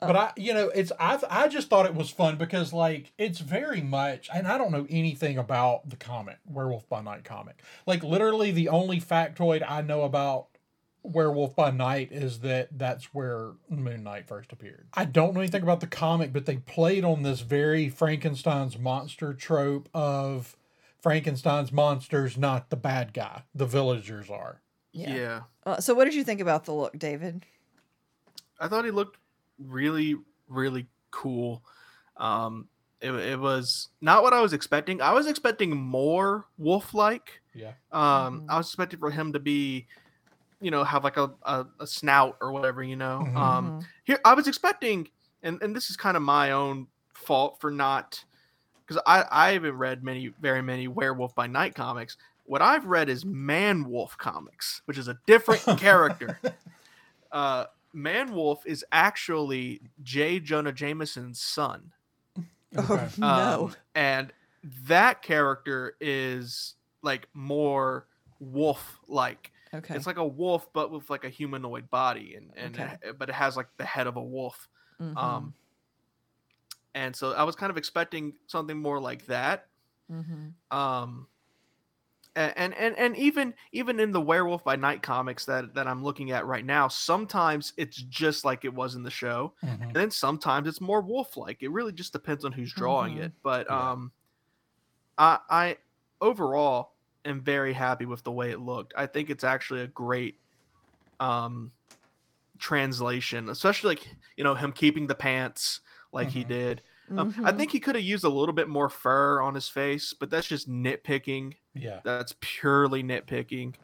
But 0.00 0.16
I, 0.16 0.32
you 0.36 0.54
know, 0.54 0.68
it's 0.68 0.92
I. 1.00 1.18
I 1.28 1.48
just 1.48 1.68
thought 1.68 1.86
it 1.86 1.94
was 1.94 2.08
fun 2.08 2.36
because 2.36 2.72
like 2.72 3.12
it's 3.18 3.40
very 3.40 3.80
much, 3.80 4.28
and 4.32 4.46
I 4.46 4.56
don't 4.56 4.70
know 4.70 4.86
anything 4.88 5.38
about 5.38 5.90
the 5.90 5.96
comic 5.96 6.38
Werewolf 6.46 6.88
by 6.88 7.02
Night 7.02 7.24
comic. 7.24 7.62
Like 7.84 8.04
literally, 8.04 8.52
the 8.52 8.68
only 8.68 9.00
factoid 9.00 9.64
I 9.68 9.82
know 9.82 10.02
about 10.02 10.47
Werewolf 11.02 11.54
by 11.56 11.70
Night 11.70 12.10
is 12.12 12.40
that 12.40 12.68
that's 12.76 13.14
where 13.14 13.52
Moon 13.68 14.02
Knight 14.02 14.26
first 14.26 14.52
appeared. 14.52 14.88
I 14.94 15.04
don't 15.04 15.34
know 15.34 15.40
anything 15.40 15.62
about 15.62 15.80
the 15.80 15.86
comic, 15.86 16.32
but 16.32 16.44
they 16.46 16.56
played 16.56 17.04
on 17.04 17.22
this 17.22 17.40
very 17.40 17.88
Frankenstein's 17.88 18.78
monster 18.78 19.32
trope 19.32 19.88
of 19.94 20.56
Frankenstein's 21.00 21.72
monsters 21.72 22.36
not 22.36 22.70
the 22.70 22.76
bad 22.76 23.12
guy, 23.14 23.42
the 23.54 23.66
villagers 23.66 24.28
are. 24.30 24.60
Yeah. 24.92 25.14
Yeah. 25.14 25.40
uh, 25.64 25.80
so 25.80 25.94
what 25.94 26.04
did 26.06 26.14
you 26.14 26.24
think 26.24 26.40
about 26.40 26.64
the 26.64 26.72
look 26.72 26.98
david 26.98 27.44
I 28.58 28.66
thought 28.68 28.84
he 28.84 28.90
looked 28.90 29.18
really, 29.58 30.16
really 30.48 30.86
cool. 31.12 31.62
Um, 32.16 32.68
it, 33.00 33.12
it 33.12 33.38
was 33.38 33.88
not 34.00 34.24
what 34.24 34.32
I 34.32 34.40
was 34.40 34.52
expecting. 34.52 35.00
I 35.00 35.12
was 35.12 35.28
expecting 35.28 35.76
more 35.76 36.46
wolf 36.56 36.92
like. 36.94 37.40
Yeah. 37.54 37.72
Um, 37.92 38.40
Mhm. 38.40 38.46
I 38.48 38.56
was 38.58 38.66
expecting 38.66 38.98
for 38.98 39.10
him 39.12 39.32
to 39.34 39.38
be, 39.38 39.86
you 40.60 40.70
know, 40.70 40.84
have 40.84 41.04
like 41.04 41.16
a, 41.16 41.30
a, 41.42 41.66
a 41.80 41.86
snout 41.86 42.36
or 42.40 42.52
whatever, 42.52 42.82
you 42.82 42.96
know. 42.96 43.24
Mhm. 43.26 43.36
Um, 43.36 43.80
here 44.04 44.18
I 44.24 44.34
was 44.34 44.48
expecting, 44.48 45.08
and, 45.42 45.60
and 45.62 45.74
this 45.74 45.90
is 45.90 45.96
kind 45.96 46.16
of 46.16 46.22
my 46.22 46.52
own 46.52 46.86
fault 47.14 47.60
for 47.60 47.70
not, 47.70 48.24
because 48.86 49.00
I, 49.06 49.24
I 49.30 49.52
haven't 49.52 49.76
read 49.76 50.02
many, 50.02 50.28
very 50.40 50.62
many 50.62 50.88
Werewolf 50.88 51.34
by 51.34 51.46
Night 51.46 51.74
comics. 51.74 52.16
What 52.44 52.62
I've 52.62 52.86
read 52.86 53.08
is 53.08 53.24
Man 53.24 53.88
Wolf 53.88 54.16
comics, 54.16 54.80
which 54.86 54.96
is 54.98 55.08
a 55.08 55.18
different 55.26 55.62
character. 55.78 56.40
Uh, 57.30 57.64
Man 57.92 58.32
Wolf 58.32 58.64
is 58.66 58.84
actually 58.90 59.80
J. 60.02 60.40
Jonah 60.40 60.72
Jameson's 60.72 61.40
son. 61.40 61.92
Okay. 62.76 62.92
oh 62.94 63.10
no 63.16 63.64
Um, 63.64 63.74
and 63.94 64.32
that 64.86 65.22
character 65.22 65.96
is 66.02 66.74
like 67.02 67.26
more 67.32 68.06
wolf 68.40 68.98
like. 69.08 69.52
Okay 69.74 69.94
It's 69.96 70.06
like 70.06 70.16
a 70.18 70.26
wolf, 70.26 70.72
but 70.72 70.90
with 70.90 71.10
like 71.10 71.24
a 71.24 71.28
humanoid 71.28 71.90
body, 71.90 72.34
and 72.36 72.52
and 72.56 72.74
Okay. 72.74 72.96
it- 73.02 73.18
but 73.18 73.28
it 73.28 73.34
has 73.34 73.56
like 73.56 73.68
the 73.76 73.84
head 73.84 74.06
of 74.06 74.16
a 74.16 74.22
wolf. 74.22 74.68
Mhm. 75.00 75.16
Um, 75.16 75.54
and 76.94 77.14
so 77.14 77.32
I 77.32 77.44
was 77.44 77.56
kind 77.56 77.70
of 77.70 77.76
expecting 77.76 78.34
something 78.46 78.78
more 78.80 79.00
like 79.00 79.26
that. 79.26 79.68
Mhm. 80.10 80.54
Um, 80.70 81.28
and 82.36 82.72
and 82.74 82.96
and 82.96 83.16
even 83.16 83.54
even 83.72 83.98
in 83.98 84.12
the 84.12 84.20
Werewolf 84.20 84.62
by 84.62 84.76
Night 84.76 85.02
comics 85.02 85.44
that 85.46 85.74
that 85.74 85.88
I'm 85.88 86.04
looking 86.04 86.30
at 86.30 86.46
right 86.46 86.64
now, 86.64 86.86
sometimes 86.86 87.72
it's 87.76 87.96
just 87.96 88.44
like 88.44 88.64
it 88.64 88.72
was 88.72 88.94
in 88.94 89.02
the 89.02 89.10
show, 89.10 89.54
Mhm. 89.62 89.82
and 89.88 89.94
then 89.96 90.10
sometimes 90.10 90.68
it's 90.68 90.80
more 90.80 91.00
wolf-like. 91.00 91.62
It 91.62 91.70
really 91.70 91.92
just 91.92 92.12
depends 92.12 92.44
on 92.44 92.52
who's 92.52 92.72
drawing 92.72 93.16
Mhm. 93.16 93.24
it. 93.24 93.32
But 93.42 93.66
Yeah. 93.68 93.90
um, 93.92 94.12
I 95.16 95.38
I 95.50 95.78
overall 96.20 96.94
am 97.24 97.40
very 97.42 97.72
happy 97.72 98.06
with 98.06 98.24
the 98.24 98.32
way 98.32 98.50
it 98.50 98.60
looked. 98.60 98.94
I 98.96 99.06
think 99.06 99.30
it's 99.30 99.44
actually 99.44 99.82
a 99.82 99.88
great 99.88 100.40
um 101.20 101.72
translation, 102.58 103.48
especially 103.48 103.90
like 103.96 104.08
you 104.36 104.44
know 104.44 104.54
him 104.54 104.72
keeping 104.72 105.06
the 105.06 105.14
pants 105.14 105.80
like 106.12 106.30
he 106.30 106.44
Mhm. 106.44 106.44
did. 106.44 106.82
Um, 107.16 107.28
I 107.44 107.52
Mhm. 107.52 107.52
think 107.52 107.72
he 107.72 107.80
could 107.80 107.96
have 107.96 108.04
used 108.04 108.24
a 108.24 108.28
little 108.30 108.54
bit 108.54 108.68
more 108.68 108.88
fur 108.90 109.40
on 109.42 109.54
his 109.54 109.68
face, 109.68 110.14
but 110.14 110.30
that's 110.30 110.48
just 110.48 110.68
nitpicking. 110.68 111.54
Yeah. 111.74 112.02
That's 112.04 112.34
purely 112.40 113.02
nitpicking. 113.02 113.76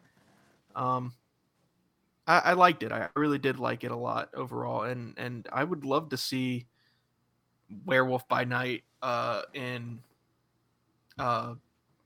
Um, 0.75 1.15
I, 2.27 2.39
I 2.39 2.53
liked 2.55 2.83
it. 2.83 2.93
I 2.93 3.11
really 3.17 3.39
did 3.39 3.59
like 3.59 3.85
it 3.85 3.91
a 3.91 3.97
lot 3.97 4.31
overall, 4.35 4.83
and 4.83 5.15
and 5.19 5.47
I 5.53 5.65
would 5.65 5.85
love 5.85 6.11
to 6.11 6.17
see 6.17 6.69
Werewolf 7.85 8.29
by 8.29 8.45
Night 8.45 8.85
uh, 9.03 9.43
in 9.53 10.03
uh, 11.19 11.55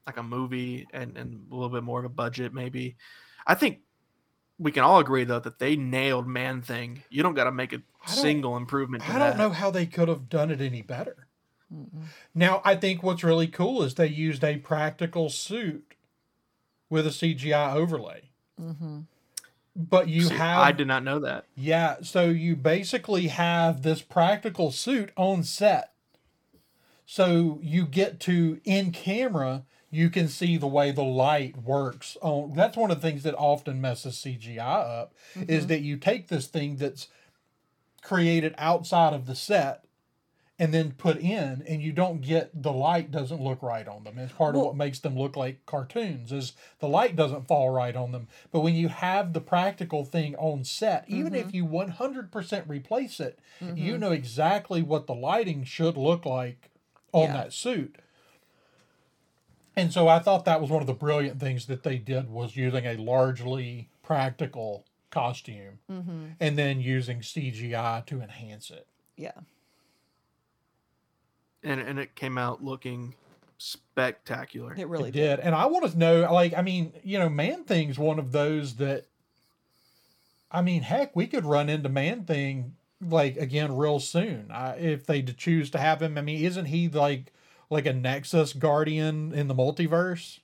like 0.08 0.16
a 0.16 0.22
movie 0.22 0.86
and 0.92 1.16
and 1.16 1.46
a 1.50 1.54
little 1.54 1.68
bit 1.68 1.82
more 1.84 1.98
of 1.98 2.04
a 2.04 2.08
budget, 2.08 2.52
maybe. 2.54 2.96
I 3.46 3.54
think 3.54 3.80
we 4.58 4.72
can 4.72 4.82
all 4.82 4.98
agree 4.98 5.24
though 5.24 5.38
that 5.38 5.58
they 5.58 5.76
nailed 5.76 6.26
Man 6.26 6.62
Thing. 6.62 7.02
You 7.10 7.22
don't 7.22 7.34
got 7.34 7.44
to 7.44 7.52
make 7.52 7.72
a 7.74 7.82
single 8.06 8.56
improvement. 8.56 9.04
To 9.04 9.10
I 9.10 9.18
don't 9.18 9.30
that. 9.30 9.38
know 9.38 9.50
how 9.50 9.70
they 9.70 9.86
could 9.86 10.08
have 10.08 10.28
done 10.28 10.50
it 10.50 10.60
any 10.60 10.82
better. 10.82 11.26
Mm-mm. 11.72 12.04
Now, 12.34 12.62
I 12.64 12.74
think 12.76 13.02
what's 13.02 13.22
really 13.22 13.46
cool 13.46 13.82
is 13.82 13.94
they 13.94 14.06
used 14.06 14.42
a 14.42 14.56
practical 14.56 15.28
suit 15.28 15.94
with 16.88 17.06
a 17.06 17.10
CGI 17.10 17.74
overlay. 17.74 18.30
Mhm. 18.58 19.04
But 19.76 20.08
you 20.08 20.22
See, 20.22 20.34
have 20.34 20.58
I 20.58 20.72
did 20.72 20.88
not 20.88 21.04
know 21.04 21.18
that. 21.20 21.44
Yeah, 21.54 21.96
so 22.02 22.30
you 22.30 22.56
basically 22.56 23.28
have 23.28 23.82
this 23.82 24.00
practical 24.00 24.72
suit 24.72 25.10
on 25.16 25.42
set. 25.44 25.92
So 27.04 27.58
you 27.62 27.86
get 27.86 28.18
to 28.20 28.60
in 28.64 28.90
camera, 28.90 29.64
you 29.90 30.10
can 30.10 30.28
see 30.28 30.56
the 30.56 30.66
way 30.66 30.90
the 30.90 31.02
light 31.02 31.56
works 31.62 32.16
on 32.20 32.52
that's 32.54 32.76
one 32.76 32.90
of 32.90 33.00
the 33.00 33.08
things 33.08 33.22
that 33.22 33.34
often 33.36 33.80
messes 33.80 34.14
CGI 34.16 34.58
up 34.58 35.14
is 35.36 35.60
mm-hmm. 35.60 35.68
that 35.68 35.80
you 35.80 35.96
take 35.96 36.28
this 36.28 36.46
thing 36.46 36.76
that's 36.76 37.08
created 38.02 38.54
outside 38.58 39.12
of 39.12 39.26
the 39.26 39.34
set 39.34 39.84
and 40.60 40.74
then 40.74 40.90
put 40.92 41.18
in 41.18 41.62
and 41.68 41.80
you 41.80 41.92
don't 41.92 42.20
get 42.20 42.50
the 42.62 42.72
light 42.72 43.12
doesn't 43.12 43.40
look 43.40 43.62
right 43.62 43.86
on 43.86 44.02
them. 44.02 44.18
It's 44.18 44.32
part 44.32 44.54
Well- 44.54 44.62
of 44.62 44.66
what 44.68 44.76
makes 44.76 44.98
them 44.98 45.16
look 45.16 45.36
like 45.36 45.64
cartoons 45.66 46.32
is 46.32 46.52
the 46.80 46.88
light 46.88 47.14
doesn't 47.14 47.46
fall 47.46 47.70
right 47.70 47.94
on 47.94 48.10
them. 48.10 48.26
But 48.50 48.60
when 48.60 48.74
you 48.74 48.88
have 48.88 49.32
the 49.32 49.40
practical 49.40 50.04
thing 50.04 50.34
on 50.36 50.64
set 50.64 51.04
even 51.08 51.34
if 51.34 51.48
mm-hmm. 51.48 51.56
you 51.56 51.64
100% 51.64 52.68
replace 52.68 53.20
it 53.20 53.38
you 53.60 53.66
mm-hmm. 53.66 54.00
know 54.00 54.12
exactly 54.12 54.82
what 54.82 55.06
the 55.06 55.14
lighting 55.14 55.64
should 55.64 55.96
look 55.96 56.26
like 56.26 56.70
on 57.12 57.28
Yeah. 57.28 57.32
that 57.34 57.52
suit 57.52 57.96
and 59.78 59.92
so 59.92 60.08
i 60.08 60.18
thought 60.18 60.44
that 60.44 60.60
was 60.60 60.70
one 60.70 60.80
of 60.80 60.86
the 60.86 60.94
brilliant 60.94 61.40
things 61.40 61.66
that 61.66 61.82
they 61.82 61.96
did 61.98 62.28
was 62.30 62.56
using 62.56 62.86
a 62.86 62.96
largely 62.96 63.88
practical 64.02 64.84
costume 65.10 65.78
mm-hmm. 65.90 66.26
and 66.40 66.58
then 66.58 66.80
using 66.80 67.20
cgi 67.20 68.04
to 68.06 68.20
enhance 68.20 68.70
it 68.70 68.86
Yeah. 69.16 69.32
and 71.62 71.80
and 71.80 71.98
it 71.98 72.14
came 72.14 72.38
out 72.38 72.62
looking 72.62 73.14
spectacular. 73.58 74.74
It 74.76 74.88
really 74.88 75.08
it 75.08 75.12
did. 75.12 75.36
did. 75.36 75.40
And 75.40 75.54
I 75.54 75.66
want 75.66 75.90
to 75.90 75.98
know, 75.98 76.32
like, 76.32 76.54
I 76.56 76.62
mean, 76.62 76.92
you 77.02 77.18
know, 77.18 77.28
Man 77.28 77.64
Thing's 77.64 77.98
one 77.98 78.18
of 78.20 78.30
those 78.30 78.76
that, 78.76 79.06
I 80.50 80.62
mean, 80.62 80.82
heck, 80.82 81.14
we 81.14 81.26
could 81.26 81.44
run 81.44 81.68
into 81.68 81.88
Man 81.88 82.24
Thing 82.24 82.76
like 83.00 83.36
again 83.36 83.76
real 83.76 84.00
soon 84.00 84.50
I, 84.50 84.76
if 84.76 85.06
they 85.06 85.22
choose 85.22 85.70
to 85.70 85.78
have 85.78 86.02
him. 86.02 86.18
I 86.18 86.22
mean, 86.22 86.44
isn't 86.44 86.66
he 86.66 86.88
like 86.88 87.32
like 87.70 87.86
a 87.86 87.92
Nexus 87.92 88.52
guardian 88.52 89.32
in 89.34 89.48
the 89.48 89.54
multiverse? 89.54 90.38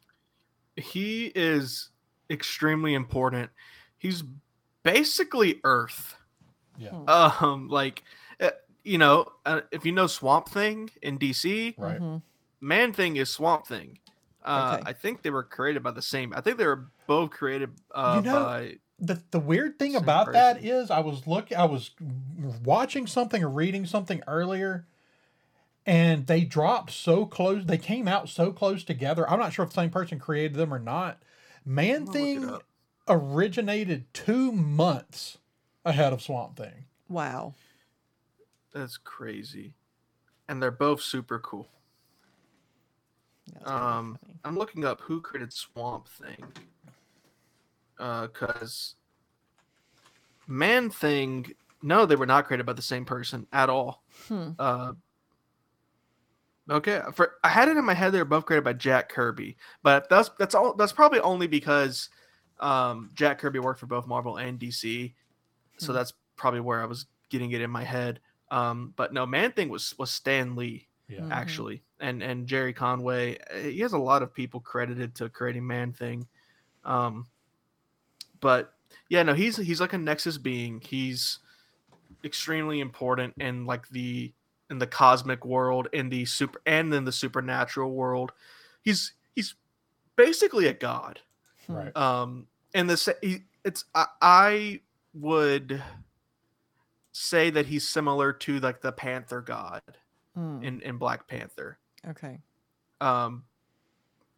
He 0.77 1.27
is 1.35 1.91
extremely 2.31 2.95
important. 2.95 3.51
He's 3.99 4.22
basically 4.83 5.61
Earth. 5.64 6.16
Yeah. 6.77 6.91
Um, 7.07 7.68
like, 7.68 8.03
uh, 8.41 8.51
you 8.83 8.99
know, 8.99 9.27
uh, 9.47 9.61
if 9.70 9.87
you 9.87 9.93
know 9.93 10.07
Swamp 10.09 10.49
Thing 10.49 10.91
in 11.03 11.18
DC, 11.18 11.75
Right. 11.79 12.01
Mhm. 12.01 12.22
Man 12.61 12.93
Thing 12.93 13.16
is 13.16 13.31
Swamp 13.31 13.66
Thing. 13.66 13.99
Uh, 14.43 14.79
Okay. 14.79 14.91
I 14.91 14.93
think 14.93 15.22
they 15.22 15.31
were 15.31 15.43
created 15.45 15.83
by 15.83 15.93
the 15.93 16.03
same. 16.03 16.35
I 16.35 16.41
think 16.41 16.59
they 16.59 16.66
were 16.66 16.89
both 17.07 17.31
created 17.31 17.70
uh, 17.95 18.20
You 18.25 18.31
know- 18.31 18.45
by. 18.45 18.75
The 19.01 19.20
the 19.33 19.41
weird 19.41 19.77
thing 19.79 19.97
about 19.97 20.33
that 20.33 20.55
person. 20.57 20.68
is 20.70 20.91
I 20.91 21.01
was 21.01 21.27
look 21.27 21.53
I 21.53 21.64
was 21.64 21.91
watching 22.64 23.09
something 23.09 23.43
or 23.43 23.49
reading 23.51 23.87
something 23.87 24.22
earlier 24.29 24.87
and 25.87 26.26
they 26.26 26.45
dropped 26.45 26.91
so 26.91 27.26
close 27.26 27.64
they 27.64 27.78
came 27.78 28.09
out 28.09 28.28
so 28.28 28.53
close 28.53 28.85
together. 28.85 29.28
I'm 29.28 29.39
not 29.39 29.53
sure 29.53 29.64
if 29.64 29.70
the 29.70 29.80
same 29.80 29.91
person 29.91 30.18
created 30.18 30.55
them 30.55 30.72
or 30.72 30.78
not. 30.78 31.22
Man 31.64 32.03
I'm 32.03 32.05
gonna 32.07 32.18
look 32.18 32.26
it 32.26 32.41
Thing 32.41 32.61
originated 33.09 34.07
2 34.14 34.53
months 34.53 35.39
ahead 35.85 36.12
of 36.12 36.22
Swamp 36.22 36.57
Thing. 36.57 36.87
Wow. 37.09 37.55
That's 38.72 38.97
crazy, 38.97 39.74
and 40.49 40.61
they're 40.61 40.70
both 40.72 41.01
super 41.01 41.39
cool. 41.39 41.68
Um, 43.64 44.18
funny. 44.20 44.39
I'm 44.45 44.59
looking 44.59 44.85
up 44.85 45.01
who 45.03 45.20
created 45.20 45.53
Swamp 45.53 46.09
Thing. 46.09 46.45
Uh, 47.99 48.26
cause 48.28 48.97
Man 50.49 50.91
Thing, 50.91 51.53
no, 51.82 52.07
they 52.07 52.16
were 52.16 52.26
not 52.26 52.47
created 52.47 52.66
by 52.66 52.72
the 52.72 52.82
same 52.82 53.05
person 53.05 53.47
at 53.53 53.70
all. 53.70 54.03
Hmm. 54.28 54.51
Uh, 54.59 54.93
okay, 56.71 57.01
for 57.15 57.35
I 57.45 57.49
had 57.49 57.69
it 57.69 57.77
in 57.77 57.85
my 57.85 57.95
head 57.95 58.12
they 58.12 58.19
were 58.19 58.25
both 58.25 58.47
created 58.47 58.65
by 58.65 58.73
Jack 58.75 59.09
Kirby, 59.09 59.57
but 59.83 60.09
that's 60.09 60.31
that's 60.39 60.55
all. 60.55 60.75
That's 60.75 60.93
probably 60.93 61.21
only 61.21 61.47
because 61.47 62.09
um, 62.61 63.11
Jack 63.15 63.39
Kirby 63.39 63.59
worked 63.59 63.81
for 63.81 63.87
both 63.87 64.07
Marvel 64.07 64.37
and 64.37 64.59
DC, 64.59 65.15
so 65.79 65.93
Hmm. 65.93 65.97
that's 65.97 66.12
probably 66.37 66.61
where 66.61 66.83
I 66.83 66.87
was 66.87 67.07
getting 67.31 67.51
it 67.53 67.61
in 67.61 67.71
my 67.71 67.85
head. 67.85 68.21
Um, 68.51 68.93
but 68.97 69.12
no, 69.12 69.27
Man 69.27 69.53
Thing 69.53 69.69
was 69.69 69.97
was 69.99 70.11
Stan 70.11 70.55
Lee 70.57 70.89
Yeah. 71.09 71.21
Mhm. 71.21 71.33
actually, 71.33 71.83
and 72.01 72.23
and 72.23 72.47
Gerry 72.47 72.73
Conway. 72.73 73.39
uh, 73.51 73.57
He 73.69 73.81
has 73.81 73.93
a 73.93 73.99
lot 73.99 74.23
of 74.23 74.33
people 74.35 74.61
credited 74.61 75.15
to 75.17 75.29
creating 75.29 75.67
Man 75.67 75.93
Thing, 75.93 76.27
um, 76.85 77.27
but 78.41 78.75
yeah, 79.09 79.23
no, 79.23 79.35
he's 79.35 79.57
he's 79.57 79.81
like 79.81 79.93
a 79.93 79.99
Nexus 79.99 80.39
being. 80.39 80.81
He's 80.81 81.39
extremely 82.25 82.81
important 82.81 83.35
and 83.39 83.67
like 83.67 83.89
the 83.89 84.33
in 84.71 84.79
the 84.79 84.87
cosmic 84.87 85.45
world, 85.45 85.89
in 85.93 86.09
the 86.09 86.25
super, 86.25 86.61
and 86.67 86.93
in 86.95 87.05
the 87.05 87.12
supernatural 87.12 87.93
world. 87.93 88.33
He's 88.83 89.12
he's 89.35 89.55
basically 90.17 90.67
a 90.67 90.75
god. 90.75 91.21
Right. 91.69 91.95
Um, 91.97 92.47
and 92.75 92.89
the 92.91 93.41
it's 93.65 93.85
I, 93.95 94.07
I 94.21 94.81
would 95.15 95.83
say 97.12 97.51
that 97.51 97.67
he's 97.67 97.89
similar 97.89 98.33
to 98.33 98.59
like 98.61 98.81
the 98.81 98.93
Panther 98.93 99.41
god 99.41 99.83
Hmm. 100.35 100.62
in 100.65 100.81
in 100.83 100.99
Black 100.99 101.29
Panther. 101.29 101.79
Okay. 102.09 102.41
Um, 103.01 103.45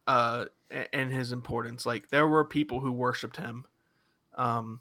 uh, 0.05 0.45
and 0.93 1.11
his 1.11 1.31
importance. 1.31 1.85
Like 1.85 2.09
there 2.09 2.27
were 2.27 2.45
people 2.45 2.79
who 2.79 2.91
worshipped 2.91 3.37
him, 3.37 3.65
um, 4.35 4.79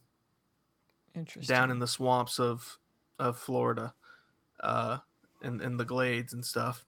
Interesting. 1.15 1.55
down 1.55 1.71
in 1.71 1.79
the 1.79 1.87
swamps 1.87 2.39
of 2.39 2.79
of 3.19 3.39
Florida, 3.39 3.95
uh, 4.61 4.99
in 5.43 5.61
in 5.61 5.77
the 5.77 5.85
glades 5.85 6.33
and 6.33 6.45
stuff. 6.45 6.85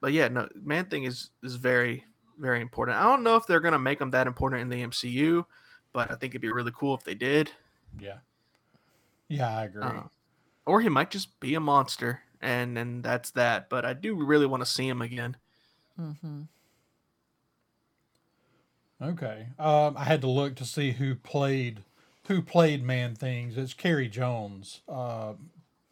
But 0.00 0.12
yeah, 0.12 0.28
no, 0.28 0.48
Man 0.54 0.86
Thing 0.86 1.04
is 1.04 1.30
is 1.42 1.56
very 1.56 2.04
very 2.38 2.60
important. 2.60 2.98
I 2.98 3.04
don't 3.04 3.22
know 3.22 3.36
if 3.36 3.46
they're 3.46 3.60
gonna 3.60 3.78
make 3.78 4.00
him 4.00 4.10
that 4.10 4.26
important 4.26 4.62
in 4.62 4.68
the 4.68 4.82
MCU, 4.82 5.46
but 5.92 6.10
I 6.10 6.14
think 6.14 6.32
it'd 6.32 6.42
be 6.42 6.52
really 6.52 6.72
cool 6.74 6.94
if 6.94 7.04
they 7.04 7.14
did. 7.14 7.50
Yeah. 7.98 8.18
Yeah, 9.28 9.58
I 9.58 9.64
agree. 9.64 9.82
Uh, 9.86 10.08
or 10.66 10.80
he 10.80 10.88
might 10.88 11.10
just 11.10 11.40
be 11.40 11.54
a 11.54 11.60
monster, 11.60 12.22
and 12.40 12.78
and 12.78 13.02
that's 13.02 13.30
that. 13.32 13.68
But 13.68 13.84
I 13.84 13.94
do 13.94 14.14
really 14.24 14.46
want 14.46 14.62
to 14.62 14.66
see 14.66 14.88
him 14.88 15.02
again. 15.02 15.36
hmm 15.96 16.42
Okay. 19.00 19.48
Um, 19.58 19.96
I 19.96 20.04
had 20.04 20.20
to 20.22 20.28
look 20.28 20.56
to 20.56 20.64
see 20.64 20.92
who 20.92 21.14
played 21.14 21.84
who 22.28 22.42
played 22.42 22.82
Man 22.82 23.14
Things. 23.14 23.56
It's 23.56 23.74
Carey 23.74 24.08
Jones, 24.08 24.82
uh, 24.88 25.34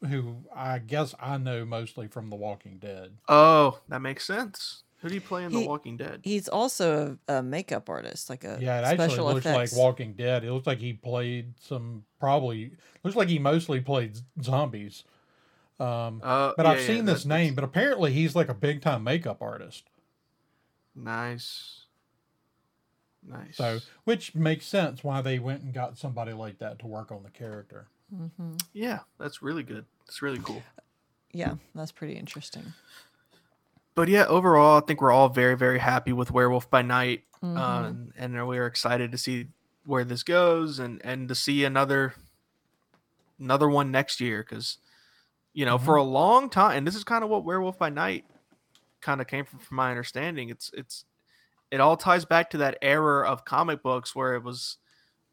who 0.08 0.36
I 0.54 0.78
guess 0.78 1.14
I 1.20 1.38
know 1.38 1.64
mostly 1.64 2.08
from 2.08 2.30
The 2.30 2.36
Walking 2.36 2.78
Dead. 2.78 3.12
Oh, 3.28 3.80
that 3.88 4.00
makes 4.00 4.24
sense. 4.24 4.82
Who 5.00 5.08
do 5.10 5.14
you 5.16 5.20
play 5.20 5.44
in 5.44 5.50
He- 5.50 5.62
The 5.62 5.68
Walking 5.68 5.96
Dead? 5.98 6.20
He's 6.24 6.48
also 6.48 7.18
a, 7.28 7.34
a 7.38 7.42
makeup 7.42 7.88
artist, 7.90 8.30
like 8.30 8.44
a 8.44 8.58
Yeah, 8.60 8.80
it 8.80 8.98
actually 9.00 9.20
looks 9.20 9.46
effects. 9.46 9.72
like 9.72 9.78
Walking 9.78 10.14
Dead. 10.14 10.44
It 10.44 10.52
looks 10.52 10.66
like 10.66 10.78
he 10.78 10.94
played 10.94 11.54
some 11.60 12.04
probably 12.20 12.72
looks 13.02 13.16
like 13.16 13.28
he 13.28 13.38
mostly 13.38 13.80
played 13.80 14.16
zombies. 14.42 15.04
Um, 15.80 16.20
Uh, 16.22 16.52
but 16.56 16.64
yeah, 16.64 16.72
I've 16.72 16.80
yeah, 16.80 16.86
seen 16.86 17.04
that- 17.04 17.12
this 17.12 17.24
name, 17.26 17.54
but 17.54 17.64
apparently 17.64 18.12
he's 18.12 18.34
like 18.34 18.48
a 18.48 18.54
big 18.54 18.80
time 18.80 19.04
makeup 19.04 19.42
artist. 19.42 19.84
Nice. 20.94 21.80
Nice. 23.26 23.56
So, 23.56 23.80
which 24.04 24.34
makes 24.34 24.66
sense 24.66 25.02
why 25.02 25.20
they 25.22 25.38
went 25.38 25.62
and 25.62 25.72
got 25.72 25.96
somebody 25.98 26.32
like 26.32 26.58
that 26.58 26.78
to 26.80 26.86
work 26.86 27.10
on 27.10 27.22
the 27.22 27.30
character. 27.30 27.88
Hmm 28.10 28.52
yeah, 28.72 29.00
that's 29.18 29.42
really 29.42 29.62
good. 29.62 29.86
It's 30.06 30.22
really 30.22 30.40
cool. 30.42 30.62
Yeah, 31.32 31.54
that's 31.74 31.92
pretty 31.92 32.14
interesting. 32.14 32.72
But 33.94 34.08
yeah, 34.08 34.24
overall, 34.26 34.78
I 34.82 34.86
think 34.86 35.00
we're 35.00 35.12
all 35.12 35.28
very, 35.28 35.56
very 35.56 35.78
happy 35.78 36.12
with 36.12 36.30
Werewolf 36.32 36.68
by 36.68 36.82
Night, 36.82 37.24
Mhm. 37.42 37.58
um, 37.58 38.12
and 38.16 38.46
we're 38.48 38.66
excited 38.66 39.12
to 39.12 39.18
see 39.18 39.48
where 39.84 40.04
this 40.04 40.22
goes, 40.22 40.78
and 40.78 41.00
and 41.04 41.28
to 41.28 41.34
see 41.34 41.64
another 41.64 42.14
another 43.38 43.68
one 43.68 43.90
next 43.90 44.20
year, 44.20 44.42
because 44.42 44.78
you 45.52 45.64
know, 45.64 45.78
for 45.78 45.94
a 45.94 46.02
long 46.02 46.50
time, 46.50 46.76
and 46.78 46.86
this 46.86 46.96
is 46.96 47.04
kind 47.04 47.22
of 47.22 47.30
what 47.30 47.44
Werewolf 47.44 47.78
by 47.78 47.88
Night 47.88 48.24
kind 49.00 49.20
of 49.20 49.28
came 49.28 49.44
from, 49.44 49.60
from 49.60 49.76
my 49.76 49.90
understanding. 49.90 50.48
It's 50.48 50.70
it's 50.74 51.04
it 51.70 51.80
all 51.80 51.96
ties 51.96 52.24
back 52.24 52.50
to 52.50 52.58
that 52.58 52.78
era 52.82 53.28
of 53.28 53.44
comic 53.44 53.82
books 53.82 54.14
where 54.16 54.34
it 54.34 54.42
was 54.42 54.78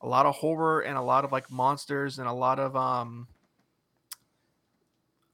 a 0.01 0.07
lot 0.07 0.25
of 0.25 0.35
horror 0.35 0.81
and 0.81 0.97
a 0.97 1.01
lot 1.01 1.25
of 1.25 1.31
like 1.31 1.49
monsters 1.51 2.19
and 2.19 2.27
a 2.27 2.33
lot 2.33 2.59
of 2.59 2.75
um 2.75 3.29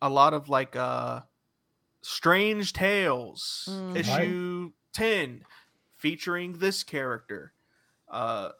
a 0.02 0.10
lot 0.10 0.34
of 0.34 0.50
like 0.50 0.76
uh 0.76 1.22
strange 2.04 2.74
tales. 2.74 3.86
Right. 4.04 4.38
issue 4.38 4.74
10 4.94 5.46
featuring 5.98 6.54
this 6.60 6.84
character 6.84 7.54
uh 8.10 8.52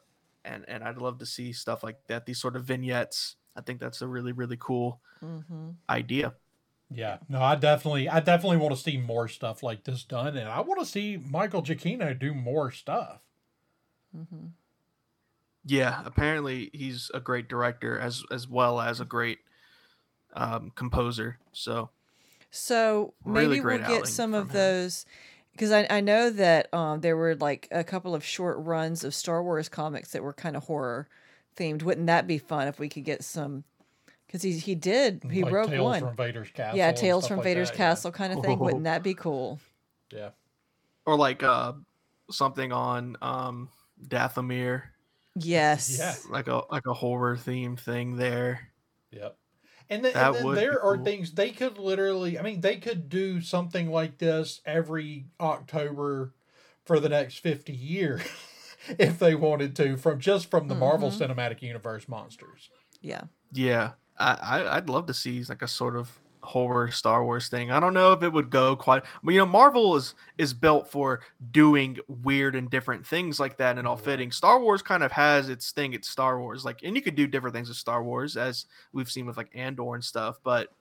and 0.44 0.64
and 0.68 0.84
i'd 0.84 0.98
love 0.98 1.18
to 1.18 1.26
see 1.26 1.52
stuff 1.52 1.82
like 1.84 1.98
that 2.08 2.26
these 2.26 2.40
sort 2.40 2.56
of 2.56 2.64
vignettes 2.64 3.36
i 3.56 3.60
think 3.62 3.80
that's 3.80 4.02
a 4.02 4.08
really 4.08 4.32
really 4.32 4.56
cool 4.58 5.02
hmm 5.20 5.70
idea 5.90 6.34
Yeah, 6.90 7.20
no, 7.28 7.40
I 7.42 7.54
definitely, 7.54 8.08
I 8.10 8.20
definitely 8.20 8.56
want 8.58 8.74
to 8.74 8.80
see 8.82 8.96
more 8.98 9.26
stuff 9.28 9.62
like 9.62 9.84
this 9.84 10.04
done, 10.04 10.36
and 10.36 10.48
I 10.48 10.60
want 10.60 10.80
to 10.80 10.86
see 10.86 11.16
Michael 11.18 11.62
Giacchino 11.62 12.18
do 12.18 12.34
more 12.34 12.70
stuff. 12.70 13.22
hmm 14.12 14.48
yeah 15.64 16.02
apparently 16.04 16.70
he's 16.72 17.10
a 17.14 17.20
great 17.20 17.48
director 17.48 17.98
as 17.98 18.22
as 18.30 18.46
well 18.48 18.80
as 18.80 19.00
a 19.00 19.04
great 19.04 19.38
um 20.34 20.70
composer 20.74 21.38
so 21.52 21.90
So 22.50 23.14
Really 23.24 23.48
maybe 23.56 23.60
great 23.60 23.80
we'll 23.80 23.98
get 23.98 24.06
some 24.06 24.34
of 24.34 24.48
him. 24.50 24.54
those 24.54 25.06
because 25.52 25.72
I, 25.72 25.86
I 25.90 26.00
know 26.00 26.30
that 26.30 26.72
um, 26.72 27.00
there 27.00 27.16
were 27.16 27.34
like 27.34 27.66
a 27.72 27.82
couple 27.82 28.14
of 28.14 28.24
short 28.24 28.58
runs 28.60 29.02
of 29.02 29.12
Star 29.14 29.42
Wars 29.42 29.68
comics 29.68 30.12
that 30.12 30.22
were 30.22 30.32
kind 30.32 30.56
of 30.56 30.64
horror 30.64 31.08
themed. 31.56 31.82
Wouldn't 31.82 32.06
that 32.06 32.26
be 32.28 32.38
fun 32.38 32.68
if 32.68 32.78
we 32.78 32.88
could 32.88 33.02
get 33.04 33.24
some 33.24 33.64
Because 34.26 34.42
he 34.42 34.52
he 34.52 34.74
did 34.76 35.24
he 35.30 35.42
like 35.42 35.52
wrote 35.52 35.68
Tales 35.68 35.82
one. 35.84 36.00
from 36.00 36.16
Vader's 36.16 36.50
Castle. 36.50 36.78
yeah, 36.78 36.92
Tales 36.92 37.26
from 37.26 37.38
like 37.38 37.44
Vader's 37.44 37.70
that, 37.70 37.74
yeah. 37.78 37.88
Castle 37.90 38.12
kind 38.12 38.32
of 38.32 38.44
thing. 38.44 38.58
Wouldn't 38.60 38.84
that 38.84 39.02
be 39.02 39.14
cool? 39.14 39.58
Yeah. 40.12 40.30
Or 41.04 41.16
like 41.16 41.42
uh 41.42 41.72
something 42.30 42.72
on 42.72 43.16
um 43.20 43.68
Dathomir, 44.06 44.82
Yes. 45.40 45.96
Yeah. 45.98 46.14
like 46.30 46.48
a 46.48 46.62
like 46.70 46.86
a 46.86 46.94
horror 46.94 47.36
themed 47.36 47.80
thing 47.80 48.16
there. 48.16 48.68
Yep. 49.10 49.36
And 49.90 50.04
then, 50.04 50.14
and 50.14 50.34
then 50.34 50.44
would 50.44 50.54
be 50.54 50.60
there 50.60 50.82
are 50.82 50.98
things 50.98 51.32
they 51.32 51.50
could 51.50 51.78
literally, 51.78 52.38
I 52.38 52.42
mean, 52.42 52.60
they 52.60 52.76
could 52.76 53.08
do 53.08 53.40
something 53.40 53.90
like 53.90 54.18
this 54.18 54.60
every 54.66 55.26
October 55.40 56.34
for 56.84 57.00
the 57.00 57.08
next 57.08 57.38
50 57.38 57.72
years 57.72 58.20
if 58.98 59.18
they 59.18 59.34
wanted 59.34 59.74
to, 59.76 59.96
from 59.96 60.20
just 60.20 60.50
from 60.50 60.68
the 60.68 60.74
Marvel 60.74 61.10
Mm-hmm. 61.10 61.32
Cinematic 61.32 61.62
Universe 61.62 62.06
monsters. 62.06 62.68
Yeah. 63.00 63.22
Yeah, 63.52 63.92
I, 64.18 64.34
I 64.34 64.76
I'd 64.76 64.90
love 64.90 65.06
to 65.06 65.14
see 65.14 65.42
like 65.44 65.62
a 65.62 65.68
sort 65.68 65.96
of 65.96 66.18
horror 66.48 66.90
Star 66.90 67.24
Wars 67.24 67.48
thing. 67.48 67.70
I 67.70 67.78
don't 67.78 67.92
know 67.92 68.12
if 68.12 68.22
it 68.22 68.32
would 68.32 68.48
go 68.48 68.74
quite. 68.74 69.04
But 69.22 69.34
you 69.34 69.38
know, 69.38 69.46
Marvel 69.46 69.96
is 69.96 70.14
is 70.38 70.54
built 70.54 70.90
for 70.90 71.20
doing 71.50 71.98
weird 72.08 72.56
and 72.56 72.70
different 72.70 73.06
things 73.06 73.38
like 73.38 73.58
that 73.58 73.76
and 73.76 73.86
all 73.86 73.96
fitting. 73.96 74.32
Star 74.32 74.58
Wars 74.58 74.80
kind 74.80 75.02
of 75.02 75.12
has 75.12 75.48
its 75.48 75.70
thing. 75.72 75.92
It's 75.92 76.08
Star 76.08 76.40
Wars, 76.40 76.64
like, 76.64 76.80
and 76.82 76.96
you 76.96 77.02
could 77.02 77.16
do 77.16 77.26
different 77.26 77.54
things 77.54 77.68
with 77.68 77.76
Star 77.76 78.02
Wars 78.02 78.36
as 78.36 78.64
we've 78.92 79.10
seen 79.10 79.26
with 79.26 79.36
like 79.36 79.50
Andor 79.54 79.94
and 79.94 80.04
stuff. 80.04 80.38
But 80.42 80.72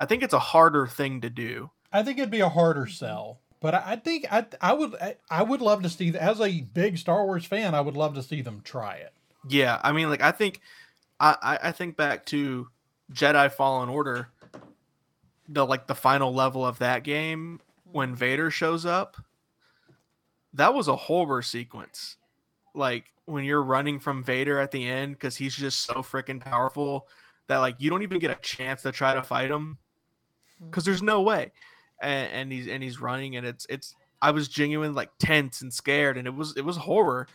I 0.00 0.06
think 0.06 0.22
it's 0.22 0.34
a 0.34 0.38
harder 0.38 0.86
thing 0.86 1.20
to 1.20 1.30
do. 1.30 1.70
I 1.92 2.02
think 2.02 2.18
it'd 2.18 2.30
be 2.30 2.40
a 2.40 2.48
harder 2.48 2.82
mm-hmm. 2.82 2.90
sell. 2.90 3.40
But 3.60 3.74
I, 3.74 3.96
think 3.96 4.26
I 4.30 4.46
I 4.60 4.72
would 4.74 4.94
I, 5.30 5.42
would 5.42 5.60
love 5.60 5.82
to 5.82 5.88
see 5.88 6.16
as 6.16 6.40
a 6.40 6.60
big 6.60 6.98
Star 6.98 7.24
Wars 7.24 7.46
fan 7.46 7.74
I 7.74 7.80
would 7.80 7.96
love 7.96 8.14
to 8.14 8.22
see 8.22 8.42
them 8.42 8.60
try 8.62 8.96
it. 8.96 9.12
Yeah, 9.48 9.80
I 9.82 9.92
mean, 9.92 10.10
like 10.10 10.22
I 10.22 10.30
think, 10.30 10.60
I 11.18 11.36
I, 11.42 11.58
I 11.68 11.72
think 11.72 11.96
back 11.96 12.26
to 12.26 12.68
Jedi 13.12 13.50
Fallen 13.50 13.88
Order, 13.88 14.28
the 15.48 15.64
like 15.64 15.86
the 15.86 15.94
final 15.94 16.32
level 16.32 16.66
of 16.66 16.78
that 16.78 17.04
game 17.04 17.60
when 17.92 18.14
Vader 18.14 18.50
shows 18.50 18.84
up. 18.86 19.16
That 20.54 20.74
was 20.74 20.88
a 20.88 20.96
horror 20.96 21.42
sequence, 21.42 22.16
like 22.74 23.12
when 23.26 23.44
you're 23.44 23.62
running 23.62 24.00
from 24.00 24.24
Vader 24.24 24.58
at 24.58 24.70
the 24.70 24.86
end 24.86 25.14
because 25.14 25.36
he's 25.36 25.54
just 25.54 25.80
so 25.80 25.94
freaking 25.94 26.40
powerful 26.40 27.08
that 27.48 27.58
like 27.58 27.76
you 27.78 27.90
don't 27.90 28.02
even 28.02 28.18
get 28.18 28.30
a 28.30 28.40
chance 28.40 28.82
to 28.82 28.92
try 28.92 29.14
to 29.14 29.22
fight 29.22 29.50
him 29.50 29.78
because 30.64 30.84
there's 30.84 31.02
no 31.02 31.22
way, 31.22 31.52
and, 32.00 32.32
and 32.32 32.52
he's 32.52 32.68
and 32.68 32.82
he's 32.82 33.00
running 33.00 33.36
and 33.36 33.46
it's 33.46 33.66
it's 33.68 33.94
I 34.22 34.30
was 34.30 34.48
genuine 34.48 34.94
like 34.94 35.10
tense 35.18 35.60
and 35.60 35.72
scared 35.72 36.16
and 36.16 36.26
it 36.26 36.34
was 36.34 36.56
it 36.56 36.64
was 36.64 36.76
horror 36.76 37.28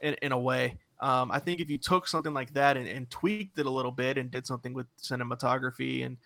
in, 0.00 0.14
in 0.22 0.32
a 0.32 0.38
way. 0.38 0.76
Um, 1.00 1.30
I 1.30 1.38
think 1.38 1.60
if 1.60 1.68
you 1.68 1.78
took 1.78 2.08
something 2.08 2.32
like 2.32 2.54
that 2.54 2.76
and, 2.76 2.86
and 2.88 3.08
tweaked 3.10 3.58
it 3.58 3.66
a 3.66 3.70
little 3.70 3.92
bit 3.92 4.16
and 4.16 4.30
did 4.30 4.46
something 4.46 4.72
with 4.72 4.86
cinematography 4.96 6.06
and 6.06 6.16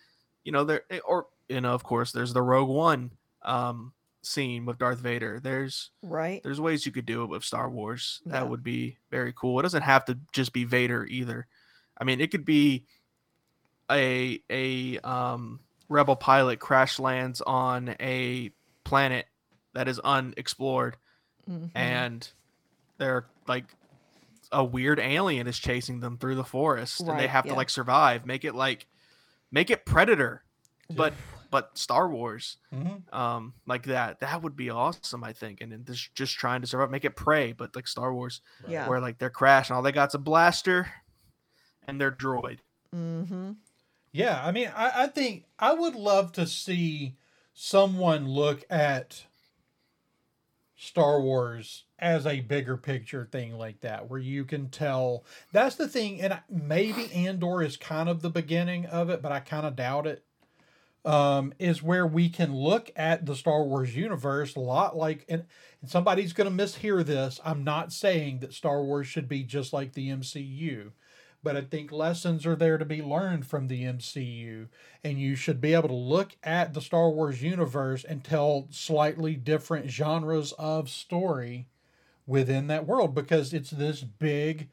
you 0.43 0.51
know 0.51 0.63
there 0.63 0.81
or 1.07 1.27
you 1.49 1.61
know 1.61 1.73
of 1.73 1.83
course 1.83 2.11
there's 2.11 2.33
the 2.33 2.41
Rogue 2.41 2.69
One 2.69 3.11
um, 3.43 3.93
scene 4.21 4.65
with 4.65 4.77
Darth 4.77 4.99
Vader. 4.99 5.39
There's 5.41 5.89
Right. 6.03 6.41
there's 6.43 6.61
ways 6.61 6.85
you 6.85 6.91
could 6.91 7.05
do 7.05 7.23
it 7.23 7.29
with 7.29 7.43
Star 7.43 7.69
Wars. 7.69 8.21
That 8.25 8.43
Yeah. 8.43 8.49
would 8.49 8.63
be 8.63 8.97
very 9.09 9.33
cool. 9.35 9.59
It 9.59 9.63
doesn't 9.63 9.81
have 9.83 10.05
to 10.05 10.17
just 10.31 10.53
be 10.53 10.63
Vader 10.63 11.05
either. 11.05 11.47
I 11.97 12.03
mean, 12.03 12.21
it 12.21 12.31
could 12.31 12.45
be 12.45 12.85
a 13.89 14.41
a 14.49 14.99
um, 14.99 15.59
rebel 15.89 16.15
pilot 16.15 16.59
crash 16.59 16.99
lands 16.99 17.41
on 17.41 17.95
a 17.99 18.51
planet 18.83 19.27
that 19.73 19.87
is 19.87 19.99
unexplored 19.99 20.97
Mhm. 21.49 21.71
and 21.75 22.29
they're 22.97 23.25
like 23.47 23.65
a 24.51 24.63
weird 24.63 24.99
alien 24.99 25.47
is 25.47 25.57
chasing 25.57 25.99
them 26.01 26.17
through 26.17 26.35
the 26.35 26.43
forest 26.43 27.01
and 27.01 27.17
they 27.19 27.27
have 27.27 27.45
yeah. 27.45 27.53
to 27.53 27.57
like 27.57 27.69
survive 27.69 28.25
make 28.25 28.43
it 28.45 28.53
like 28.53 28.85
make 29.51 29.69
it 29.69 29.85
predator 29.85 30.43
but 30.89 31.13
but 31.49 31.77
star 31.77 32.09
wars. 32.09 32.57
Mhm. 32.73 33.01
um 33.13 33.53
like 33.65 33.83
that 33.83 34.19
that 34.21 34.41
would 34.41 34.55
be 34.55 34.69
awesome 34.69 35.23
i 35.23 35.33
think 35.33 35.59
and 35.61 35.71
then 35.71 35.83
just 35.85 36.13
just 36.15 36.33
trying 36.37 36.61
to 36.61 36.67
survive. 36.67 36.89
Make 36.91 37.05
it 37.05 37.15
prey 37.15 37.51
but 37.53 37.75
like 37.75 37.87
star 37.87 38.13
wars. 38.13 38.41
Yeah. 38.67 38.87
where 38.87 38.99
like 39.01 39.17
they're 39.19 39.29
crashing. 39.29 39.75
All 39.75 39.81
they 39.81 39.91
got's 39.91 40.13
a 40.15 40.19
blaster 40.19 40.91
and 41.87 41.99
they're 41.99 42.11
droid. 42.11 42.59
Mm-hmm. 42.95 43.51
Yeah, 44.13 44.41
I 44.45 44.51
mean, 44.51 44.69
I, 44.75 45.03
I 45.03 45.07
think 45.07 45.45
I 45.57 45.73
would 45.73 45.95
love 45.95 46.33
to 46.33 46.45
see 46.45 47.15
someone 47.53 48.27
look 48.27 48.65
at 48.69 49.25
Star 50.81 51.21
Wars 51.21 51.83
as 51.99 52.25
a 52.25 52.39
bigger 52.39 52.75
picture 52.75 53.29
thing 53.31 53.55
like 53.55 53.81
that, 53.81 54.09
where 54.09 54.19
you 54.19 54.43
can 54.43 54.67
tell 54.69 55.23
that's 55.51 55.75
the 55.75 55.87
thing, 55.87 56.19
and 56.19 56.39
maybe 56.49 57.13
Andor 57.13 57.61
is 57.61 57.77
kind 57.77 58.09
of 58.09 58.23
the 58.23 58.31
beginning 58.31 58.87
of 58.87 59.11
it, 59.11 59.21
but 59.21 59.31
I 59.31 59.41
kind 59.41 59.67
of 59.67 59.75
doubt 59.75 60.07
it. 60.07 60.25
Um, 61.05 61.53
is 61.57 61.81
where 61.81 62.05
we 62.05 62.29
can 62.29 62.55
look 62.55 62.91
at 62.95 63.25
the 63.25 63.35
Star 63.35 63.63
Wars 63.63 63.95
universe 63.95 64.55
a 64.55 64.59
lot 64.59 64.95
like, 64.95 65.25
and, 65.29 65.45
and 65.81 65.89
somebody's 65.89 66.33
going 66.33 66.55
to 66.55 66.63
mishear 66.63 67.05
this. 67.05 67.39
I'm 67.43 67.63
not 67.63 67.91
saying 67.91 68.39
that 68.39 68.53
Star 68.53 68.83
Wars 68.83 69.07
should 69.07 69.27
be 69.27 69.43
just 69.43 69.73
like 69.73 69.93
the 69.93 70.09
MCU 70.09 70.91
but 71.43 71.55
I 71.55 71.61
think 71.61 71.91
lessons 71.91 72.45
are 72.45 72.55
there 72.55 72.77
to 72.77 72.85
be 72.85 73.01
learned 73.01 73.47
from 73.47 73.67
the 73.67 73.83
MCU, 73.83 74.67
and 75.03 75.19
you 75.19 75.35
should 75.35 75.59
be 75.59 75.73
able 75.73 75.89
to 75.89 75.95
look 75.95 76.35
at 76.43 76.73
the 76.73 76.81
Star 76.81 77.09
Wars 77.09 77.41
universe 77.41 78.03
and 78.03 78.23
tell 78.23 78.67
slightly 78.69 79.35
different 79.35 79.89
genres 79.89 80.51
of 80.53 80.89
story 80.89 81.67
within 82.27 82.67
that 82.67 82.85
world 82.85 83.15
because 83.15 83.53
it's 83.53 83.71
this 83.71 84.01
big, 84.03 84.69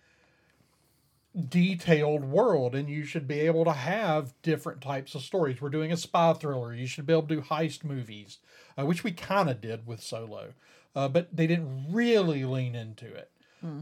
detailed 1.48 2.24
world, 2.24 2.74
and 2.74 2.88
you 2.88 3.04
should 3.04 3.26
be 3.26 3.40
able 3.40 3.64
to 3.64 3.72
have 3.72 4.34
different 4.42 4.80
types 4.80 5.14
of 5.14 5.22
stories. 5.22 5.60
We're 5.60 5.70
doing 5.70 5.92
a 5.92 5.96
spy 5.96 6.34
thriller, 6.34 6.74
you 6.74 6.86
should 6.86 7.06
be 7.06 7.12
able 7.14 7.22
to 7.28 7.36
do 7.36 7.40
heist 7.42 7.84
movies, 7.84 8.38
uh, 8.78 8.84
which 8.84 9.04
we 9.04 9.12
kind 9.12 9.48
of 9.48 9.60
did 9.60 9.86
with 9.86 10.02
Solo, 10.02 10.52
uh, 10.94 11.08
but 11.08 11.34
they 11.34 11.46
didn't 11.46 11.86
really 11.90 12.44
lean 12.44 12.74
into 12.74 13.06
it. 13.06 13.30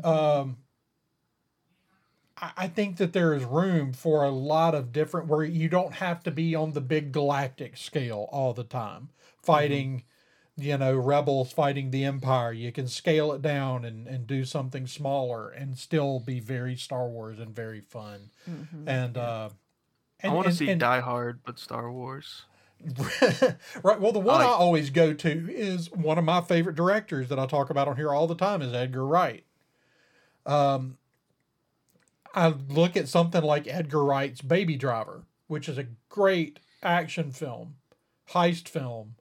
Um, 0.04 0.56
I 2.40 2.52
I 2.56 2.68
think 2.68 2.96
that 2.98 3.12
there 3.12 3.34
is 3.34 3.44
room 3.44 3.92
for 3.92 4.24
a 4.24 4.30
lot 4.30 4.74
of 4.74 4.92
different 4.92 5.28
where 5.28 5.44
you 5.44 5.68
don't 5.68 5.94
have 5.94 6.22
to 6.24 6.30
be 6.30 6.54
on 6.54 6.72
the 6.72 6.80
big 6.80 7.12
galactic 7.12 7.76
scale 7.76 8.28
all 8.32 8.52
the 8.52 8.64
time 8.64 9.08
fighting 9.42 10.02
you 10.56 10.76
know 10.78 10.96
rebels 10.96 11.52
fighting 11.52 11.90
the 11.90 12.04
empire. 12.04 12.52
You 12.52 12.72
can 12.72 12.88
scale 12.88 13.32
it 13.32 13.42
down 13.42 13.84
and, 13.84 14.06
and 14.06 14.26
do 14.26 14.44
something 14.44 14.86
smaller 14.86 15.50
and 15.50 15.76
still 15.78 16.18
be 16.20 16.40
very 16.40 16.76
star 16.76 17.08
wars 17.08 17.38
and 17.38 17.54
very 17.54 17.80
fun. 17.82 18.30
And 18.86 19.16
uh 19.18 19.50
and, 20.20 20.32
i 20.32 20.34
want 20.34 20.46
to 20.48 20.54
see 20.54 20.70
and- 20.70 20.80
die 20.80 21.00
hard 21.00 21.40
but 21.44 21.58
star 21.58 21.92
wars. 21.92 22.44
Right. 23.82 24.00
Well 24.00 24.12
the 24.12 24.18
one 24.18 24.40
I, 24.40 24.44
like- 24.46 24.60
always 24.60 24.90
go 24.90 25.12
to 25.14 25.50
is 25.50 25.90
one 25.92 26.18
of 26.18 26.24
my 26.24 26.40
favorite 26.40 26.76
directors 26.76 27.28
that 27.28 27.38
i 27.38 27.46
talk 27.46 27.68
about 27.70 27.88
on 27.88 27.96
here 27.96 28.12
all 28.12 28.26
the 28.26 28.34
time 28.34 28.60
is 28.62 28.72
edgar 28.72 29.04
wright. 29.06 29.44
Um 30.44 30.96
i 32.36 32.46
look 32.68 32.96
at 32.96 33.08
something 33.08 33.42
like 33.42 33.66
edgar 33.66 34.04
wright's 34.04 34.40
baby 34.42 34.76
driver 34.76 35.24
which 35.48 35.68
is 35.68 35.78
a 35.78 35.86
great 36.08 36.60
action 36.82 37.32
film 37.32 37.74
heist 38.32 38.68
film 38.68 39.14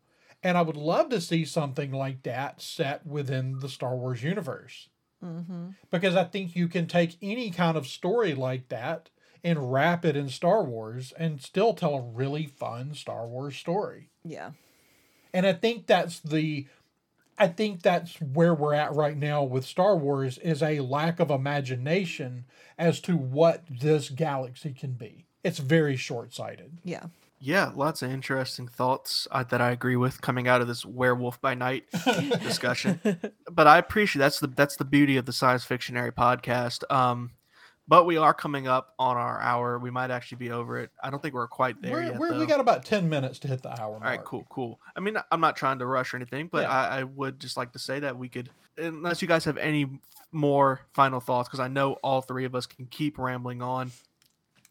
and 0.43 0.57
i 0.57 0.61
would 0.61 0.75
love 0.77 1.09
to 1.09 1.19
see 1.21 1.43
something 1.45 1.91
like 1.91 2.21
that 2.23 2.61
set 2.61 3.05
within 3.07 3.59
the 3.59 3.69
star 3.69 3.95
wars 3.95 4.21
universe 4.23 4.89
Mm-hmm. 5.23 5.69
because 5.89 6.15
i 6.15 6.23
think 6.25 6.55
you 6.55 6.67
can 6.67 6.85
take 6.85 7.17
any 7.21 7.49
kind 7.49 7.77
of 7.77 7.87
story 7.87 8.35
like 8.35 8.67
that 8.67 9.09
and 9.43 9.71
wrap 9.71 10.03
it 10.05 10.15
in 10.15 10.27
star 10.29 10.63
wars 10.63 11.13
and 11.17 11.41
still 11.41 11.73
tell 11.73 11.95
a 11.95 12.01
really 12.01 12.45
fun 12.45 12.93
star 12.93 13.25
wars 13.25 13.55
story 13.55 14.09
Yeah. 14.23 14.51
and 15.33 15.47
I 15.47 15.53
think 15.53 15.87
that's 15.87 16.19
the 16.19 16.67
I 17.37 17.47
think 17.47 17.81
that's 17.81 18.19
where 18.21 18.53
we're 18.53 18.73
at 18.73 18.95
right 18.95 19.17
now 19.17 19.43
with 19.43 19.65
Star 19.65 19.97
Wars 19.97 20.37
is 20.37 20.63
a 20.63 20.79
lack 20.79 21.19
of 21.19 21.29
imagination 21.29 22.45
as 22.77 22.99
to 23.01 23.17
what 23.17 23.63
this 23.69 24.09
galaxy 24.09 24.73
can 24.73 24.93
be. 24.93 25.25
It's 25.43 25.59
very 25.59 25.95
short-sighted. 25.95 26.79
Yeah. 26.83 27.05
Yeah, 27.39 27.71
lots 27.75 28.01
of 28.01 28.09
interesting 28.09 28.67
thoughts 28.67 29.27
uh, 29.29 29.43
that 29.43 29.61
I 29.61 29.71
agree 29.71 29.97
with 29.97 30.21
coming 30.21 30.47
out 30.47 30.61
of 30.61 30.67
this 30.67 30.85
Werewolf 30.85 31.39
by 31.41 31.53
Night 31.53 31.83
discussion. 32.41 32.99
But 33.51 33.67
I 33.67 33.77
appreciate 33.77 34.19
that's 34.19 34.39
the 34.39 34.47
that's 34.47 34.77
the 34.77 34.85
beauty 34.85 35.17
of 35.17 35.25
the 35.25 35.33
Science 35.33 35.63
Fictionary 35.63 36.11
podcast. 36.11 36.89
Um, 36.91 37.31
but 37.87 38.05
we 38.05 38.17
are 38.17 38.33
coming 38.33 38.67
up 38.67 38.93
on 38.97 39.17
our 39.17 39.39
hour. 39.39 39.77
We 39.77 39.91
might 39.91 40.11
actually 40.11 40.37
be 40.37 40.51
over 40.51 40.79
it. 40.79 40.89
I 41.03 41.09
don't 41.09 41.21
think 41.21 41.33
we're 41.33 41.47
quite 41.47 41.81
there 41.81 41.93
We're, 41.93 42.03
yet. 42.03 42.17
we're, 42.17 42.39
we 42.39 42.45
got 42.45 42.59
about 42.59 42.83
10 42.83 43.07
minutes 43.07 43.39
to 43.39 43.47
hit 43.47 43.61
the 43.61 43.69
hour 43.79 43.91
mark. 43.91 44.03
All 44.03 44.09
right, 44.09 44.23
cool, 44.23 44.45
cool. 44.49 44.79
I 44.95 44.99
mean, 44.99 45.17
I'm 45.31 45.39
not 45.39 45.55
trying 45.55 45.79
to 45.79 45.85
rush 45.85 46.13
or 46.13 46.17
anything, 46.17 46.49
but 46.51 46.63
Yeah. 46.63 46.71
I, 46.71 46.99
I 46.99 47.03
would 47.03 47.39
just 47.39 47.57
like 47.57 47.73
to 47.73 47.79
say 47.79 47.99
that 47.99 48.17
we 48.17 48.27
could, 48.27 48.49
unless 48.77 49.21
you 49.21 49.27
guys 49.27 49.45
have 49.45 49.57
any 49.57 49.87
more 50.31 50.81
final 50.93 51.19
thoughts, 51.19 51.47
because 51.47 51.59
I 51.59 51.67
know 51.67 51.93
all 52.03 52.21
three 52.21 52.45
of 52.45 52.55
us 52.55 52.65
can 52.65 52.87
keep 52.87 53.19
rambling 53.19 53.61
on 53.61 53.91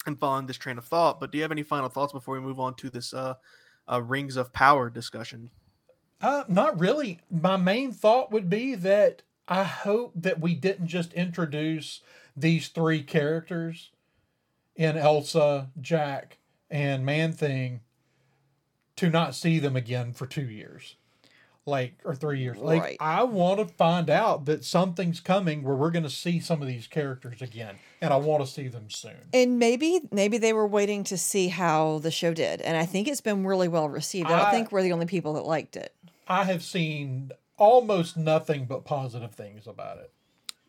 and 0.07 0.19
following 0.19 0.47
this 0.47 0.59
train 0.59 0.79
of 0.79 0.85
thought. 0.85 1.21
But 1.21 1.31
do 1.31 1.39
you 1.39 1.43
have 1.43 1.53
any 1.53 1.63
final 1.63 1.89
thoughts 1.89 2.13
before 2.13 2.35
we 2.35 2.41
move 2.41 2.59
on 2.59 2.75
to 2.75 2.91
this 2.91 3.15
uh, 3.15 3.35
uh 3.91 4.03
Rings 4.03 4.37
of 4.37 4.53
Power 4.53 4.91
discussion? 4.91 5.51
Uh, 6.21 6.45
not 6.49 6.81
really. 6.81 7.21
My 7.31 7.57
main 7.57 7.93
thought 7.93 8.33
would 8.33 8.49
be 8.49 8.75
that 8.75 9.23
I 9.47 9.63
hope 9.63 10.13
that 10.17 10.41
we 10.41 10.55
didn't 10.55 10.87
just 10.87 11.13
introduce 11.13 12.01
these 12.37 12.69
three 12.69 13.03
characters 13.03 13.91
in 14.77 14.97
Elsa, 14.97 15.69
Jack, 15.81 16.39
and 16.71 17.05
Man 17.07 17.33
Thing 17.33 17.81
to 18.97 19.11
not 19.11 19.35
see 19.35 19.59
them 19.59 19.77
again 19.77 20.13
for 20.13 20.27
two 20.27 20.49
years. 20.49 20.97
Like 21.67 21.95
or 22.05 22.15
three 22.15 22.41
years. 22.41 22.59
Like 22.59 22.83
Right. 22.83 22.97
I 23.01 23.23
want 23.23 23.59
to 23.59 23.65
find 23.65 24.11
out 24.11 24.45
that 24.45 24.65
something's 24.65 25.21
coming 25.21 25.63
where 25.63 25.75
we're 25.75 25.91
gonna 25.91 26.11
see 26.11 26.39
some 26.39 26.61
of 26.61 26.69
these 26.69 26.87
characters 26.87 27.41
again. 27.41 27.77
And 28.03 28.13
I 28.13 28.17
want 28.17 28.45
to 28.45 28.51
see 28.53 28.69
them 28.69 28.91
soon. 28.91 29.17
And 29.33 29.59
maybe 29.59 30.03
maybe 30.11 30.37
they 30.37 30.53
were 30.53 30.67
waiting 30.67 31.05
to 31.05 31.17
see 31.17 31.49
how 31.49 32.01
the 32.01 32.11
show 32.11 32.35
did, 32.35 32.61
and 32.61 32.77
I 32.77 32.85
think 32.85 33.09
it's 33.09 33.23
been 33.23 33.47
really 33.47 33.69
well 33.69 33.89
received. 33.89 34.27
I 34.27 34.37
don't 34.37 34.47
I- 34.49 34.51
think 34.51 34.73
we're 34.73 34.83
the 34.83 34.93
only 34.93 35.07
people 35.07 35.33
that 35.35 35.47
liked 35.47 35.77
it. 35.77 35.95
I 36.29 36.45
have 36.45 36.63
seen 36.63 37.33
almost 37.57 38.15
nothing 38.17 38.67
but 38.67 38.85
positive 38.85 39.35
things 39.35 39.67
about 39.67 39.99
it. 39.99 40.13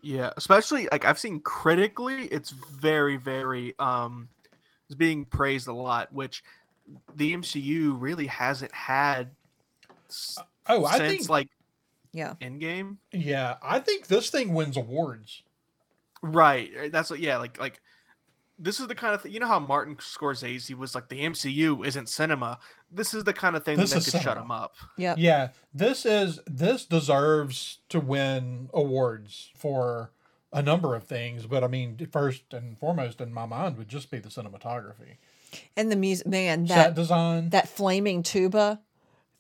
Yeah, 0.06 0.30
especially 0.38 0.88
like 0.92 1.04
I've 1.04 1.18
seen 1.18 1.40
critically, 1.40 2.26
it's 2.26 2.52
very, 2.52 3.18
very 3.18 3.74
um, 3.80 4.30
it's 4.88 4.94
being 4.96 5.26
praised 5.26 5.68
a 5.68 5.74
lot, 5.74 6.14
which 6.14 6.44
the 7.16 7.34
MCU 7.34 8.00
really 8.00 8.28
hasn't 8.28 8.72
had 8.72 9.32
s- 10.08 10.38
Oh, 10.68 10.86
I 10.86 10.98
since 11.00 11.10
think 11.12 11.30
like 11.30 11.50
Yeah, 12.14 12.36
Endgame. 12.40 12.98
yeah, 13.14 13.56
I 13.64 13.80
think 13.80 14.06
this 14.06 14.30
thing 14.30 14.54
wins 14.54 14.78
awards. 14.78 15.42
Right. 16.22 16.72
right, 16.78 16.92
That's 16.92 17.10
what. 17.10 17.20
Yeah. 17.20 17.38
Like 17.38 17.60
like 17.60 17.82
this 18.58 18.80
is 18.80 18.88
the 18.88 18.96
kind 18.96 19.14
of 19.14 19.22
thing. 19.22 19.32
You 19.34 19.40
know 19.40 19.48
how 19.48 19.60
Martin 19.60 19.96
Scorsese 19.98 20.76
was 20.76 20.96
like 20.96 21.10
the 21.10 21.22
MCU 21.22 21.86
isn't 21.86 22.08
cinema. 22.10 22.60
This 22.92 23.14
is 23.14 23.24
the 23.26 23.34
kind 23.34 23.56
of 23.56 23.64
thing 23.66 23.78
This 23.78 23.92
that 23.92 23.98
is 24.06 24.12
could 24.12 24.22
shut 24.22 24.38
him 24.38 24.52
up. 24.52 24.76
yeah, 24.98 25.16
Yeah, 25.18 25.50
this 25.74 26.06
is 26.06 26.40
this 26.48 26.86
deserves 26.86 27.80
to 27.90 28.00
win 28.00 28.70
awards 28.74 29.52
for 29.56 30.12
a 30.54 30.62
number 30.62 30.96
of 30.96 31.04
things, 31.04 31.46
but 31.48 31.64
I 31.64 31.68
mean, 31.68 32.08
first 32.12 32.54
and 32.54 32.78
foremost 32.78 33.20
in 33.20 33.34
my 33.34 33.46
mind 33.46 33.78
would 33.78 33.90
just 33.90 34.10
be 34.10 34.20
the 34.20 34.30
cinematography, 34.30 35.18
And 35.76 35.92
the 35.92 35.98
music, 35.98 36.28
man, 36.28 36.66
set 36.68 36.76
that 36.76 36.96
design. 36.96 37.50
that 37.50 37.68
flaming 37.68 38.24
tuba, 38.24 38.80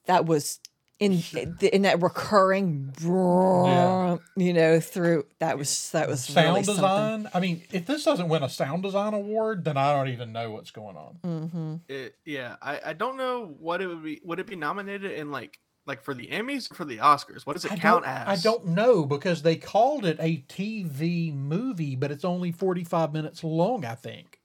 that 0.07 0.25
was 0.25 0.59
in 0.99 1.21
in 1.61 1.81
that 1.81 2.01
recurring, 2.01 2.93
you 3.01 4.53
know, 4.53 4.79
through 4.79 5.25
that 5.39 5.57
was 5.57 5.91
that 5.91 6.07
was 6.07 6.23
sound 6.23 6.47
really 6.47 6.63
something. 6.63 6.81
design. 6.81 7.29
I 7.33 7.39
mean, 7.39 7.63
if 7.71 7.85
this 7.85 8.03
doesn't 8.05 8.29
win 8.29 8.43
a 8.43 8.49
sound 8.49 8.83
design 8.83 9.13
award, 9.13 9.65
then 9.65 9.77
I 9.77 9.93
don't 9.93 10.09
even 10.09 10.31
know 10.31 10.51
what's 10.51 10.71
going 10.71 10.95
on. 10.95 11.19
Mm-hmm. 11.23 11.75
It, 11.89 12.15
yeah. 12.23 12.55
I 12.61 12.79
I 12.85 12.93
don't 12.93 13.17
know 13.17 13.55
what 13.59 13.81
it 13.81 13.87
would 13.87 14.03
be. 14.03 14.21
Would 14.23 14.39
it 14.39 14.47
be 14.47 14.55
nominated 14.55 15.11
in 15.11 15.31
like 15.31 15.59
like 15.85 16.01
for 16.01 16.13
the 16.13 16.27
Emmys 16.27 16.71
or 16.71 16.75
for 16.75 16.85
the 16.85 16.97
Oscars? 16.97 17.45
What 17.45 17.53
does 17.53 17.65
it 17.65 17.73
I 17.73 17.77
count 17.77 18.05
as? 18.05 18.27
I 18.27 18.41
don't 18.41 18.67
know 18.67 19.05
because 19.05 19.41
they 19.41 19.55
called 19.57 20.05
it 20.05 20.17
a 20.19 20.43
TV 20.47 21.33
movie, 21.33 21.95
but 21.95 22.11
it's 22.11 22.25
only 22.25 22.51
45 22.51 23.13
minutes 23.13 23.43
long, 23.43 23.85
I 23.85 23.95
think. 23.95 24.39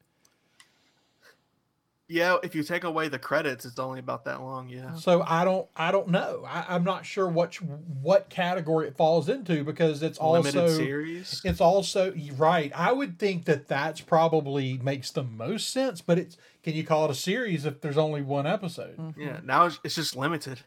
Yeah. 2.12 2.38
If 2.42 2.56
you 2.56 2.64
take 2.64 2.82
away 2.82 3.06
the 3.08 3.20
credits, 3.20 3.64
it's 3.64 3.78
only 3.78 4.00
about 4.00 4.24
that 4.24 4.40
long. 4.42 4.68
Yeah. 4.68 4.94
So 4.96 5.22
I 5.26 5.44
don't 5.44 5.68
I 5.76 5.92
don't 5.92 6.08
know. 6.08 6.44
I, 6.46 6.64
I'm 6.68 6.82
not 6.82 7.06
sure 7.06 7.28
what 7.28 7.54
what 7.54 8.28
category 8.28 8.88
it 8.88 8.96
falls 8.96 9.28
into 9.28 9.62
because 9.62 10.02
it's 10.02 10.20
Limited 10.20 10.60
also 10.60 10.76
series. 10.76 11.40
it's 11.44 11.60
also 11.60 12.12
right. 12.36 12.72
I 12.74 12.90
would 12.92 13.18
think 13.20 13.44
that 13.44 13.68
that's 13.68 14.00
probably 14.00 14.76
makes 14.78 15.12
the 15.12 15.22
most 15.22 15.70
sense, 15.70 16.00
but 16.00 16.18
it's 16.18 16.36
can 16.64 16.74
you 16.74 16.82
call 16.84 17.04
it 17.04 17.12
a 17.12 17.14
series 17.14 17.64
if 17.64 17.80
there's 17.80 17.96
only 17.98 18.22
one 18.22 18.46
episode? 18.46 18.96
Mm-hmm. 18.96 19.20
Yeah. 19.20 19.40
Now 19.44 19.66
it's, 19.66 19.78
it's 19.84 19.94
just 19.94 20.16
limited. 20.16 20.60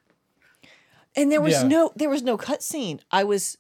And 1.16 1.32
there 1.32 1.42
was 1.42 1.54
Yeah. 1.62 1.68
no 1.68 1.92
there 1.96 2.10
was 2.10 2.24
no 2.24 2.38
cutscene. 2.38 3.02
I 3.12 3.26
was 3.26 3.58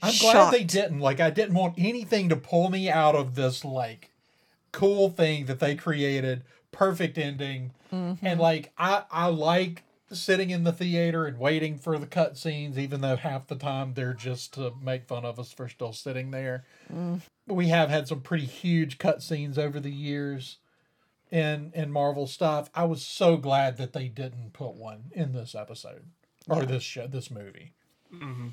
I'm 0.00 0.14
glad 0.20 0.52
they 0.52 0.64
didn't. 0.64 1.00
Like 1.00 1.18
I 1.18 1.30
didn't 1.30 1.54
want 1.54 1.74
anything 1.76 2.28
to 2.28 2.36
pull 2.36 2.70
me 2.70 2.88
out 2.88 3.16
of 3.16 3.34
this 3.34 3.64
like 3.64 4.12
cool 4.70 5.10
thing 5.10 5.46
that 5.46 5.58
they 5.58 5.74
created. 5.74 6.44
Perfect 6.78 7.18
ending. 7.18 7.72
Mm-hmm. 7.92 8.24
And 8.24 8.38
like 8.40 8.72
I 8.78 9.02
I 9.10 9.26
like 9.26 9.82
sitting 10.12 10.50
in 10.50 10.62
the 10.62 10.72
theater 10.72 11.26
and 11.26 11.38
waiting 11.38 11.76
for 11.76 11.98
the 11.98 12.06
cutscenes, 12.06 12.78
even 12.78 13.00
though 13.00 13.16
half 13.16 13.48
the 13.48 13.56
time 13.56 13.94
they're 13.94 14.14
just 14.14 14.54
to 14.54 14.72
make 14.80 15.06
fun 15.06 15.24
of 15.24 15.38
us 15.40 15.52
for 15.52 15.68
still 15.68 15.92
sitting 15.92 16.30
there. 16.30 16.64
Mm. 16.92 17.20
We 17.48 17.68
have 17.68 17.90
had 17.90 18.06
some 18.06 18.20
pretty 18.20 18.46
huge 18.46 18.98
cutscenes 18.98 19.58
over 19.58 19.80
the 19.80 19.90
years 19.90 20.58
in 21.32 21.72
in 21.74 21.90
Marvel 21.90 22.28
stuff. 22.28 22.70
I 22.76 22.84
was 22.84 23.02
so 23.04 23.36
glad 23.36 23.76
that 23.78 23.92
they 23.92 24.08
didn't 24.08 24.52
put 24.52 24.74
one 24.74 25.10
in 25.12 25.32
this 25.32 25.54
episode 25.56 26.04
or 26.48 26.60
Yeah. 26.60 26.66
this 26.66 26.82
show, 26.84 27.06
this 27.08 27.30
movie 27.30 27.72
hmm 28.10 28.48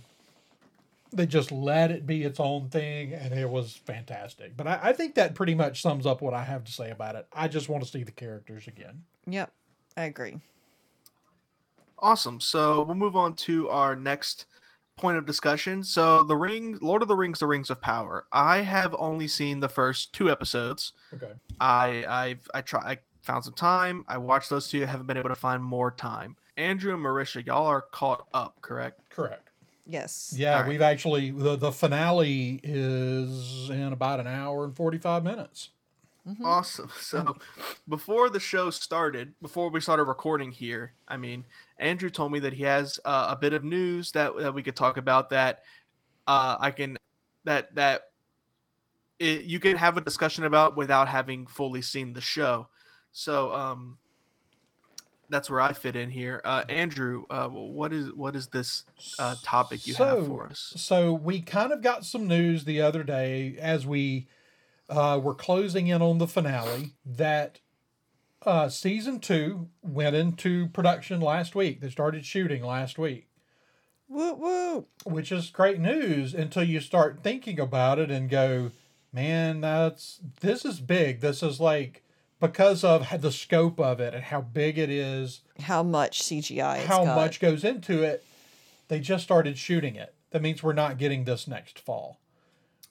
they 1.16 1.26
just 1.26 1.52
let 1.52 1.92
it 1.92 2.06
be 2.06 2.24
its 2.24 2.40
own 2.40 2.70
thing 2.70 3.14
and 3.14 3.34
it 3.34 3.50
was 3.50 3.74
fantastic 3.76 4.56
but 4.58 4.68
I, 4.68 4.80
I 4.84 4.94
think 4.94 5.16
that 5.16 5.36
pretty 5.36 5.56
much 5.56 5.82
sums 5.82 6.06
up 6.06 6.22
what 6.22 6.34
i 6.34 6.44
have 6.44 6.64
to 6.66 6.72
say 6.72 6.92
about 6.92 7.16
it 7.16 7.28
i 7.34 7.48
just 7.48 7.70
want 7.70 7.84
to 7.84 7.90
see 7.90 8.04
the 8.04 8.12
characters 8.12 8.68
again 8.68 9.04
yep, 9.28 9.52
I 9.98 10.04
agree. 10.04 10.40
Awesome. 12.00 12.40
So 12.40 12.84
we'll 12.84 12.96
move 12.96 13.16
on 13.16 13.36
to 13.36 13.70
our 13.70 13.96
next 13.96 14.46
point 14.98 15.18
of 15.18 15.26
discussion. 15.26 15.84
So 15.84 16.24
the 16.24 16.36
ring, 16.36 16.78
Lord 16.82 17.02
of 17.02 17.08
the 17.08 17.16
Rings, 17.16 17.40
The 17.40 17.48
Rings 17.48 17.70
of 17.70 17.82
Power. 17.82 18.26
I 18.32 18.58
have 18.62 18.96
only 19.00 19.28
seen 19.28 19.60
the 19.60 19.70
first 19.70 20.14
two 20.14 20.30
episodes. 20.30 20.94
okay 21.14 21.32
I 21.60 22.06
I've 22.08 22.50
I 22.54 22.62
try 22.62 22.82
I 22.82 22.98
found 23.24 23.46
some 23.46 23.54
time. 23.54 24.06
I 24.08 24.18
watched 24.18 24.50
those 24.50 24.68
two. 24.68 24.84
I 24.84 24.86
haven't 24.86 25.08
been 25.08 25.18
able 25.18 25.30
to 25.30 25.36
find 25.36 25.64
more 25.64 25.92
time. 25.92 26.36
Andrew 26.58 26.94
and 26.94 27.04
Marisha, 27.04 27.46
y'all 27.46 27.66
are 27.66 27.82
caught 27.82 28.28
up, 28.34 28.62
correct? 28.62 29.02
correct 29.10 29.45
Yes. 29.86 30.34
yeah 30.36 30.56
All 30.56 30.62
right. 30.62 30.70
we've 30.70 30.82
actually 30.82 31.32
the, 31.32 31.56
the 31.56 31.72
finale 31.72 32.60
is 32.64 33.70
in 33.70 33.94
about 33.94 34.20
an 34.20 34.28
hour 34.28 34.64
and 34.64 34.76
45 34.76 35.24
minutes 35.24 35.70
Mhm. 36.28 36.44
Awesome. 36.44 36.90
So 37.00 37.36
before 37.88 38.32
the 38.32 38.40
show 38.40 38.72
started, 38.72 39.36
before 39.42 39.70
we 39.70 39.80
started 39.80 40.06
recording 40.06 40.52
here, 40.52 40.94
I 41.08 41.18
mean, 41.18 41.46
Andrew 41.78 42.10
told 42.10 42.32
me 42.32 42.40
that 42.40 42.52
he 42.52 42.64
has 42.64 43.00
uh, 43.06 43.28
a 43.30 43.36
bit 43.36 43.54
of 43.54 43.64
news 43.64 44.12
that, 44.14 44.36
that 44.38 44.52
we 44.52 44.64
could 44.64 44.76
talk 44.76 44.98
about 44.98 45.30
that 45.30 45.62
uh, 46.28 46.58
I 46.60 46.72
can 46.72 46.98
that 47.44 47.74
that 47.76 48.02
it, 49.20 49.44
you 49.44 49.60
can 49.60 49.78
have 49.78 49.98
a 49.98 50.02
discussion 50.02 50.46
about 50.46 50.76
without 50.76 51.08
having 51.08 51.48
fully 51.48 51.82
seen 51.82 52.14
the 52.14 52.22
show. 52.22 52.68
So 53.12 53.54
um, 53.54 53.98
that's 55.30 55.50
where 55.50 55.62
I 55.62 55.74
fit 55.74 55.96
in 55.96 56.10
here. 56.10 56.42
Uh, 56.44 56.64
Andrew, 56.70 57.26
uh, 57.30 57.48
what 57.48 57.94
is 57.94 58.14
what 58.14 58.36
is 58.36 58.48
this 58.48 58.84
uh, 59.20 59.36
topic 59.44 59.88
you 59.88 59.96
have 59.96 60.28
for 60.28 60.48
us? 60.48 60.74
So 60.78 61.14
we 61.14 61.42
kind 61.42 61.72
of 61.72 61.82
got 61.82 62.06
some 62.06 62.28
news 62.28 62.66
the 62.66 62.82
other 62.82 63.04
day 63.04 63.58
as 63.60 63.86
we 63.86 64.28
uh, 64.90 65.20
were 65.22 65.36
closing 65.36 65.88
in 65.88 66.02
on 66.02 66.18
the 66.18 66.28
finale 66.28 66.94
that 67.06 67.60
uh, 68.46 68.70
season 68.70 69.20
two 69.20 69.70
went 69.82 70.16
into 70.16 70.68
production 70.68 71.20
last 71.20 71.56
week. 71.56 71.82
They 71.82 71.90
started 71.90 72.26
shooting 72.26 72.64
last 72.64 72.98
week, 73.00 73.28
Woo 74.08 74.34
woo. 74.34 74.86
which 75.04 75.32
is 75.32 75.50
great 75.50 75.80
news 75.80 76.34
until 76.34 76.64
you 76.64 76.80
start 76.80 77.20
thinking 77.24 77.60
about 77.60 77.98
it 77.98 78.12
and 78.12 78.30
go, 78.30 78.72
man, 79.12 79.62
that's 79.62 80.20
this 80.42 80.64
is 80.64 80.80
big. 80.80 81.22
This 81.22 81.42
is 81.42 81.60
like 81.60 82.04
because 82.40 82.84
of 82.84 83.22
the 83.22 83.32
scope 83.32 83.80
of 83.80 84.00
it 84.00 84.14
and 84.14 84.24
how 84.24 84.42
big 84.42 84.78
it 84.78 84.90
is 84.90 85.42
How 85.62 85.84
much 85.84 86.22
CGI? 86.22 86.80
It's 86.80 86.88
how 86.88 87.06
got. 87.06 87.16
much 87.16 87.40
goes 87.40 87.64
into 87.64 88.04
it. 88.04 88.24
They 88.88 89.00
just 89.00 89.24
started 89.24 89.58
shooting 89.58 89.96
it. 89.96 90.14
That 90.32 90.42
means 90.42 90.62
we're 90.62 90.74
not 90.74 90.98
getting 90.98 91.24
this 91.24 91.48
next 91.48 91.80
fall. 91.80 92.20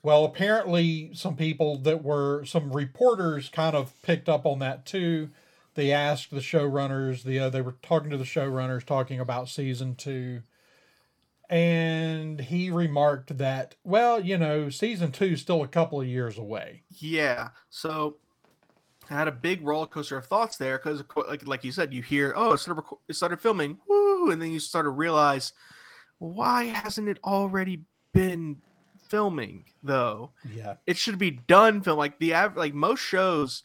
Well, 0.03 0.25
apparently, 0.25 1.11
some 1.15 1.37
people 1.37 1.79
that 1.79 2.03
were 2.03 2.45
some 2.45 2.73
reporters 2.73 3.49
kind 3.49 3.75
of 3.75 3.93
picked 4.03 4.29
up 4.29 4.45
on 4.45 4.59
that 4.59 4.85
too. 4.85 5.31
They 5.75 5.93
asked 5.93 6.31
the 6.31 6.41
showrunners. 6.41 7.23
The 7.23 7.39
uh, 7.39 7.49
they 7.51 7.63
were 7.63 7.77
talking 7.83 8.11
to 8.11 8.19
the 8.19 8.25
showrunners, 8.25 8.85
talking 8.85 9.19
about 9.19 9.49
season 9.49 9.95
two, 9.95 10.43
and 11.49 12.41
he 12.41 12.71
remarked 12.71 13.39
that, 13.39 13.77
well, 13.83 14.21
you 14.21 14.37
know, 14.37 14.69
season 14.71 15.11
two 15.13 15.25
is 15.25 15.41
still 15.41 15.63
a 15.63 15.69
couple 15.69 16.01
of 16.01 16.07
years 16.07 16.37
away. 16.37 16.83
Yeah. 16.91 17.51
So 17.71 18.17
I 19.11 19.15
had 19.15 19.29
a 19.29 19.33
big 19.33 19.63
roller 19.67 19.87
coaster 19.87 20.17
of 20.17 20.27
thoughts 20.27 20.57
there 20.57 20.79
because, 20.79 21.03
like, 21.29 21.47
like 21.47 21.65
you 21.65 21.73
said, 21.73 21.93
you 21.93 22.03
hear, 22.03 22.33
oh, 22.37 22.53
it 22.53 22.59
started, 22.59 22.83
reco- 22.83 22.99
it 23.09 23.15
started 23.17 23.41
filming, 23.41 23.79
woo, 23.89 24.31
and 24.31 24.41
then 24.41 24.51
you 24.51 24.61
start 24.61 24.85
to 24.87 24.91
realize, 24.91 25.53
why 26.19 26.65
hasn't 26.65 27.09
it 27.09 27.19
already 27.25 27.83
been 28.13 28.57
filming 29.09 29.65
though? 29.83 30.31
Yeah, 30.51 30.75
It 30.87 30.97
should 30.97 31.19
be 31.19 31.33
done 31.33 31.83
film. 31.83 31.99
Like 31.99 32.19
the 32.19 32.35
av- 32.35 32.57
like 32.57 32.73
most 32.75 33.01
shows, 33.01 33.63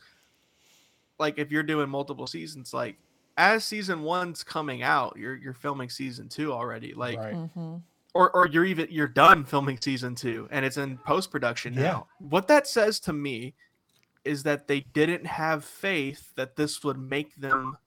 like 1.20 1.38
if 1.38 1.52
you're 1.52 1.64
doing 1.64 1.90
multiple 1.90 2.28
seasons, 2.28 2.74
like 2.74 2.98
as 3.38 3.64
season 3.64 4.02
one's 4.02 4.44
coming 4.44 4.84
out, 4.84 5.16
you're 5.18 5.36
you're 5.38 5.54
filming 5.54 5.90
season 5.90 6.28
two 6.30 6.52
already. 6.54 6.94
Like 6.94 7.18
right. 7.18 7.34
Mhm. 7.36 7.82
or 8.14 8.30
or 8.32 8.48
you're 8.48 8.66
even 8.66 8.88
you're 8.90 9.08
done 9.08 9.46
filming 9.46 9.78
season 9.82 10.16
two 10.16 10.48
and 10.52 10.66
it's 10.66 10.78
in 10.78 10.98
post 10.98 11.32
production 11.32 11.74
Yeah. 11.74 11.82
now. 11.84 12.08
What 12.20 12.48
that 12.50 12.68
says 12.68 13.00
to 13.02 13.14
me 13.14 13.54
is 14.26 14.44
that 14.44 14.68
they 14.68 14.82
didn't 14.82 15.26
have 15.26 15.64
faith 15.64 16.34
that 16.36 16.56
this 16.56 16.84
would 16.84 16.98
make 16.98 17.36
them 17.36 17.78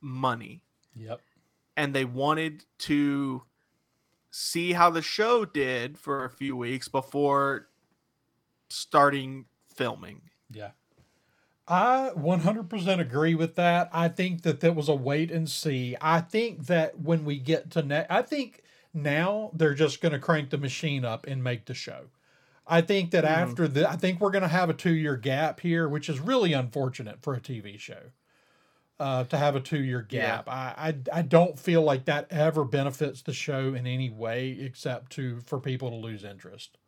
money 0.00 0.62
Yep. 0.96 1.20
and 1.76 1.94
they 1.94 2.04
wanted 2.04 2.64
to 2.78 3.42
see 4.30 4.72
how 4.72 4.90
the 4.90 5.02
show 5.02 5.44
did 5.44 5.98
for 5.98 6.24
a 6.24 6.30
few 6.30 6.56
weeks 6.56 6.88
before 6.88 7.68
starting 8.68 9.46
filming. 9.74 10.22
Yeah. 10.50 10.70
I 11.66 12.10
100% 12.14 13.00
agree 13.00 13.34
with 13.34 13.54
that. 13.54 13.88
I 13.92 14.08
think 14.08 14.42
that 14.42 14.60
that 14.60 14.74
was 14.74 14.88
a 14.88 14.94
wait 14.94 15.30
and 15.30 15.48
see. 15.48 15.96
I 16.00 16.20
think 16.20 16.66
that 16.66 16.98
when 17.00 17.24
we 17.24 17.38
get 17.38 17.70
to 17.72 17.82
next, 17.82 18.10
I 18.10 18.22
think 18.22 18.62
now 18.92 19.50
they're 19.54 19.74
just 19.74 20.00
going 20.02 20.12
to 20.12 20.18
crank 20.18 20.50
the 20.50 20.58
machine 20.58 21.04
up 21.04 21.26
and 21.26 21.42
make 21.42 21.64
the 21.64 21.74
show. 21.74 22.10
I 22.66 22.80
think 22.80 23.10
that 23.12 23.24
Mhm. 23.24 23.26
after 23.26 23.68
the, 23.68 23.88
I 23.88 23.96
think 23.96 24.20
we're 24.20 24.30
going 24.30 24.42
to 24.42 24.48
have 24.48 24.70
a 24.70 24.74
two 24.74 24.94
year 24.94 25.16
gap 25.16 25.60
here, 25.60 25.88
which 25.88 26.08
is 26.08 26.20
really 26.20 26.52
unfortunate 26.52 27.22
for 27.22 27.34
a 27.34 27.40
TV 27.40 27.76
show. 27.78 28.10
Uh, 29.00 29.24
to 29.24 29.36
have 29.38 29.56
a 29.56 29.60
two 29.60 29.82
year 29.82 30.02
Yeah. 30.10 30.38
gap, 30.38 30.48
I, 30.48 30.74
I 31.12 31.18
I 31.18 31.22
don't 31.22 31.58
feel 31.58 31.82
like 31.82 32.04
that 32.06 32.28
ever 32.30 32.64
benefits 32.64 33.22
the 33.22 33.32
show 33.32 33.74
in 33.74 33.86
any 33.88 34.10
way 34.10 34.50
except 34.52 35.12
to 35.12 35.40
for 35.40 35.60
people 35.60 35.90
to 35.90 35.96
lose 35.96 36.24
interest. 36.24 36.78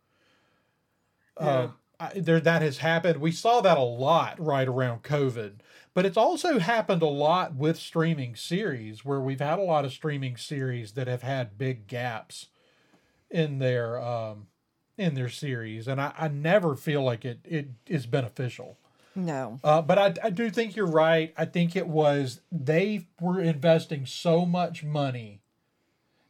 Uh, 1.35 1.69
I, 1.99 2.19
there 2.19 2.39
that 2.39 2.61
has 2.61 2.79
happened. 2.79 3.19
We 3.19 3.31
saw 3.31 3.61
that 3.61 3.77
a 3.77 3.81
lot 3.81 4.39
right 4.39 4.67
around 4.67 5.03
COVID, 5.03 5.59
but 5.93 6.05
it's 6.05 6.17
also 6.17 6.59
happened 6.59 7.01
a 7.01 7.07
lot 7.07 7.55
with 7.55 7.77
streaming 7.77 8.35
series 8.35 9.03
where 9.03 9.19
we've 9.19 9.39
had 9.39 9.59
a 9.59 9.63
lot 9.63 9.85
of 9.85 9.91
streaming 9.93 10.37
series 10.37 10.93
that 10.93 11.07
have 11.07 11.23
had 11.23 11.57
big 11.57 11.87
gaps 11.87 12.47
in 13.31 13.59
their 13.59 14.01
um, 14.01 14.47
in 14.97 15.13
their 15.13 15.29
series, 15.29 15.87
and 15.87 16.01
I, 16.01 16.13
I 16.17 16.27
never 16.27 16.75
feel 16.75 17.03
like 17.03 17.23
it 17.25 17.39
it 17.43 17.69
is 17.85 18.05
beneficial. 18.05 18.77
No. 19.15 19.59
Uh, 19.63 19.81
but 19.81 19.97
I, 19.97 20.13
I 20.23 20.29
do 20.29 20.49
think 20.49 20.75
you're 20.75 20.85
right. 20.85 21.33
I 21.37 21.45
think 21.45 21.75
it 21.75 21.87
was 21.87 22.41
they 22.51 23.07
were 23.19 23.39
investing 23.39 24.05
so 24.05 24.45
much 24.45 24.83
money 24.83 25.41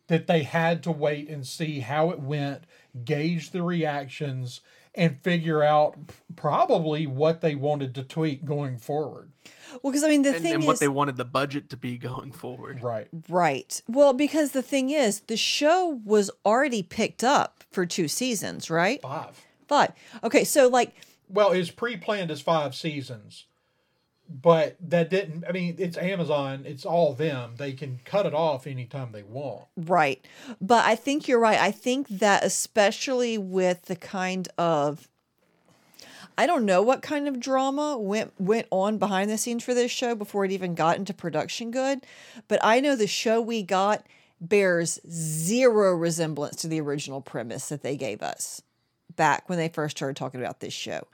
that 0.08 0.28
they 0.28 0.44
had 0.44 0.84
to 0.84 0.92
wait 0.92 1.30
and 1.30 1.46
see 1.46 1.82
how 1.82 2.12
it 2.12 2.20
went, 2.20 2.64
gauge 3.04 3.52
the 3.52 3.62
reactions, 3.62 4.62
and 4.96 5.22
figure 5.22 5.62
out 5.62 5.98
probably 6.36 7.06
what 7.06 7.42
they 7.42 7.56
wanted 7.56 7.94
to 7.96 8.04
tweak 8.04 8.46
going 8.46 8.78
forward. 8.78 9.32
Well, 9.82 9.92
because 9.92 10.04
I 10.04 10.10
mean, 10.10 10.22
the 10.22 10.34
and, 10.34 10.42
thing 10.42 10.54
and 10.54 10.64
is, 10.64 10.68
what 10.68 10.80
they 10.80 10.88
wanted 10.88 11.18
the 11.18 11.26
budget 11.26 11.70
to 11.72 11.78
be 11.78 11.98
going 11.98 12.32
forward. 12.32 12.82
Right. 12.82 13.08
right? 13.30 13.82
Well, 13.88 14.14
because 14.14 14.52
the 14.52 14.62
thing 14.62 14.90
is, 14.90 15.22
the 15.22 15.38
show 15.38 16.00
was 16.06 16.32
already 16.46 16.84
picked 16.84 17.24
up 17.24 17.64
for 17.72 17.86
two 17.86 18.08
seasons, 18.08 18.70
right? 18.70 19.02
Five. 19.02 19.46
Five. 19.68 19.92
Okay, 20.24 20.44
so 20.44 20.68
like, 20.68 20.96
Well, 21.30 21.52
it's 21.52 21.72
pre-planned 21.72 22.32
as 22.32 22.40
five 22.42 22.74
seasons, 22.74 23.46
but 24.30 24.78
that 24.80 25.10
didn't. 25.10 25.46
I 25.48 25.52
mean, 25.52 25.76
it's 25.78 25.98
Amazon. 25.98 26.64
It's 26.66 26.86
all 26.86 27.14
them. 27.14 27.56
They 27.58 27.74
can 27.74 28.00
cut 28.06 28.26
it 28.26 28.34
off 28.34 28.68
anytime 28.68 29.12
they 29.12 29.24
want. 29.24 29.66
Right. 29.76 30.26
But 30.62 30.86
I 30.86 30.96
think 30.96 31.28
you're 31.28 31.40
right. 31.40 31.60
I 31.60 31.72
think 31.72 32.08
that 32.08 32.44
especially 32.44 33.38
with 33.38 33.84
the 33.84 33.96
kind 33.96 34.48
of 34.58 35.08
I 36.38 36.46
don't 36.46 36.66
know 36.66 36.82
what 36.82 37.02
kind 37.02 37.28
of 37.28 37.40
drama 37.40 37.98
went 37.98 38.34
went 38.40 38.68
on 38.70 38.98
behind 38.98 39.30
the 39.30 39.38
scenes 39.38 39.64
for 39.64 39.74
this 39.74 39.92
show 39.92 40.14
before 40.16 40.46
it 40.46 40.52
even 40.52 40.76
got 40.76 40.98
into 40.98 41.14
production 41.14 41.72
good, 41.72 42.06
but 42.48 42.60
I 42.64 42.80
know 42.80 42.96
the 42.96 43.08
show 43.08 43.42
we 43.42 43.64
got 43.64 44.06
bears 44.40 45.00
zero 45.10 45.96
resemblance 45.96 46.58
to 46.58 46.68
the 46.68 46.80
original 46.80 47.22
premise 47.22 47.70
that 47.70 47.82
they 47.82 47.98
gave 47.98 48.22
us 48.22 48.62
back 49.16 49.50
when 49.50 49.58
they 49.58 49.70
first 49.70 49.98
started 49.98 50.16
talking 50.16 50.40
about 50.40 50.60
this 50.60 50.74
show. 50.74 51.08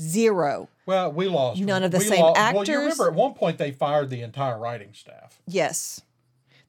Zero. 0.00 0.68
Well, 0.86 1.12
we 1.12 1.26
lost 1.26 1.60
None 1.60 1.82
of 1.82 1.90
the 1.90 2.00
same 2.00 2.20
Well, 2.22 2.64
you 2.64 2.78
remember 2.78 3.08
at 3.08 3.14
one 3.14 3.34
point 3.34 3.58
they 3.58 3.72
fired 3.72 4.08
the 4.08 4.22
entire 4.22 4.58
writing 4.58 4.94
staff, 4.94 5.40
Yes. 5.46 6.00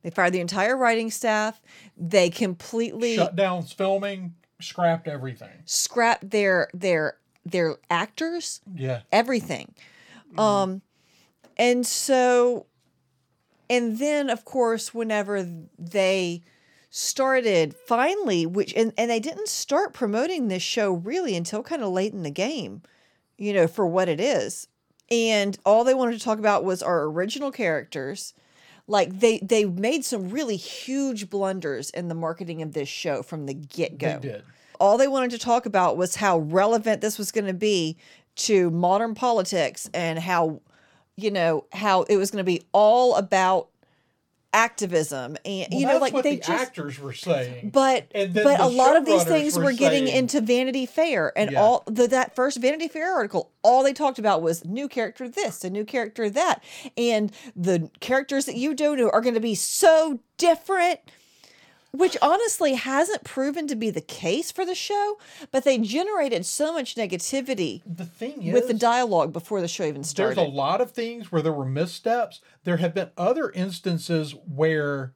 They 0.02 0.10
fired 0.10 0.34
the 0.34 0.40
entire 0.40 0.76
writing 0.76 1.12
staff. 1.12 1.62
They 1.96 2.32
completely 2.32 3.16
shut 3.16 3.36
down 3.36 3.64
filming, 3.64 4.34
scrapped 4.60 5.08
everything. 5.08 5.62
scrapped 5.66 6.32
their 6.32 6.70
their 6.74 7.18
their 7.46 7.78
actors 7.90 8.62
Yeah. 8.74 9.02
everything. 9.12 9.74
Um 10.38 10.82
and 11.58 11.86
so 11.86 12.66
and 13.70 14.00
then 14.00 14.30
of 14.30 14.46
course 14.46 14.94
whenever 14.94 15.48
they 15.78 16.42
started 16.90 17.74
finally 17.88 18.46
which 18.46 18.74
and, 18.76 18.94
and 18.98 19.10
they 19.10 19.20
didn't 19.20 19.48
start 19.48 19.94
promoting 19.94 20.48
this 20.48 20.64
show 20.64 20.92
really 20.94 21.36
until 21.36 21.64
kind 21.64 21.82
of 21.82 21.90
late 21.90 22.14
in 22.14 22.24
the 22.24 22.32
game 22.32 22.82
you 23.38 23.54
know 23.54 23.68
for 23.68 23.88
what 23.88 24.08
it 24.08 24.20
is. 24.20 24.68
And 25.10 25.58
all 25.66 25.84
they 25.84 25.94
wanted 25.94 26.18
to 26.18 26.24
talk 26.24 26.40
about 26.40 26.64
was 26.64 26.82
our 26.82 27.04
original 27.04 27.52
characters. 27.52 28.34
Like 28.88 29.20
they 29.20 29.40
they 29.40 29.66
made 29.66 30.06
some 30.06 30.30
really 30.30 30.56
huge 30.56 31.30
blunders 31.30 31.90
in 31.90 32.08
the 32.08 32.16
marketing 32.16 32.62
of 32.62 32.74
this 32.74 32.88
show 32.88 33.22
from 33.22 33.46
the 33.46 33.54
get-go. 33.54 34.20
They 34.20 34.30
did. 34.30 34.44
All 34.82 34.98
they 34.98 35.08
wanted 35.08 35.32
to 35.32 35.38
talk 35.38 35.66
about 35.66 35.96
was 35.96 36.16
how 36.16 36.40
relevant 36.40 37.02
this 37.02 37.18
was 37.18 37.32
going 37.32 37.46
to 37.48 37.54
be 37.54 37.98
to 38.36 38.70
modern 38.72 39.14
politics 39.16 39.90
and 39.94 40.20
how 40.20 40.60
you 41.16 41.30
know 41.32 41.66
how 41.72 42.02
it 42.04 42.18
was 42.18 42.32
going 42.32 42.44
to 42.44 42.50
be 42.52 42.62
all 42.74 43.16
about 43.16 43.68
activism 44.54 45.38
and 45.46 45.68
Well, 45.72 45.80
you 45.80 45.86
know 45.86 45.94
that's 45.94 46.02
like 46.02 46.14
what 46.14 46.24
they 46.26 46.36
the 46.36 46.42
just 46.42 46.50
actors 46.50 47.00
were 47.00 47.14
saying. 47.14 47.70
but 47.70 48.08
but 48.12 48.34
the 48.34 48.62
a 48.62 48.68
lot 48.68 48.98
of 48.98 49.06
these 49.06 49.24
things 49.24 49.56
were 49.58 49.64
were 49.66 49.72
getting 49.72 50.08
saying- 50.08 50.18
into 50.18 50.42
Vanity 50.42 50.86
Fair 50.86 51.32
and 51.38 51.52
Yeah. 51.52 51.62
all 51.62 51.84
the 51.88 52.06
that 52.08 52.36
first 52.36 52.58
Vanity 52.58 52.90
Fair 52.90 53.14
article 53.14 53.50
all 53.64 53.82
they 53.82 53.94
talked 53.94 54.20
about 54.20 54.42
was 54.42 54.66
new 54.66 54.90
character 54.90 55.30
this 55.30 55.64
a 55.64 55.70
new 55.70 55.86
character 55.86 56.30
that 56.30 56.62
and 56.98 57.32
the 57.56 57.90
characters 58.02 58.46
that 58.46 58.56
you 58.58 58.74
don't 58.74 58.98
know 58.98 59.10
are 59.12 59.22
going 59.22 59.36
to 59.36 59.40
be 59.40 59.56
so 59.56 60.20
different 60.38 61.00
which 61.92 62.16
honestly 62.22 62.74
hasn't 62.76 63.24
proven 63.24 63.68
to 63.68 63.76
be 63.76 63.90
the 63.90 64.02
case 64.02 64.52
for 64.52 64.66
the 64.66 64.76
show 64.76 65.18
but 65.52 65.64
they 65.64 65.78
generated 65.78 66.46
so 66.46 66.74
much 66.74 66.96
negativity 66.96 67.82
the 67.86 68.06
thing 68.06 68.42
is, 68.44 68.54
with 68.54 68.68
the 68.68 68.74
dialogue 68.74 69.32
before 69.34 69.62
the 69.62 69.68
show 69.68 69.84
even 69.84 70.04
started 70.04 70.38
there's 70.38 70.48
a 70.48 70.50
lot 70.52 70.80
of 70.82 70.92
things 70.92 71.32
where 71.32 71.42
there 71.42 71.52
were 71.54 71.66
missteps. 71.66 72.40
There 72.64 72.78
have 72.78 72.94
been 72.94 73.10
other 73.18 73.50
instances 73.52 74.34
where 74.48 75.14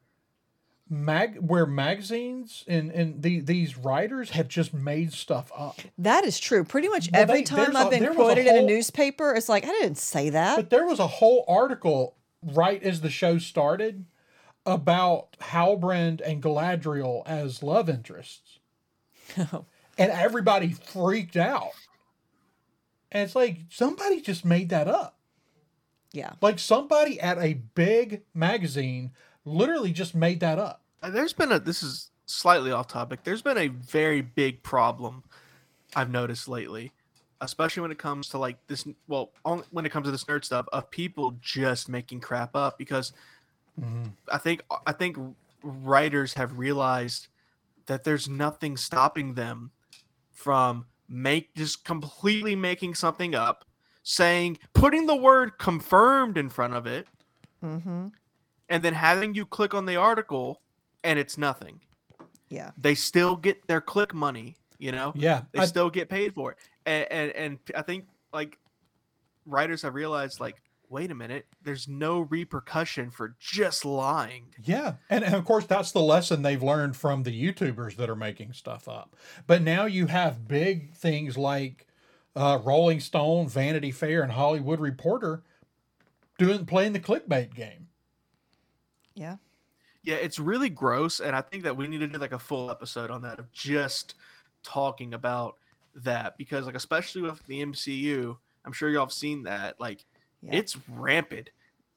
mag 0.89 1.37
where 1.39 1.65
magazines 1.65 2.63
and 2.67 2.91
and 2.91 3.23
the, 3.23 3.39
these 3.39 3.75
writers 3.77 4.29
have 4.31 4.47
just 4.47 4.71
made 4.73 5.11
stuff 5.11 5.51
up. 5.57 5.79
that 5.97 6.23
is 6.23 6.39
true 6.39 6.63
pretty 6.63 6.87
much 6.87 7.09
every 7.13 7.39
they- 7.39 7.43
time 7.43 7.75
i've 7.75 7.87
a- 7.87 7.89
been 7.89 8.03
was 8.03 8.11
a 8.11 8.15
quoted 8.15 8.45
in 8.45 8.55
a 8.55 8.61
newspaper 8.61 9.33
it's 9.33 9.49
like 9.49 9.63
i 9.63 9.69
didn't 9.69 9.97
say 9.97 10.29
that 10.29 10.55
But 10.57 10.69
there 10.69 10.85
was 10.85 10.99
a 10.99 11.07
whole 11.07 11.43
article 11.47 12.15
right 12.43 12.81
as 12.83 13.01
the 13.01 13.09
show 13.09 13.39
started 13.39 14.05
about 14.65 15.37
Halbrand 15.39 16.21
and 16.21 16.41
Galadriel 16.41 17.25
as 17.25 17.61
love 17.61 17.89
interests. 17.89 18.59
and 19.35 19.65
everybody 19.97 20.69
freaked 20.69 21.37
out. 21.37 21.71
And 23.11 23.23
it's 23.23 23.35
like 23.35 23.59
somebody 23.69 24.21
just 24.21 24.43
made 24.43 24.69
that 24.69 24.87
up. 24.87 25.17
yeah 26.11 26.33
Like 26.41 26.59
somebody 26.59 27.19
at 27.19 27.37
a 27.37 27.53
big 27.53 28.23
magazine 28.33 29.11
literally 29.45 29.91
just 29.91 30.15
made 30.15 30.39
that 30.41 30.59
up. 30.59 30.81
Uh, 31.01 31.09
There's 31.09 31.33
been 31.33 31.51
a 31.51 31.59
this 31.59 31.83
is 31.83 32.09
slightly 32.25 32.71
off 32.71 32.87
topic. 32.87 33.23
There's 33.23 33.41
been 33.41 33.57
a 33.57 33.67
very 33.67 34.21
big 34.21 34.63
problem 34.63 35.23
I've 35.95 36.09
noticed 36.09 36.47
lately, 36.47 36.91
especially 37.39 37.81
when 37.81 37.91
it 37.91 37.99
comes 37.99 38.29
to 38.29 38.37
like 38.37 38.57
this. 38.67 38.85
Well, 39.07 39.31
on, 39.45 39.63
when 39.71 39.85
it 39.85 39.91
comes 39.91 40.05
to 40.07 40.11
this 40.11 40.25
nerd 40.25 40.43
stuff 40.43 40.65
of 40.73 40.89
people 40.89 41.37
just 41.39 41.87
making 41.87 42.21
crap 42.21 42.55
up 42.55 42.77
because 42.77 43.13
I 44.31 44.37
think 44.37 44.61
I 44.87 44.91
think 44.91 45.17
writers 45.63 46.33
have 46.35 46.57
realized 46.57 47.27
that 47.87 48.03
there's 48.03 48.27
nothing 48.29 48.77
stopping 48.77 49.33
them 49.35 49.71
from 50.31 50.85
make 51.07 51.53
just 51.55 51.83
completely 51.85 52.55
making 52.55 52.95
something 52.95 53.35
up, 53.35 53.65
saying 54.03 54.57
putting 54.73 55.05
the 55.05 55.15
word 55.15 55.57
confirmed 55.57 56.37
in 56.37 56.49
front 56.49 56.73
of 56.73 56.87
it, 56.87 57.07
mm-hmm 57.63 58.07
and 58.67 58.81
then 58.81 58.95
having 58.95 59.35
you 59.35 59.45
click 59.45 59.75
on 59.75 59.85
the 59.85 59.95
article 59.95 60.59
and 61.03 61.19
it's 61.19 61.37
nothing. 61.37 61.79
yeah 62.49 62.71
They 62.79 62.95
still 62.95 63.35
get 63.35 63.67
their 63.67 63.79
click 63.79 64.11
money, 64.11 64.57
you 64.79 64.91
know? 64.91 65.13
Yeah. 65.15 65.43
They 65.51 65.59
I- 65.59 65.65
still 65.65 65.91
get 65.91 66.09
paid 66.09 66.33
for 66.33 66.53
it. 66.53 66.57
And, 66.87 67.05
and 67.11 67.31
and 67.33 67.59
I 67.75 67.83
think 67.83 68.05
like 68.33 68.57
writers 69.45 69.83
have 69.83 69.93
realized 69.93 70.39
like 70.39 70.63
wait 70.95 71.11
a 71.11 71.15
minute, 71.15 71.45
there's 71.61 71.89
no 71.89 72.21
repercussion 72.21 73.11
for 73.11 73.35
just 73.37 73.83
lying. 73.83 74.45
Yeah. 74.63 74.93
And, 75.09 75.25
and 75.25 75.35
of 75.35 75.43
course, 75.43 75.65
that's 75.65 75.91
the 75.91 75.99
lesson 75.99 76.41
they've 76.41 76.63
learned 76.63 76.95
from 76.95 77.23
the 77.23 77.31
YouTubers 77.31 77.97
that 77.97 78.09
are 78.09 78.15
making 78.15 78.53
stuff 78.53 78.87
up. 78.87 79.13
But 79.45 79.61
now 79.61 79.87
you 79.87 80.07
have 80.07 80.47
big 80.47 80.93
things 80.93 81.37
like 81.37 81.85
uh, 82.33 82.59
Rolling 82.63 83.01
Stone, 83.01 83.49
Vanity 83.49 83.91
Fair, 83.91 84.23
and 84.23 84.31
Hollywood 84.31 84.79
Reporter 84.79 85.43
doing 86.37 86.65
playing 86.65 86.93
the 86.93 87.01
clickbait 87.01 87.53
game. 87.53 87.89
yeah 89.15 89.35
Yeah, 90.01 90.15
it's 90.15 90.39
really 90.39 90.69
gross, 90.69 91.19
and 91.19 91.35
I 91.35 91.41
think 91.41 91.63
that 91.63 91.75
we 91.75 91.89
need 91.89 91.99
to 91.99 92.07
do 92.07 92.19
like 92.19 92.31
a 92.31 92.39
full 92.39 92.71
episode 92.71 93.11
on 93.11 93.21
that 93.23 93.37
of 93.37 93.51
just 93.51 94.15
talking 94.63 95.13
about 95.13 95.57
that 95.93 96.37
because 96.37 96.65
like 96.65 96.75
especially 96.75 97.23
with 97.23 97.45
the 97.47 97.65
MCU, 97.65 98.37
I'm 98.63 98.71
sure 98.71 98.89
y'all 98.89 99.05
have 99.05 99.11
seen 99.11 99.43
that. 99.43 99.77
Like 99.77 100.05
Yeah. 100.45 100.57
it's 100.59 100.77
rampant. 100.87 101.49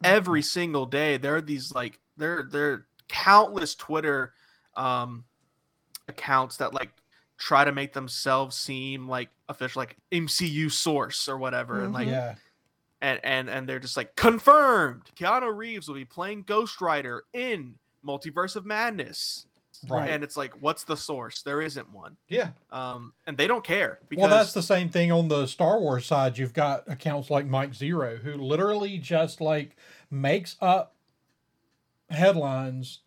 Every 0.02 0.42
single 0.42 0.86
day 0.86 1.16
there 1.16 1.36
are 1.36 1.40
these 1.40 1.74
like 1.74 1.98
there 2.16 2.48
there 2.50 2.72
are 2.72 2.86
countless 3.08 3.74
Twitter 3.74 4.32
um 4.76 5.24
accounts 6.08 6.58
that 6.58 6.72
like 6.74 6.90
try 7.38 7.64
to 7.64 7.72
make 7.72 7.92
themselves 7.92 8.56
seem 8.56 9.08
like 9.08 9.30
official 9.48 9.80
like 9.80 9.96
MCU 10.12 10.70
source 10.70 11.28
or 11.28 11.38
whatever, 11.38 11.82
and 11.82 11.92
like 11.92 12.08
yeah. 12.08 12.34
and 13.00 13.20
and 13.22 13.48
and 13.48 13.68
they're 13.68 13.78
just 13.78 13.96
like 13.96 14.16
confirmed. 14.16 15.02
Keanu 15.16 15.56
Reeves 15.56 15.88
will 15.88 15.94
be 15.94 16.04
playing 16.04 16.42
Ghost 16.42 16.80
Rider 16.80 17.24
in 17.32 17.76
Multiverse 18.06 18.56
of 18.56 18.66
Madness, 18.66 19.46
Right. 19.88 20.10
and 20.10 20.24
it's 20.24 20.36
like, 20.36 20.52
what's 20.60 20.84
the 20.84 20.96
source? 20.96 21.42
There 21.42 21.60
isn't 21.60 21.92
one. 21.92 22.16
Yeah. 22.28 22.50
Um, 22.70 23.12
and 23.26 23.36
they 23.36 23.46
don't 23.46 23.64
care 23.64 23.98
because 24.08 24.22
Well, 24.22 24.30
that's 24.30 24.52
the 24.52 24.62
same 24.62 24.88
thing 24.88 25.12
on 25.12 25.28
the 25.28 25.46
Star 25.46 25.78
Wars 25.78 26.06
side. 26.06 26.38
You've 26.38 26.52
got 26.54 26.84
accounts 26.90 27.30
like 27.30 27.46
Mike 27.46 27.72
Zeroh 27.72 28.20
who 28.22 28.34
literally 28.34 28.98
just 28.98 29.40
like 29.40 29.76
makes 30.10 30.56
up 30.60 30.94
headlines 32.10 33.00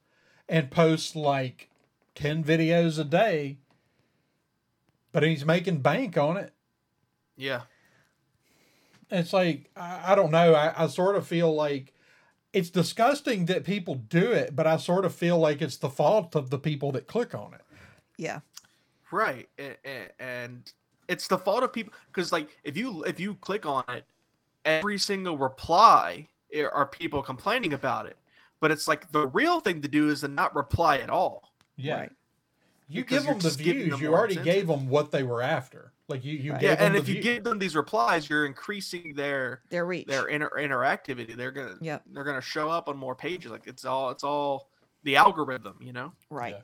and 0.48 0.70
posts 0.70 1.16
like 1.16 1.70
10 2.16 2.44
videos 2.44 3.00
a 3.00 3.04
day, 3.04 3.58
but 5.12 5.24
he's 5.24 5.46
making 5.46 5.80
bank 5.82 6.18
on 6.18 6.38
it. 6.38 6.54
yeah, 7.36 7.62
It's 9.10 9.34
like, 9.34 9.70
I, 9.76 10.12
I 10.12 10.16
don't 10.16 10.32
know. 10.32 10.54
I, 10.54 10.84
I 10.84 10.88
sort 10.88 11.16
of 11.16 11.26
feel 11.28 11.54
like 11.54 11.94
it's 12.54 12.70
disgusting 12.70 13.46
that 13.46 13.64
people 13.64 13.96
do 13.96 14.32
it, 14.32 14.56
but 14.56 14.68
I 14.68 14.78
sort 14.78 15.06
of 15.06 15.16
feel 15.16 15.38
like 15.40 15.62
it's 15.62 15.78
the 15.78 15.90
fault 15.90 16.36
of 16.36 16.50
the 16.50 16.60
people 16.60 16.92
that 16.94 17.08
click 17.08 17.34
on 17.34 17.54
it. 17.54 17.62
Yeah. 18.18 18.42
right. 19.12 19.48
A- 19.58 19.78
a- 19.86 20.12
And 20.22 20.72
it's 21.08 21.28
the 21.28 21.38
fault 21.38 21.64
of 21.64 21.74
people 21.74 21.94
because 22.08 22.32
like 22.32 22.58
if 22.64 22.78
you 22.78 23.04
if 23.04 23.20
you 23.20 23.36
click 23.36 23.66
on 23.66 23.84
it, 23.90 24.06
every 24.66 24.98
single 24.98 25.38
reply 25.38 26.28
eh, 26.54 26.64
are 26.64 26.86
people 26.86 27.22
complaining 27.24 27.74
about 27.74 28.06
it. 28.06 28.18
But 28.60 28.72
it's 28.72 28.88
like 28.88 29.12
the 29.12 29.28
real 29.28 29.60
thing 29.60 29.82
to 29.82 29.88
do 29.88 30.10
is 30.10 30.22
to 30.22 30.28
not 30.28 30.56
reply 30.56 30.98
at 30.98 31.10
all. 31.10 31.52
Yeah. 31.78 32.02
Right. 32.02 32.12
You 32.88 33.04
give 33.06 33.24
them 33.26 33.40
the 33.40 33.50
views. 33.50 33.92
them 33.92 34.02
You 34.02 34.14
already 34.14 34.34
incentive. 34.34 34.54
gave 34.54 34.68
them 34.68 34.90
what 34.90 35.12
they 35.12 35.24
were 35.24 35.42
after. 35.42 35.94
Like 36.10 36.26
you, 36.26 36.34
you 36.34 36.52
Right. 36.52 36.60
gave 36.62 36.70
Yeah, 36.72 36.76
them 36.76 36.86
and 36.88 36.96
the 36.96 37.00
if 37.00 37.08
you 37.08 37.22
give 37.22 37.44
them 37.46 37.58
these 37.60 37.76
replies, 37.76 38.30
you're 38.30 38.46
increasing 38.46 39.14
their 39.16 39.62
Their 39.70 39.86
reach. 39.86 40.08
their 40.08 40.28
inter- 40.28 40.50
interactivity. 40.58 41.36
They're 41.36 41.52
gonna 41.52 41.78
Yep. 41.80 42.04
they're 42.12 42.26
gonna 42.26 42.42
show 42.42 42.70
up 42.70 42.90
on 42.90 42.98
more 42.98 43.16
pages. 43.16 43.50
Like 43.52 43.66
it's 43.68 43.86
all 43.86 44.10
it's 44.10 44.24
all 44.26 44.70
the 45.04 45.16
algorithm, 45.16 45.78
you 45.82 45.94
know. 45.94 46.12
Right. 46.30 46.56
Yeah. 46.56 46.62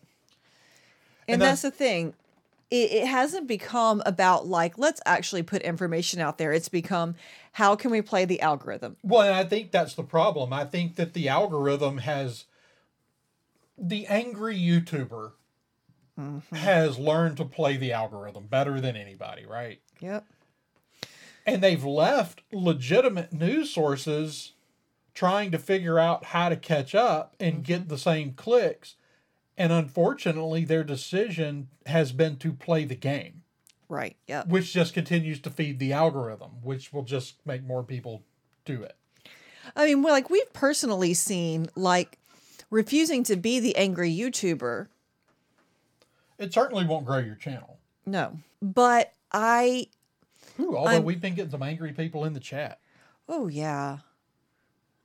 And, 1.29 1.33
And 1.35 1.41
that's 1.41 1.61
the 1.61 1.71
thing. 1.71 2.13
It, 2.69 2.91
it 2.91 3.07
hasn't 3.07 3.47
become 3.47 4.03
about 4.05 4.45
like, 4.47 4.77
let's 4.77 4.99
actually 5.05 5.43
put 5.43 5.61
information 5.61 6.19
out 6.19 6.37
there. 6.37 6.51
It's 6.51 6.67
become 6.67 7.15
how 7.53 7.77
can 7.77 7.91
we 7.91 8.01
play 8.01 8.25
the 8.25 8.41
algorithm? 8.41 8.97
Well, 9.03 9.21
and 9.21 9.33
I 9.33 9.45
think 9.45 9.71
that's 9.71 9.93
the 9.93 10.03
problem. 10.03 10.51
I 10.51 10.65
think 10.65 10.95
that 10.97 11.13
the 11.13 11.29
algorithm 11.29 11.99
has 11.99 12.43
the 13.77 14.05
angry 14.07 14.57
YouTuber 14.57 15.31
Mm-hmm. 16.19 16.55
has 16.55 16.97
learned 16.97 17.37
to 17.37 17.45
play 17.45 17.77
the 17.77 17.91
algorithm 17.91 18.47
better 18.47 18.81
than 18.81 18.95
anybody, 18.95 19.45
right? 19.45 19.79
Yep. 19.99 20.25
And 21.45 21.61
they've 21.61 21.83
left 21.83 22.41
legitimate 22.51 23.31
news 23.31 23.69
sources 23.69 24.53
trying 25.13 25.51
to 25.51 25.57
figure 25.59 25.99
out 25.99 26.25
how 26.25 26.49
to 26.49 26.55
catch 26.55 26.93
up 26.95 27.35
and 27.39 27.63
get 27.63 27.87
the 27.87 27.97
same 27.97 28.33
clicks. 28.33 28.95
And 29.57 29.71
unfortunately, 29.71 30.65
their 30.65 30.83
decision 30.83 31.69
has 31.85 32.11
been 32.11 32.37
to 32.37 32.51
play 32.53 32.83
the 32.85 32.95
game, 32.95 33.43
Right. 33.89 34.15
Yep. 34.27 34.47
which 34.49 34.73
just 34.73 34.93
continues 34.93 35.39
to 35.41 35.49
feed 35.49 35.79
the 35.79 35.93
algorithm, 35.93 36.51
which 36.61 36.91
will 36.93 37.03
just 37.03 37.35
make 37.45 37.63
more 37.63 37.83
people 37.83 38.23
do 38.65 38.83
it. 38.83 38.95
I 39.75 39.85
mean, 39.85 40.03
well, 40.03 40.13
like 40.13 40.29
we've 40.29 40.51
personally 40.53 41.13
seen 41.13 41.67
like 41.75 42.17
refusing 42.69 43.23
to 43.25 43.35
be 43.35 43.59
the 43.59 43.75
angry 43.77 44.11
YouTuber. 44.11 44.87
It 46.39 46.53
certainly 46.53 46.85
won't 46.85 47.05
grow 47.05 47.17
your 47.19 47.35
channel. 47.35 47.79
No. 48.05 48.37
But 48.61 49.13
I 49.31 49.87
Ooh, 50.59 50.75
although 50.77 50.91
I'm- 50.91 51.03
we've 51.03 51.21
been 51.21 51.35
getting 51.35 51.51
some 51.51 51.63
angry 51.63 51.93
people 51.93 52.25
in 52.25 52.33
the 52.33 52.39
chat. 52.39 52.79
oh 53.29 53.47
yeah. 53.47 53.99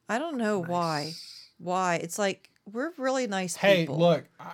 I 0.09 0.19
don't 0.19 0.37
know 0.37 0.59
why. 0.59 1.05
Nice. 1.07 1.49
Why? 1.59 1.95
It's 1.97 2.19
like 2.19 2.51
we're 2.71 2.93
really 2.99 3.27
nice 3.27 3.57
Hey, 3.57 3.83
people. 3.83 3.99
look, 3.99 4.25
I, 4.39 4.53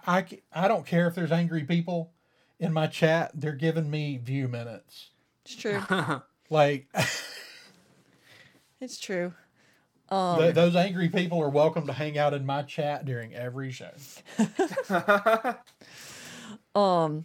I, 0.52 0.64
I 0.64 0.68
don't 0.68 0.86
care 0.86 1.06
if 1.08 1.14
there's 1.14 1.32
angry 1.32 1.64
people 1.64 2.12
in 2.58 2.72
my 2.72 2.86
chat. 2.86 3.32
They're 3.34 3.52
giving 3.52 3.90
me 3.90 4.18
view 4.18 4.48
minutes. 4.48 5.10
It's 5.44 5.56
true. 5.56 5.82
Like, 6.50 6.88
It's 8.80 8.98
true. 8.98 9.34
Um, 10.08 10.38
th- 10.38 10.54
those 10.54 10.74
angry 10.76 11.10
people 11.10 11.42
are 11.42 11.50
welcome 11.50 11.86
to 11.88 11.92
hang 11.92 12.16
out 12.16 12.32
in 12.32 12.46
my 12.46 12.62
chat 12.62 13.04
during 13.04 13.34
every 13.34 13.70
show. 13.70 13.90
Um, 16.78 17.24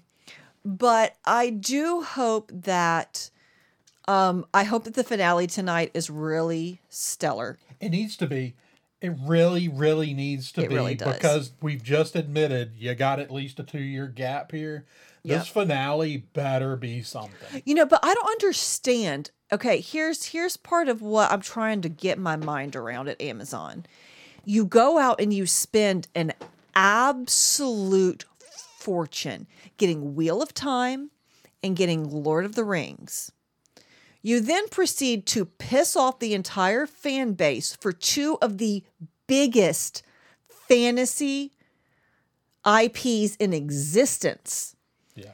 but 0.66 1.16
I 1.26 1.50
do 1.50 2.02
hope 2.02 2.52
that 2.54 3.30
um 4.08 4.46
I 4.54 4.64
hope 4.64 4.84
that 4.86 4.96
the 4.96 5.04
finale 5.04 5.48
tonight 5.48 5.92
is 5.94 6.10
really 6.10 6.82
stellar. 6.90 7.58
It 7.80 7.90
needs 7.90 8.18
to 8.18 8.28
be. 8.28 8.56
It 9.02 9.14
really, 9.20 9.68
really 9.68 10.14
needs 10.14 10.52
to 10.54 10.64
It 10.64 10.70
be 10.70 10.76
really 10.76 10.96
because 10.96 11.52
we've 11.62 11.84
just 11.84 12.16
admitted 12.16 12.74
you 12.78 12.96
got 12.96 13.20
at 13.20 13.32
least 13.32 13.60
a 13.60 13.64
two 13.64 13.82
year 13.82 14.08
gap 14.08 14.52
here. 14.52 14.86
This 15.24 15.46
Yep. 15.46 15.48
finale 15.48 16.18
better 16.18 16.76
be 16.76 17.02
something. 17.02 17.62
You 17.66 17.76
know, 17.76 17.86
but 17.86 18.00
I 18.04 18.14
don't 18.14 18.28
understand. 18.28 19.32
Okay, 19.52 19.82
here's 19.82 20.28
here's 20.28 20.58
part 20.58 20.88
of 20.88 21.02
what 21.02 21.32
I'm 21.32 21.42
trying 21.42 21.82
to 21.82 21.90
get 21.90 22.18
my 22.18 22.38
mind 22.38 22.76
around 22.76 23.08
at 23.10 23.22
Amazon. 23.22 23.86
You 24.46 24.66
go 24.66 24.98
out 24.98 25.22
and 25.22 25.34
you 25.34 25.46
spend 25.46 26.08
an 26.16 26.34
absolute 26.76 28.26
fortune 28.84 29.48
getting 29.78 30.14
Wheel 30.16 30.42
of 30.42 30.54
Time 30.54 31.10
and 31.64 31.76
getting 31.76 32.10
Lord 32.10 32.44
of 32.46 32.56
the 32.56 32.64
Rings. 32.66 33.32
You 34.22 34.40
then 34.42 34.68
proceed 34.70 35.26
to 35.28 35.46
piss 35.46 35.96
off 35.96 36.20
the 36.20 36.34
entire 36.34 36.86
fan 36.86 37.34
base 37.34 37.76
for 37.76 37.92
two 37.92 38.38
of 38.42 38.58
the 38.58 38.84
biggest 39.28 40.04
fantasy 40.68 41.52
IPs 42.66 43.36
in 43.38 43.54
existence 43.54 44.76
Yeah. 45.16 45.32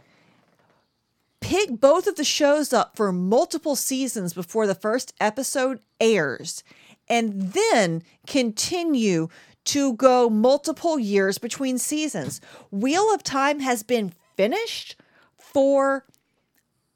pick 1.39 1.79
both 1.79 2.07
of 2.07 2.15
the 2.15 2.23
shows 2.23 2.73
up 2.73 2.95
for 2.95 3.11
multiple 3.11 3.75
seasons 3.75 4.33
before 4.33 4.65
the 4.65 4.75
first 4.75 5.13
episode 5.19 5.79
airs, 5.99 6.63
and 7.07 7.53
then 7.53 8.03
continue 8.25 9.27
to 9.66 9.93
go 9.93 10.30
multiple 10.30 10.97
years 10.97 11.38
between 11.38 11.78
seasons. 11.78 12.41
Wheel 12.72 13.14
of 13.14 13.24
Time 13.24 13.60
has 13.60 13.84
been 13.84 14.14
finished 14.36 14.95
for 15.38 16.05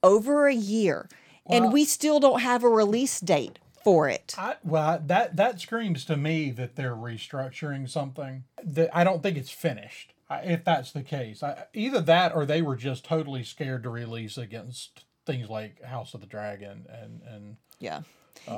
over 0.01 0.47
a 0.47 0.53
year, 0.53 1.07
and 1.49 1.71
we 1.71 1.85
still 1.85 2.19
don't 2.19 2.41
have 2.41 2.63
a 2.63 2.69
release 2.69 3.19
date 3.19 3.59
for 3.83 4.07
it. 4.09 4.35
I, 4.37 4.55
well, 4.63 5.01
that 5.05 5.35
that 5.35 5.59
screams 5.59 6.05
to 6.05 6.17
me 6.17 6.51
that 6.51 6.75
they're 6.75 6.95
restructuring 6.95 7.89
something. 7.89 8.45
That 8.63 8.95
I 8.95 9.03
don't 9.03 9.21
think 9.21 9.37
it's 9.37 9.51
finished. 9.51 10.13
If 10.31 10.63
that's 10.63 10.91
the 10.91 11.03
case, 11.03 11.43
I, 11.43 11.65
either 11.73 12.01
that 12.01 12.33
or 12.33 12.45
they 12.45 12.61
were 12.63 12.75
just 12.75 13.05
totally 13.05 13.43
scared 13.43 13.83
to 13.83 13.89
release 13.89 14.37
against 14.37 15.05
things 15.25 15.49
like 15.49 15.83
House 15.83 16.13
of 16.13 16.21
the 16.21 16.27
Dragon 16.27 16.85
and 16.89 17.21
and 17.27 17.57
Yeah. 17.79 18.01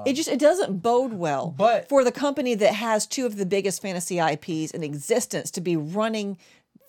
It 0.05 0.13
just 0.13 0.29
it 0.29 0.39
doesn't 0.39 0.81
bode 0.81 1.13
well 1.13 1.53
but- 1.55 1.89
for 1.89 2.03
the 2.03 2.11
company 2.11 2.55
that 2.55 2.73
has 2.73 3.05
two 3.05 3.25
of 3.25 3.37
the 3.37 3.45
biggest 3.45 3.81
fantasy 3.81 4.19
IPs 4.19 4.71
in 4.71 4.83
existence 4.83 5.51
to 5.51 5.61
be 5.61 5.77
running 5.77 6.37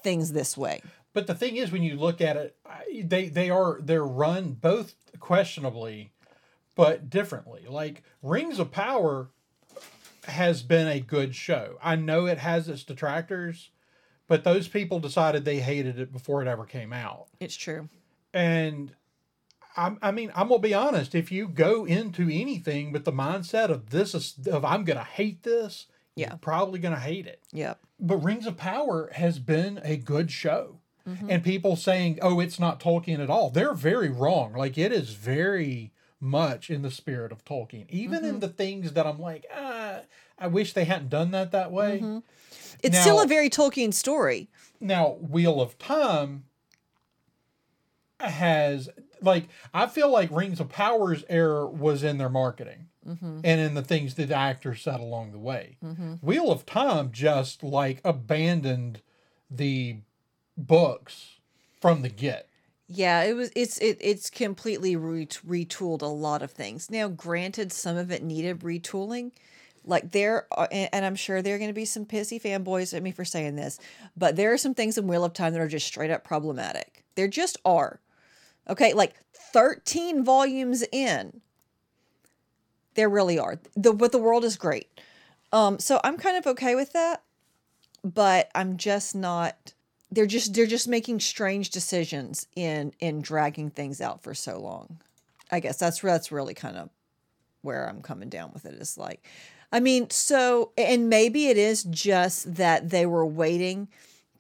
things 0.03 0.33
this 0.33 0.57
way. 0.57 0.83
But 1.13 1.27
the 1.27 1.35
thing 1.35 1.57
is, 1.57 1.73
when 1.73 1.83
you 1.83 1.97
look 1.97 2.21
at 2.21 2.37
it, 2.37 2.57
they 3.05 3.29
they 3.29 3.49
are 3.49 3.79
they're 3.81 4.05
run 4.05 4.53
both 4.53 4.95
questionably, 5.19 6.13
but 6.75 7.09
differently. 7.09 7.65
Like 7.69 8.03
Rings 8.23 8.59
of 8.59 8.71
Power 8.71 9.31
has 10.25 10.63
been 10.63 10.87
a 10.89 11.01
good 11.01 11.35
show. 11.35 11.79
I 11.83 11.97
know 11.97 12.27
it 12.27 12.39
has 12.39 12.69
its 12.69 12.85
detractors, 12.85 13.71
but 14.27 14.45
those 14.45 14.69
people 14.69 15.01
decided 15.01 15.45
they 15.45 15.61
hated 15.61 15.99
it 15.99 16.13
before 16.13 16.43
it 16.43 16.49
ever 16.49 16.65
came 16.65 16.93
out. 16.93 17.29
It's 17.41 17.57
true. 17.57 17.89
And 18.35 18.93
I'm, 19.77 19.99
I 20.03 20.11
mean, 20.11 20.33
I'm 20.35 20.49
gonna 20.49 20.61
be 20.61 20.75
honest. 20.75 21.15
If 21.15 21.31
you 21.31 21.49
go 21.49 21.85
into 21.85 22.23
anything 22.31 22.93
with 22.93 23.05
the 23.05 23.13
mindset 23.13 23.69
of 23.69 23.91
this 23.91 24.15
is 24.15 24.35
of 24.51 24.65
I'm 24.65 24.85
gonna 24.85 25.05
hate 25.05 25.43
this, 25.43 25.87
Yeah. 26.15 26.31
you're 26.31 26.39
probably 26.39 26.79
gonna 26.79 26.99
hate 27.01 27.27
it 27.27 27.43
Yep. 27.53 27.81
but 28.01 28.17
Rings 28.17 28.47
of 28.47 28.57
Power 28.57 29.11
has 29.15 29.39
been 29.39 29.81
a 29.85 29.97
good 29.97 30.31
show. 30.31 30.81
Mm-hmm. 31.07 31.31
And 31.31 31.45
people 31.45 31.77
saying, 31.77 32.19
oh, 32.21 32.41
it's 32.41 32.59
not 32.59 32.81
Tolkien 32.81 33.21
at 33.21 33.31
all. 33.31 33.51
They're 33.51 33.75
very 33.75 34.09
wrong. 34.09 34.55
Like, 34.55 34.77
it 34.77 34.91
is 34.93 35.11
very 35.11 35.93
much 36.19 36.69
in 36.69 36.83
the 36.83 36.91
spirit 36.91 37.31
of 37.31 37.45
Tolkien. 37.45 37.87
Even 37.91 38.19
Mm-hmm. 38.21 38.29
in 38.29 38.41
the 38.41 38.49
things 38.49 38.93
that 38.95 39.07
I'm 39.07 39.21
like, 39.21 39.47
ah, 39.55 40.01
I 40.37 40.49
wish 40.49 40.73
they 40.73 40.85
hadn't 40.85 41.11
done 41.11 41.31
that 41.31 41.53
that 41.53 41.71
way. 41.71 41.99
Mm-hmm. 42.03 42.19
It's 42.83 42.99
still 43.01 43.21
a 43.21 43.27
very 43.27 43.49
Tolkien 43.49 43.95
story. 43.95 44.49
Now, 44.81 45.11
Wheel 45.21 45.61
of 45.61 45.79
Time 45.79 46.47
has, 48.21 48.89
like, 49.23 49.49
I 49.73 49.87
feel 49.87 50.11
like 50.11 50.31
Rings 50.31 50.61
of 50.61 50.69
Power's 50.69 51.25
error 51.29 51.67
was 51.67 52.03
in 52.03 52.19
their 52.19 52.29
marketing. 52.29 52.89
Mm-hmm. 53.07 53.41
And 53.45 53.61
in 53.61 53.75
the 53.75 53.83
things 53.83 54.15
that 54.15 54.29
the 54.29 54.35
actors 54.35 54.83
said 54.83 54.99
along 54.99 55.31
the 55.31 55.39
way, 55.39 55.77
Wheel 56.21 56.51
of 56.51 56.67
Time 56.67 57.13
just 57.13 57.63
like 57.63 58.01
abandoned 58.05 59.01
the 59.49 59.99
books 60.57 61.39
from 61.81 62.03
the 62.03 62.09
get. 62.09 62.49
Yeah, 62.89 63.23
it 63.23 63.35
was. 63.35 63.51
It's 63.55 63.79
it. 63.79 63.99
It's 64.01 64.31
completely 64.31 64.97
re- 64.97 65.27
retooled 65.27 66.03
a 66.03 66.07
lot 66.07 66.43
of 66.43 66.51
things. 66.51 66.91
Now, 66.91 67.09
granted, 67.09 67.73
some 67.73 67.97
of 67.97 68.11
it 68.11 68.23
needed 68.23 68.61
retooling. 68.61 69.33
Like 69.85 70.11
there, 70.11 70.47
are, 70.51 70.69
and 70.73 70.89
and 70.93 71.05
I'm 71.05 71.17
sure 71.17 71.43
there 71.43 71.55
are 71.55 71.59
going 71.59 71.71
to 71.71 71.75
be 71.75 71.85
some 71.85 72.07
pissy 72.07 72.43
fanboys 72.43 72.93
at 72.93 73.03
me 73.03 73.13
for 73.13 73.25
saying 73.25 73.55
this, 73.55 73.79
but 74.17 74.35
there 74.35 74.53
are 74.53 74.59
some 74.59 74.75
things 74.75 74.99
in 74.99 75.07
Wheel 75.07 75.25
of 75.25 75.33
Time 75.33 75.53
that 75.53 75.61
are 75.61 75.69
just 75.69 75.87
straight 75.87 76.11
up 76.11 76.25
problematic. 76.25 77.05
There 77.15 77.29
just 77.29 77.57
are. 77.65 78.01
Okay, 78.69 78.93
like 78.93 79.15
13 79.33 80.25
volumes 80.25 80.85
in, 80.93 81.41
there 82.95 83.09
really 83.09 83.39
are. 83.39 83.59
The 83.77 83.93
but 83.93 84.13
the 84.13 84.19
world 84.19 84.45
is 84.45 84.57
great. 84.57 84.89
Um, 85.53 85.79
so 85.79 86.01
I'm 86.03 86.17
kind 86.17 86.37
of 86.37 86.47
okay 86.47 86.75
with 86.75 86.93
that, 86.93 87.23
but 88.03 88.51
I'm 88.55 88.77
just 88.77 89.15
not. 89.15 89.73
They're 90.11 90.27
just 90.27 90.55
they're 90.55 90.67
just 90.67 90.89
making 90.89 91.21
strange 91.21 91.71
decisions 91.71 92.47
in 92.57 92.93
in 93.01 93.21
dragging 93.21 93.71
things 93.71 94.01
out 94.01 94.23
for 94.23 94.35
so 94.35 94.59
long. 94.59 94.99
I 95.51 95.61
guess 95.61 95.77
that's 95.79 96.01
that's 96.01 96.33
really 96.33 96.55
kind 96.55 96.77
of 96.77 96.91
where 97.63 97.89
I'm 97.89 98.03
coming 98.03 98.29
down 98.29 98.51
with 98.53 98.65
it. 98.65 98.75
Is 98.75 98.99
like, 98.99 99.25
I 99.71 99.81
mean, 99.81 100.11
so 100.11 100.73
and 100.77 101.09
maybe 101.09 101.47
it 101.49 101.59
is 101.59 101.85
just 101.85 102.57
that 102.57 102.91
they 102.91 103.07
were 103.07 103.27
waiting 103.27 103.89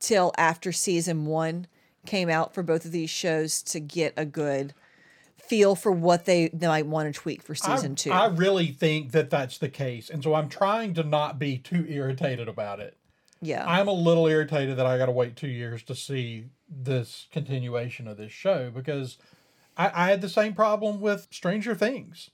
till 0.00 0.32
after 0.36 0.72
season 0.72 1.26
one 1.26 1.66
came 2.06 2.28
out 2.28 2.54
for 2.54 2.62
both 2.62 2.84
of 2.84 2.92
these 2.92 3.10
shows 3.10 3.62
to 3.64 3.80
get 3.80 4.14
a 4.16 4.24
good 4.24 4.74
feel 5.36 5.74
for 5.74 5.92
what 5.92 6.24
they, 6.24 6.48
they 6.48 6.66
might 6.66 6.86
want 6.86 7.12
to 7.12 7.20
tweak 7.20 7.42
for 7.42 7.54
season 7.54 7.92
I, 7.92 7.94
two. 7.94 8.10
I 8.12 8.26
really 8.26 8.68
think 8.68 9.12
that 9.12 9.30
that's 9.30 9.58
the 9.58 9.68
case, 9.68 10.10
and 10.10 10.22
so 10.22 10.34
I'm 10.34 10.48
trying 10.48 10.94
to 10.94 11.02
not 11.02 11.38
be 11.38 11.58
too 11.58 11.86
irritated 11.88 12.48
about 12.48 12.80
it. 12.80 12.96
yeah. 13.40 13.64
I'm 13.66 13.86
a 13.86 13.92
little 13.92 14.26
irritated 14.26 14.76
that 14.78 14.86
I 14.86 14.98
got 14.98 15.06
to 15.06 15.12
wait 15.12 15.36
two 15.36 15.48
years 15.48 15.82
to 15.84 15.94
see 15.94 16.46
this 16.68 17.28
continuation 17.30 18.08
of 18.08 18.16
this 18.16 18.32
show 18.32 18.70
because 18.70 19.18
I, 19.76 19.92
I 19.94 20.10
had 20.10 20.20
the 20.20 20.28
same 20.28 20.52
problem 20.54 21.00
with 21.00 21.28
Stranger 21.30 21.74
Things. 21.74 22.30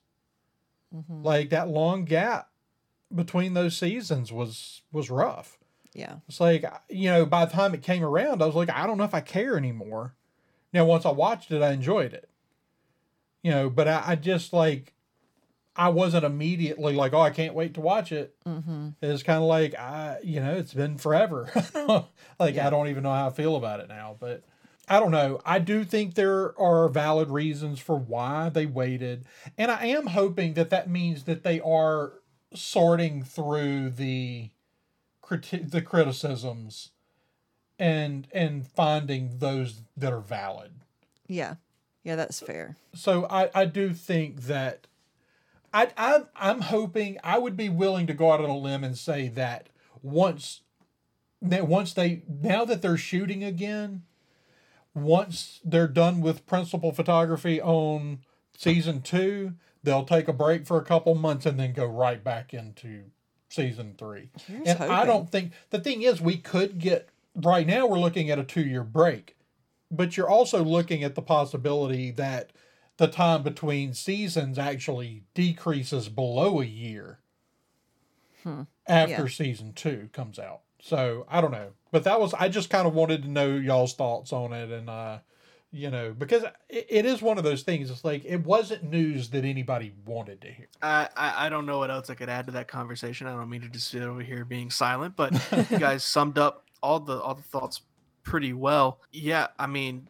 Mhm. 0.95 1.25
Like 1.25 1.51
that 1.51 1.69
long 1.69 2.05
gap 2.05 2.49
between 3.15 3.53
those 3.55 3.77
seasons 3.77 4.33
was 4.33 4.83
was 4.91 5.11
rough. 5.11 5.59
Yeah. 5.93 6.17
It's 6.29 6.41
like 6.41 6.65
you 6.89 7.11
know, 7.11 7.27
by 7.27 7.45
the 7.45 7.53
time 7.53 7.75
it 7.75 7.83
came 7.83 8.03
around, 8.03 8.43
I 8.43 8.47
was 8.47 8.55
like, 8.55 8.71
I 8.71 8.87
don't 8.87 8.99
know 8.99 9.05
if 9.05 9.15
I 9.15 9.21
care 9.21 9.57
anymore. 9.57 10.15
Now, 10.73 10.85
once 10.85 11.05
I 11.05 11.11
watched 11.11 11.51
it, 11.51 11.63
I 11.63 11.73
enjoyed 11.73 12.15
it. 12.15 12.29
You 13.43 13.51
know, 13.51 13.71
but 13.71 13.89
I, 13.89 14.03
I 14.07 14.17
just 14.17 14.53
like 14.53 14.95
I 15.75 15.89
wasn't 15.89 16.25
immediately 16.25 16.95
like, 16.95 17.13
oh, 17.13 17.21
I 17.21 17.31
can't 17.31 17.55
wait 17.55 17.75
to 17.75 17.81
watch 17.81 18.13
it. 18.13 18.35
Mm-hmm. 18.47 18.91
It's 19.01 19.23
kind 19.23 19.39
of 19.39 19.49
like 19.49 19.75
I, 19.75 20.19
you 20.23 20.41
know, 20.41 20.55
it's 20.55 20.75
been 20.75 20.99
forever. 20.99 21.51
like 22.39 22.55
Yeah. 22.55 22.67
I 22.67 22.71
don't 22.71 22.89
even 22.89 23.03
know 23.03 23.13
how 23.13 23.29
I 23.29 23.31
feel 23.31 23.57
about 23.57 23.81
it 23.81 23.89
now, 23.89 24.17
but 24.19 24.45
I 24.89 25.01
don't 25.01 25.13
know. 25.13 25.41
I 25.47 25.59
do 25.59 25.85
think 25.85 26.15
there 26.15 26.59
are 26.61 26.89
valid 26.89 27.31
reasons 27.31 27.79
for 27.79 27.97
why 27.99 28.49
they 28.49 28.67
waited, 28.67 29.25
and 29.57 29.71
I 29.71 29.87
am 29.87 30.09
hoping 30.09 30.55
that 30.55 30.71
that 30.71 30.91
means 30.91 31.25
that 31.25 31.43
they 31.45 31.61
are 31.61 32.15
sorting 32.55 33.23
through 33.23 33.91
the 33.91 34.51
criti- 35.33 35.71
the 35.71 35.83
criticisms 35.83 36.91
and 37.79 38.29
and 38.33 38.67
finding 38.67 39.39
those 39.39 39.83
that 39.97 40.13
are 40.13 40.21
valid. 40.21 40.73
Yeah. 41.27 41.57
Yeah, 42.05 42.17
that's 42.17 42.41
fair. 42.41 42.77
So 42.95 43.27
I, 43.31 43.51
I 43.55 43.65
do 43.65 43.93
think 43.93 44.43
that 44.43 44.89
I, 45.73 45.89
I 45.97 46.23
I'm 46.37 46.61
hoping 46.61 47.19
I 47.23 47.39
would 47.39 47.57
be 47.57 47.69
willing 47.69 48.07
to 48.09 48.15
go 48.15 48.33
out 48.33 48.41
on 48.41 48.51
a 48.51 48.57
limb 48.57 48.85
and 48.85 48.99
say 48.99 49.29
that 49.29 49.69
once 50.03 50.63
that 51.41 51.69
once 51.69 51.93
they 51.93 52.23
now 52.29 52.65
that 52.65 52.83
they're 52.83 52.97
shooting 52.97 53.45
again, 53.45 54.03
once 54.95 55.61
they're 55.65 55.89
done 55.89 56.21
with 56.21 56.47
principal 56.47 56.93
photography 56.93 57.61
on 57.61 58.21
season 58.57 59.01
two, 59.01 59.55
they'll 59.83 60.05
take 60.05 60.29
a 60.29 60.33
break 60.33 60.67
for 60.67 60.79
a 60.79 60.85
couple 60.85 61.15
months 61.15 61.47
and 61.47 61.59
then 61.59 61.73
go 61.73 61.87
right 61.87 62.23
back 62.23 62.53
into 62.53 63.05
season 63.53 63.95
three. 63.99 64.31
Here's 64.47 64.69
and 64.69 64.83
I 64.85 65.05
don't 65.05 65.31
think 65.31 65.53
the 65.71 65.79
thing 65.79 66.03
is 66.03 66.21
we 66.21 66.37
could 66.39 66.79
get 66.79 67.09
right 67.35 67.67
now 67.67 67.87
we're 67.87 67.99
looking 67.99 68.31
at 68.31 68.39
a 68.39 68.45
two 68.45 68.63
year 68.63 68.83
break, 68.85 69.37
but 69.91 70.17
you're 70.17 70.29
also 70.31 70.63
looking 70.65 71.05
at 71.05 71.15
the 71.15 71.23
possibility 71.23 72.11
that 72.13 72.51
the 72.97 73.09
time 73.09 73.43
between 73.43 73.95
seasons 73.95 74.59
actually 74.59 75.25
decreases 75.35 76.09
below 76.09 76.61
a 76.61 76.65
year 76.67 77.19
Hmm. 78.43 78.63
after 78.87 79.23
Yeah. 79.23 79.29
season 79.29 79.73
two 79.73 80.09
comes 80.13 80.39
out. 80.39 80.61
So 80.81 81.27
I 81.29 81.41
don't 81.41 81.53
know, 81.53 81.73
but 81.93 82.03
that 82.05 82.21
was 82.21 82.35
I 82.35 82.49
just 82.49 82.71
kind 82.71 82.89
of 82.89 82.95
wanted 82.95 83.23
to 83.23 83.29
know 83.29 83.55
y'all's 83.55 83.95
thoughts 83.95 84.33
on 84.33 84.53
it, 84.53 84.71
and 84.71 84.91
uh, 84.91 85.19
you 85.73 85.91
know 85.91 86.13
because 86.17 86.45
it, 86.69 86.87
it 86.91 87.07
is 87.07 87.23
one 87.23 87.39
of 87.39 87.45
those 87.45 87.63
things. 87.63 87.91
It's 87.91 88.05
like 88.05 88.25
it 88.25 88.45
wasn't 88.45 88.85
news 88.85 89.31
that 89.31 89.45
anybody 89.45 89.93
wanted 90.05 90.41
to 90.43 90.49
hear. 90.53 90.69
I, 90.83 91.09
I 91.17 91.47
I 91.47 91.49
don't 91.49 91.67
know 91.67 91.79
what 91.79 91.91
else 91.91 92.11
I 92.11 92.15
could 92.15 92.29
add 92.29 92.47
to 92.47 92.53
that 92.53 92.69
conversation. 92.69 93.27
I 93.27 93.31
don't 93.33 93.49
mean 93.49 93.63
to 93.63 93.69
just 93.69 93.89
sit 93.89 94.03
over 94.03 94.21
here 94.21 94.45
being 94.45 94.71
silent, 94.71 95.17
but 95.17 95.33
you 95.71 95.79
guys 95.79 96.05
summed 96.05 96.39
up 96.39 96.67
all 96.83 97.01
the 97.01 97.19
all 97.21 97.35
the 97.35 97.43
thoughts 97.43 97.81
pretty 98.23 98.53
well. 98.53 99.01
Yeah, 99.13 99.49
I 99.59 99.67
mean, 99.67 100.09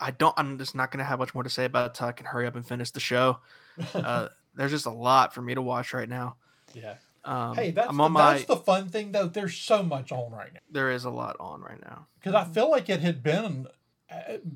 I 0.00 0.10
don't. 0.10 0.34
I'm 0.36 0.58
just 0.58 0.74
not 0.74 0.90
gonna 0.90 1.04
have 1.04 1.18
much 1.18 1.34
more 1.34 1.42
to 1.42 1.50
say 1.50 1.64
about 1.64 1.86
it 1.90 1.94
till 1.94 2.06
I 2.08 2.12
can 2.12 2.26
hurry 2.26 2.46
up 2.46 2.54
and 2.56 2.66
finish 2.66 2.90
the 2.90 3.00
show. 3.00 3.38
Uh, 3.94 4.28
there's 4.54 4.70
just 4.70 4.86
a 4.86 4.90
lot 4.90 5.34
for 5.34 5.42
me 5.42 5.52
to 5.52 5.60
watch 5.60 5.92
right 5.92 6.08
now. 6.08 6.36
yeah. 6.74 6.94
Um, 7.24 7.56
Hey, 7.56 7.72
that's 7.72 7.88
the, 7.88 8.08
my. 8.08 8.34
that's 8.34 8.44
the 8.44 8.54
fun 8.56 8.88
thing 8.88 9.10
though. 9.10 9.26
There's 9.26 9.56
so 9.56 9.82
much 9.82 10.12
on 10.12 10.30
right 10.30 10.52
now. 10.52 10.60
There 10.70 10.92
is 10.92 11.04
a 11.04 11.10
lot 11.10 11.34
on 11.40 11.60
right 11.60 11.80
now. 11.82 12.06
because 12.20 12.34
I 12.36 12.44
feel 12.44 12.70
like 12.70 12.88
it 12.88 13.00
had 13.00 13.20
been 13.24 13.66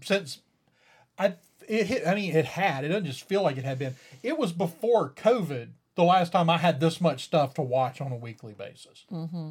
since 0.04 0.40
I 1.18 1.34
it 1.66 1.86
hit. 1.86 2.06
I 2.06 2.14
mean, 2.14 2.34
it 2.34 2.44
had. 2.44 2.84
It 2.84 2.88
doesn't 2.88 3.04
just 3.06 3.24
feel 3.24 3.42
like 3.42 3.56
it 3.58 3.64
had 3.64 3.78
been. 3.78 3.94
It 4.22 4.38
was 4.38 4.52
before 4.52 5.10
COVID. 5.10 5.68
The 5.96 6.04
last 6.04 6.30
time 6.32 6.48
I 6.48 6.58
had 6.58 6.78
this 6.80 7.00
much 7.00 7.24
stuff 7.24 7.54
to 7.54 7.62
watch 7.62 8.00
on 8.00 8.12
a 8.12 8.16
weekly 8.16 8.54
basis. 8.54 9.04
Mm-hmm. 9.12 9.50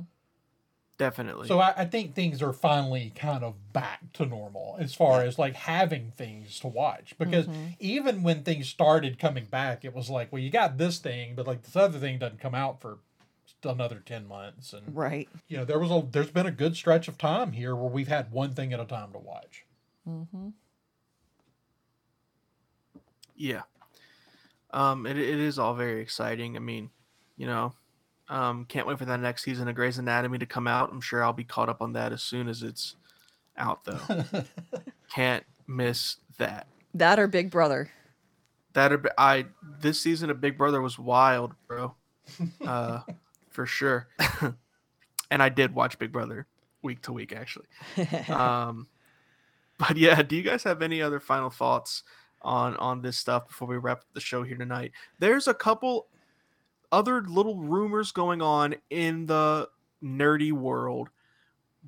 Definitely. 0.97 1.47
So 1.47 1.59
I, 1.59 1.73
I 1.77 1.85
think 1.85 2.15
things 2.15 2.41
are 2.41 2.53
finally 2.53 3.11
kind 3.15 3.43
of 3.43 3.71
back 3.71 3.99
to 4.13 4.25
normal 4.25 4.77
as 4.79 4.95
far 4.95 5.21
as 5.21 5.37
like 5.37 5.55
having 5.55 6.11
things 6.17 6.59
to 6.61 6.67
watch. 6.67 7.13
Because 7.19 7.45
Mhm. 7.47 7.75
even 7.79 8.23
when 8.23 8.43
things 8.43 8.67
started 8.67 9.19
coming 9.19 9.45
back, 9.45 9.85
it 9.85 9.93
was 9.93 10.09
like, 10.09 10.31
well, 10.31 10.41
you 10.41 10.49
got 10.49 10.77
this 10.79 10.97
thing, 10.97 11.35
but 11.35 11.45
like 11.45 11.61
this 11.63 11.75
other 11.75 11.99
thing 11.99 12.17
doesn't 12.17 12.39
come 12.39 12.55
out 12.55 12.81
for 12.81 12.97
another 13.63 13.99
10 14.05 14.27
months 14.27 14.71
and 14.71 14.95
Right. 14.95 15.27
you 15.47 15.57
know 15.57 15.65
there 15.65 15.79
was 15.79 15.89
a 15.91 16.05
there's 16.11 16.29
been 16.31 16.45
a 16.45 16.51
good 16.51 16.75
stretch 16.77 17.07
of 17.09 17.17
time 17.17 17.51
here 17.51 17.75
where 17.75 17.89
we've 17.89 18.07
had 18.07 18.31
one 18.31 18.53
thing 18.53 18.71
at 18.71 18.79
a 18.79 18.85
time 18.85 19.11
to 19.11 19.17
watch 19.17 19.65
Mm-hmm. 20.07 20.49
Yeah. 23.35 23.61
Um, 24.71 25.05
it, 25.05 25.17
it 25.17 25.39
is 25.39 25.59
all 25.59 25.73
very 25.73 26.01
exciting. 26.01 26.55
I 26.55 26.59
mean, 26.59 26.89
you 27.37 27.45
know, 27.47 27.73
um, 28.29 28.65
can't 28.65 28.87
wait 28.87 28.97
for 28.97 29.05
that 29.05 29.19
next 29.19 29.43
season 29.43 29.67
of 29.67 29.75
Grey's 29.75 29.97
Anatomy 29.97 30.37
to 30.39 30.45
come 30.45 30.67
out. 30.67 30.91
I'm 30.91 31.01
sure 31.01 31.23
I'll 31.23 31.33
be 31.33 31.43
caught 31.43 31.69
up 31.69 31.81
on 31.81 31.93
that 31.93 32.11
as 32.11 32.21
soon 32.21 32.49
as 32.49 32.63
it's 32.63 32.95
out, 33.57 33.85
though. 33.85 34.23
can't 35.13 35.45
miss 35.67 36.17
that. 36.37 36.67
That 36.93 37.19
or 37.19 37.27
Big 37.27 37.51
Brother. 37.51 37.91
That 38.73 38.91
or 38.91 39.03
I 39.17 39.45
this 39.79 39.99
season 39.99 40.29
of 40.29 40.41
Big 40.41 40.57
Brother 40.57 40.81
was 40.81 40.99
wild, 40.99 41.53
bro. 41.67 41.95
Uh, 42.65 43.01
for 43.49 43.65
sure. 43.65 44.07
and 45.31 45.41
I 45.41 45.49
did 45.49 45.73
watch 45.73 45.97
Big 45.97 46.11
Brother 46.11 46.47
week 46.81 47.01
to 47.03 47.13
week, 47.13 47.33
actually. 47.33 47.67
um 48.29 48.87
but 49.77 49.97
yeah 49.97 50.21
do 50.21 50.35
you 50.35 50.43
guys 50.43 50.63
have 50.63 50.81
any 50.81 51.01
other 51.01 51.19
final 51.19 51.49
thoughts 51.49 52.03
on 52.41 52.75
on 52.77 53.01
this 53.01 53.17
stuff 53.17 53.47
before 53.47 53.67
we 53.67 53.77
wrap 53.77 53.99
up 53.99 54.05
the 54.13 54.19
show 54.19 54.43
here 54.43 54.57
tonight? 54.57 54.91
There's 55.19 55.47
a 55.47 55.53
couple 55.53 56.07
other 56.91 57.21
little 57.23 57.57
rumors 57.57 58.11
going 58.11 58.41
on 58.41 58.75
in 58.89 59.25
the 59.25 59.67
nerdy 60.03 60.51
world 60.51 61.09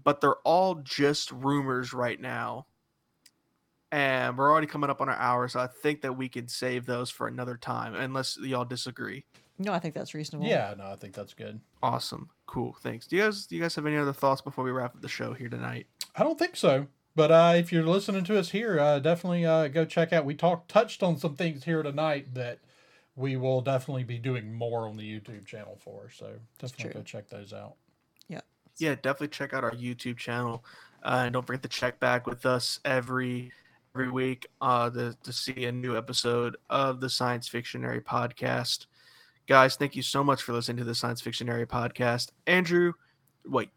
but 0.04 0.22
they're 0.22 0.36
all 0.46 0.76
just 0.76 1.32
rumors 1.32 1.94
right 1.94 2.20
now. 2.22 2.66
And 3.92 4.38
we're 4.38 4.50
already 4.50 4.68
coming 4.68 4.90
up 4.90 5.02
on 5.02 5.10
our 5.10 5.16
hour 5.16 5.48
so 5.48 5.60
i 5.60 5.68
think 5.68 6.02
that 6.02 6.14
we 6.16 6.30
can 6.30 6.48
save 6.48 6.86
those 6.86 7.10
for 7.10 7.28
another 7.28 7.58
time 7.58 7.96
unless 7.96 8.38
y'all 8.38 8.66
disagree. 8.66 9.26
No, 9.58 9.74
I 9.74 9.80
think 9.80 9.94
that's 9.94 10.14
reasonable. 10.14 10.48
yeah 10.48 10.74
no 10.78 10.86
i 10.86 10.96
think 10.96 11.14
that's 11.14 11.34
good. 11.34 11.60
Awesome. 11.84 12.30
Cool. 12.46 12.76
Thanks. 12.82 13.08
Do 13.08 13.16
you 13.16 13.24
guys 13.24 13.46
do 13.46 13.56
you 13.56 13.62
guys 13.62 13.76
have 13.76 13.86
any 13.86 13.98
other 13.98 14.14
thoughts 14.14 14.42
before 14.42 14.64
we 14.64 14.72
wrap 14.72 14.96
up 14.96 15.02
the 15.02 15.10
show 15.10 15.34
here 15.34 15.50
tonight? 15.50 15.86
I 16.16 16.24
don't 16.24 16.38
think 16.40 16.56
so 16.56 16.88
but 17.20 17.32
uh, 17.32 17.54
if 17.56 17.72
you're 17.72 17.84
listening 17.84 18.24
to 18.24 18.38
us 18.38 18.50
here 18.52 18.80
uh, 18.80 19.00
definitely 19.00 19.46
uh, 19.46 19.68
go 19.68 19.84
check 19.84 20.14
out 20.14 20.26
we 20.26 20.34
talked 20.34 20.70
touched 20.70 21.04
on 21.04 21.18
some 21.18 21.36
things 21.36 21.64
here 21.66 21.84
tonight 21.84 22.34
that 22.34 22.60
we 23.16 23.36
will 23.36 23.62
definitely 23.62 24.04
be 24.04 24.18
doing 24.18 24.54
more 24.54 24.88
on 24.88 24.96
the 24.96 25.04
youtube 25.04 25.46
channel 25.46 25.78
for 25.84 26.10
so 26.10 26.32
definitely 26.60 26.94
go 26.94 27.02
check 27.04 27.30
those 27.30 27.52
out 27.52 27.76
yeah, 28.80 28.90
yeah, 28.90 28.96
definitely 28.96 29.30
check 29.30 29.54
out 29.54 29.64
our 29.64 29.72
YouTube 29.72 30.18
channel, 30.18 30.64
uh, 31.04 31.24
and 31.26 31.34
don't 31.34 31.46
forget 31.46 31.62
to 31.64 31.70
check 31.70 32.00
back 32.00 32.26
with 32.26 32.46
us 32.46 32.80
every 32.86 33.52
every 33.94 34.10
week 34.10 34.48
uh, 34.62 34.90
to 34.90 35.16
to 35.24 35.34
see 35.34 35.66
a 35.66 35.72
new 35.72 35.98
episode 35.98 36.56
of 36.70 37.02
the 37.02 37.10
Science 37.10 37.48
Fictionary 37.48 38.02
podcast. 38.02 38.86
Guys, 39.48 39.76
thank 39.76 39.96
you 39.96 40.04
so 40.04 40.24
much 40.24 40.44
for 40.44 40.54
listening 40.54 40.78
to 40.78 40.84
the 40.84 40.96
Science 40.96 41.22
Fictionary 41.22 41.66
podcast. 41.66 42.30
Andrew, 42.48 42.94
wait, 43.46 43.70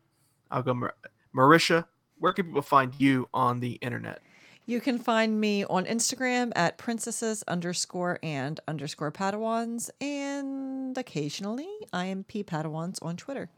I'll 0.50 0.62
go. 0.62 0.74
Mar- 0.74 0.94
Marisha, 1.34 1.86
where 2.22 2.32
can 2.32 2.46
people 2.46 2.62
find 2.62 2.94
you 2.98 3.28
on 3.34 3.58
the 3.58 3.72
internet? 3.82 4.22
You 4.64 4.80
can 4.80 5.00
find 5.00 5.40
me 5.40 5.64
on 5.64 5.86
Instagram 5.86 6.52
at 6.54 6.78
princesses 6.78 7.42
underscore 7.48 8.20
and 8.22 8.60
underscore 8.68 9.10
padawans, 9.10 9.90
and 10.00 10.96
occasionally 10.96 11.68
I 11.92 12.04
am 12.04 12.22
P 12.22 12.44
Padawans 12.44 13.00
on 13.02 13.16
Twitter. 13.16 13.50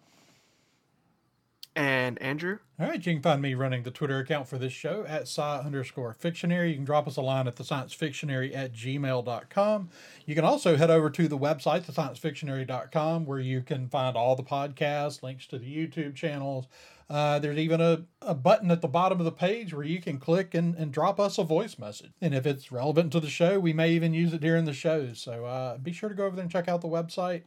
And 1.76 2.22
Andrew? 2.22 2.60
All 2.78 2.88
right, 2.88 3.04
you 3.04 3.14
can 3.14 3.22
find 3.22 3.42
me 3.42 3.54
running 3.54 3.82
the 3.82 3.90
Twitter 3.90 4.18
account 4.20 4.48
for 4.48 4.58
this 4.58 4.72
show 4.72 5.04
at 5.06 5.22
sci 5.22 5.42
underscore 5.42 6.14
fictionary. 6.14 6.70
You 6.70 6.76
can 6.76 6.84
drop 6.84 7.06
us 7.06 7.16
a 7.16 7.20
line 7.20 7.48
at 7.48 7.56
the 7.56 7.64
science 7.64 7.92
fictionary 7.92 8.54
at 8.54 8.72
gmail.com. 8.72 9.88
You 10.24 10.34
can 10.34 10.44
also 10.44 10.76
head 10.76 10.90
over 10.90 11.10
to 11.10 11.28
the 11.28 11.38
website, 11.38 11.82
thesciencefictionary.com, 11.82 13.26
where 13.26 13.40
you 13.40 13.60
can 13.60 13.88
find 13.88 14.16
all 14.16 14.36
the 14.36 14.44
podcasts, 14.44 15.22
links 15.22 15.46
to 15.48 15.58
the 15.58 15.66
YouTube 15.66 16.14
channels. 16.14 16.66
Uh, 17.08 17.38
there's 17.38 17.58
even 17.58 17.80
a, 17.80 18.04
a 18.22 18.34
button 18.34 18.70
at 18.70 18.80
the 18.80 18.88
bottom 18.88 19.18
of 19.18 19.24
the 19.24 19.32
page 19.32 19.74
where 19.74 19.84
you 19.84 20.00
can 20.00 20.18
click 20.18 20.54
and, 20.54 20.74
and 20.74 20.92
drop 20.92 21.20
us 21.20 21.38
a 21.38 21.44
voice 21.44 21.78
message. 21.78 22.12
And 22.20 22.34
if 22.34 22.46
it's 22.46 22.72
relevant 22.72 23.12
to 23.12 23.20
the 23.20 23.28
show, 23.28 23.60
we 23.60 23.72
may 23.72 23.90
even 23.90 24.14
use 24.14 24.32
it 24.32 24.40
during 24.40 24.64
the 24.64 24.72
shows. 24.72 25.20
So 25.20 25.44
uh, 25.44 25.78
be 25.78 25.92
sure 25.92 26.08
to 26.08 26.14
go 26.14 26.24
over 26.24 26.36
there 26.36 26.42
and 26.42 26.50
check 26.50 26.68
out 26.68 26.80
the 26.80 26.88
website. 26.88 27.42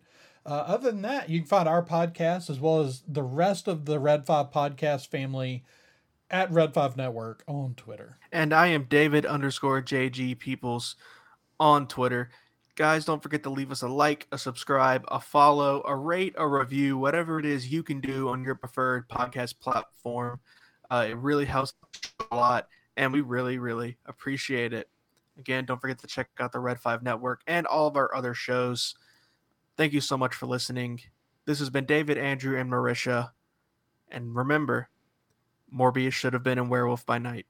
Uh, 0.45 0.63
other 0.65 0.91
than 0.91 1.01
that, 1.01 1.29
you 1.29 1.39
can 1.39 1.47
find 1.47 1.67
our 1.67 1.83
podcast 1.83 2.49
as 2.49 2.59
well 2.59 2.79
as 2.79 3.03
the 3.07 3.23
rest 3.23 3.67
of 3.67 3.85
the 3.85 3.99
Red 3.99 4.25
5 4.25 4.51
podcast 4.51 5.07
family 5.07 5.65
at 6.29 6.51
Red 6.51 6.73
5 6.73 6.95
Network 6.95 7.43
on 7.47 7.73
Twitter. 7.75 8.17
And 8.31 8.53
I 8.53 8.67
am 8.67 8.83
David 8.83 9.25
underscore 9.25 9.81
JG 9.81 10.39
Peoples 10.39 10.95
on 11.59 11.87
Twitter. 11.87 12.29
Guys, 12.77 13.05
don't 13.05 13.23
forget 13.23 13.41
to 13.41 13.49
leave 13.49 13.71
us 13.71 13.81
a 13.81 13.87
like, 13.87 14.27
a 14.31 14.37
subscribe, 14.37 15.03
a 15.07 15.19
follow, 15.19 15.81
a 15.87 15.95
rate, 15.95 16.35
a 16.37 16.47
review, 16.47 16.95
whatever 16.95 17.39
it 17.39 17.45
is 17.45 17.71
you 17.71 17.81
can 17.81 17.99
do 17.99 18.29
on 18.29 18.43
your 18.43 18.53
preferred 18.53 19.09
podcast 19.09 19.59
platform. 19.59 20.39
Uh, 20.91 21.07
it 21.09 21.17
really 21.17 21.45
helps 21.45 21.73
a 22.29 22.35
lot, 22.35 22.67
and 22.95 23.11
we 23.11 23.21
really, 23.21 23.57
really 23.57 23.97
appreciate 24.05 24.73
it. 24.73 24.87
Again, 25.39 25.65
don't 25.65 25.81
forget 25.81 25.97
to 25.97 26.07
check 26.07 26.29
out 26.39 26.51
the 26.51 26.59
Red 26.59 26.79
5 26.79 27.01
Network 27.01 27.41
and 27.47 27.65
all 27.65 27.87
of 27.87 27.97
our 27.97 28.13
other 28.13 28.35
shows. 28.35 28.93
Thank 29.75 29.91
you 29.91 30.01
so 30.01 30.15
much 30.15 30.35
for 30.35 30.45
listening. 30.45 31.01
This 31.45 31.57
has 31.57 31.71
been 31.71 31.85
David, 31.85 32.19
Andrew, 32.19 32.59
and 32.59 32.69
Marisha. 32.69 33.31
And 34.11 34.35
remember, 34.35 34.89
Morbius 35.75 36.13
should 36.13 36.33
have 36.33 36.43
been 36.43 36.59
in 36.59 36.69
Werewolf 36.69 37.07
by 37.07 37.17
Night. 37.17 37.47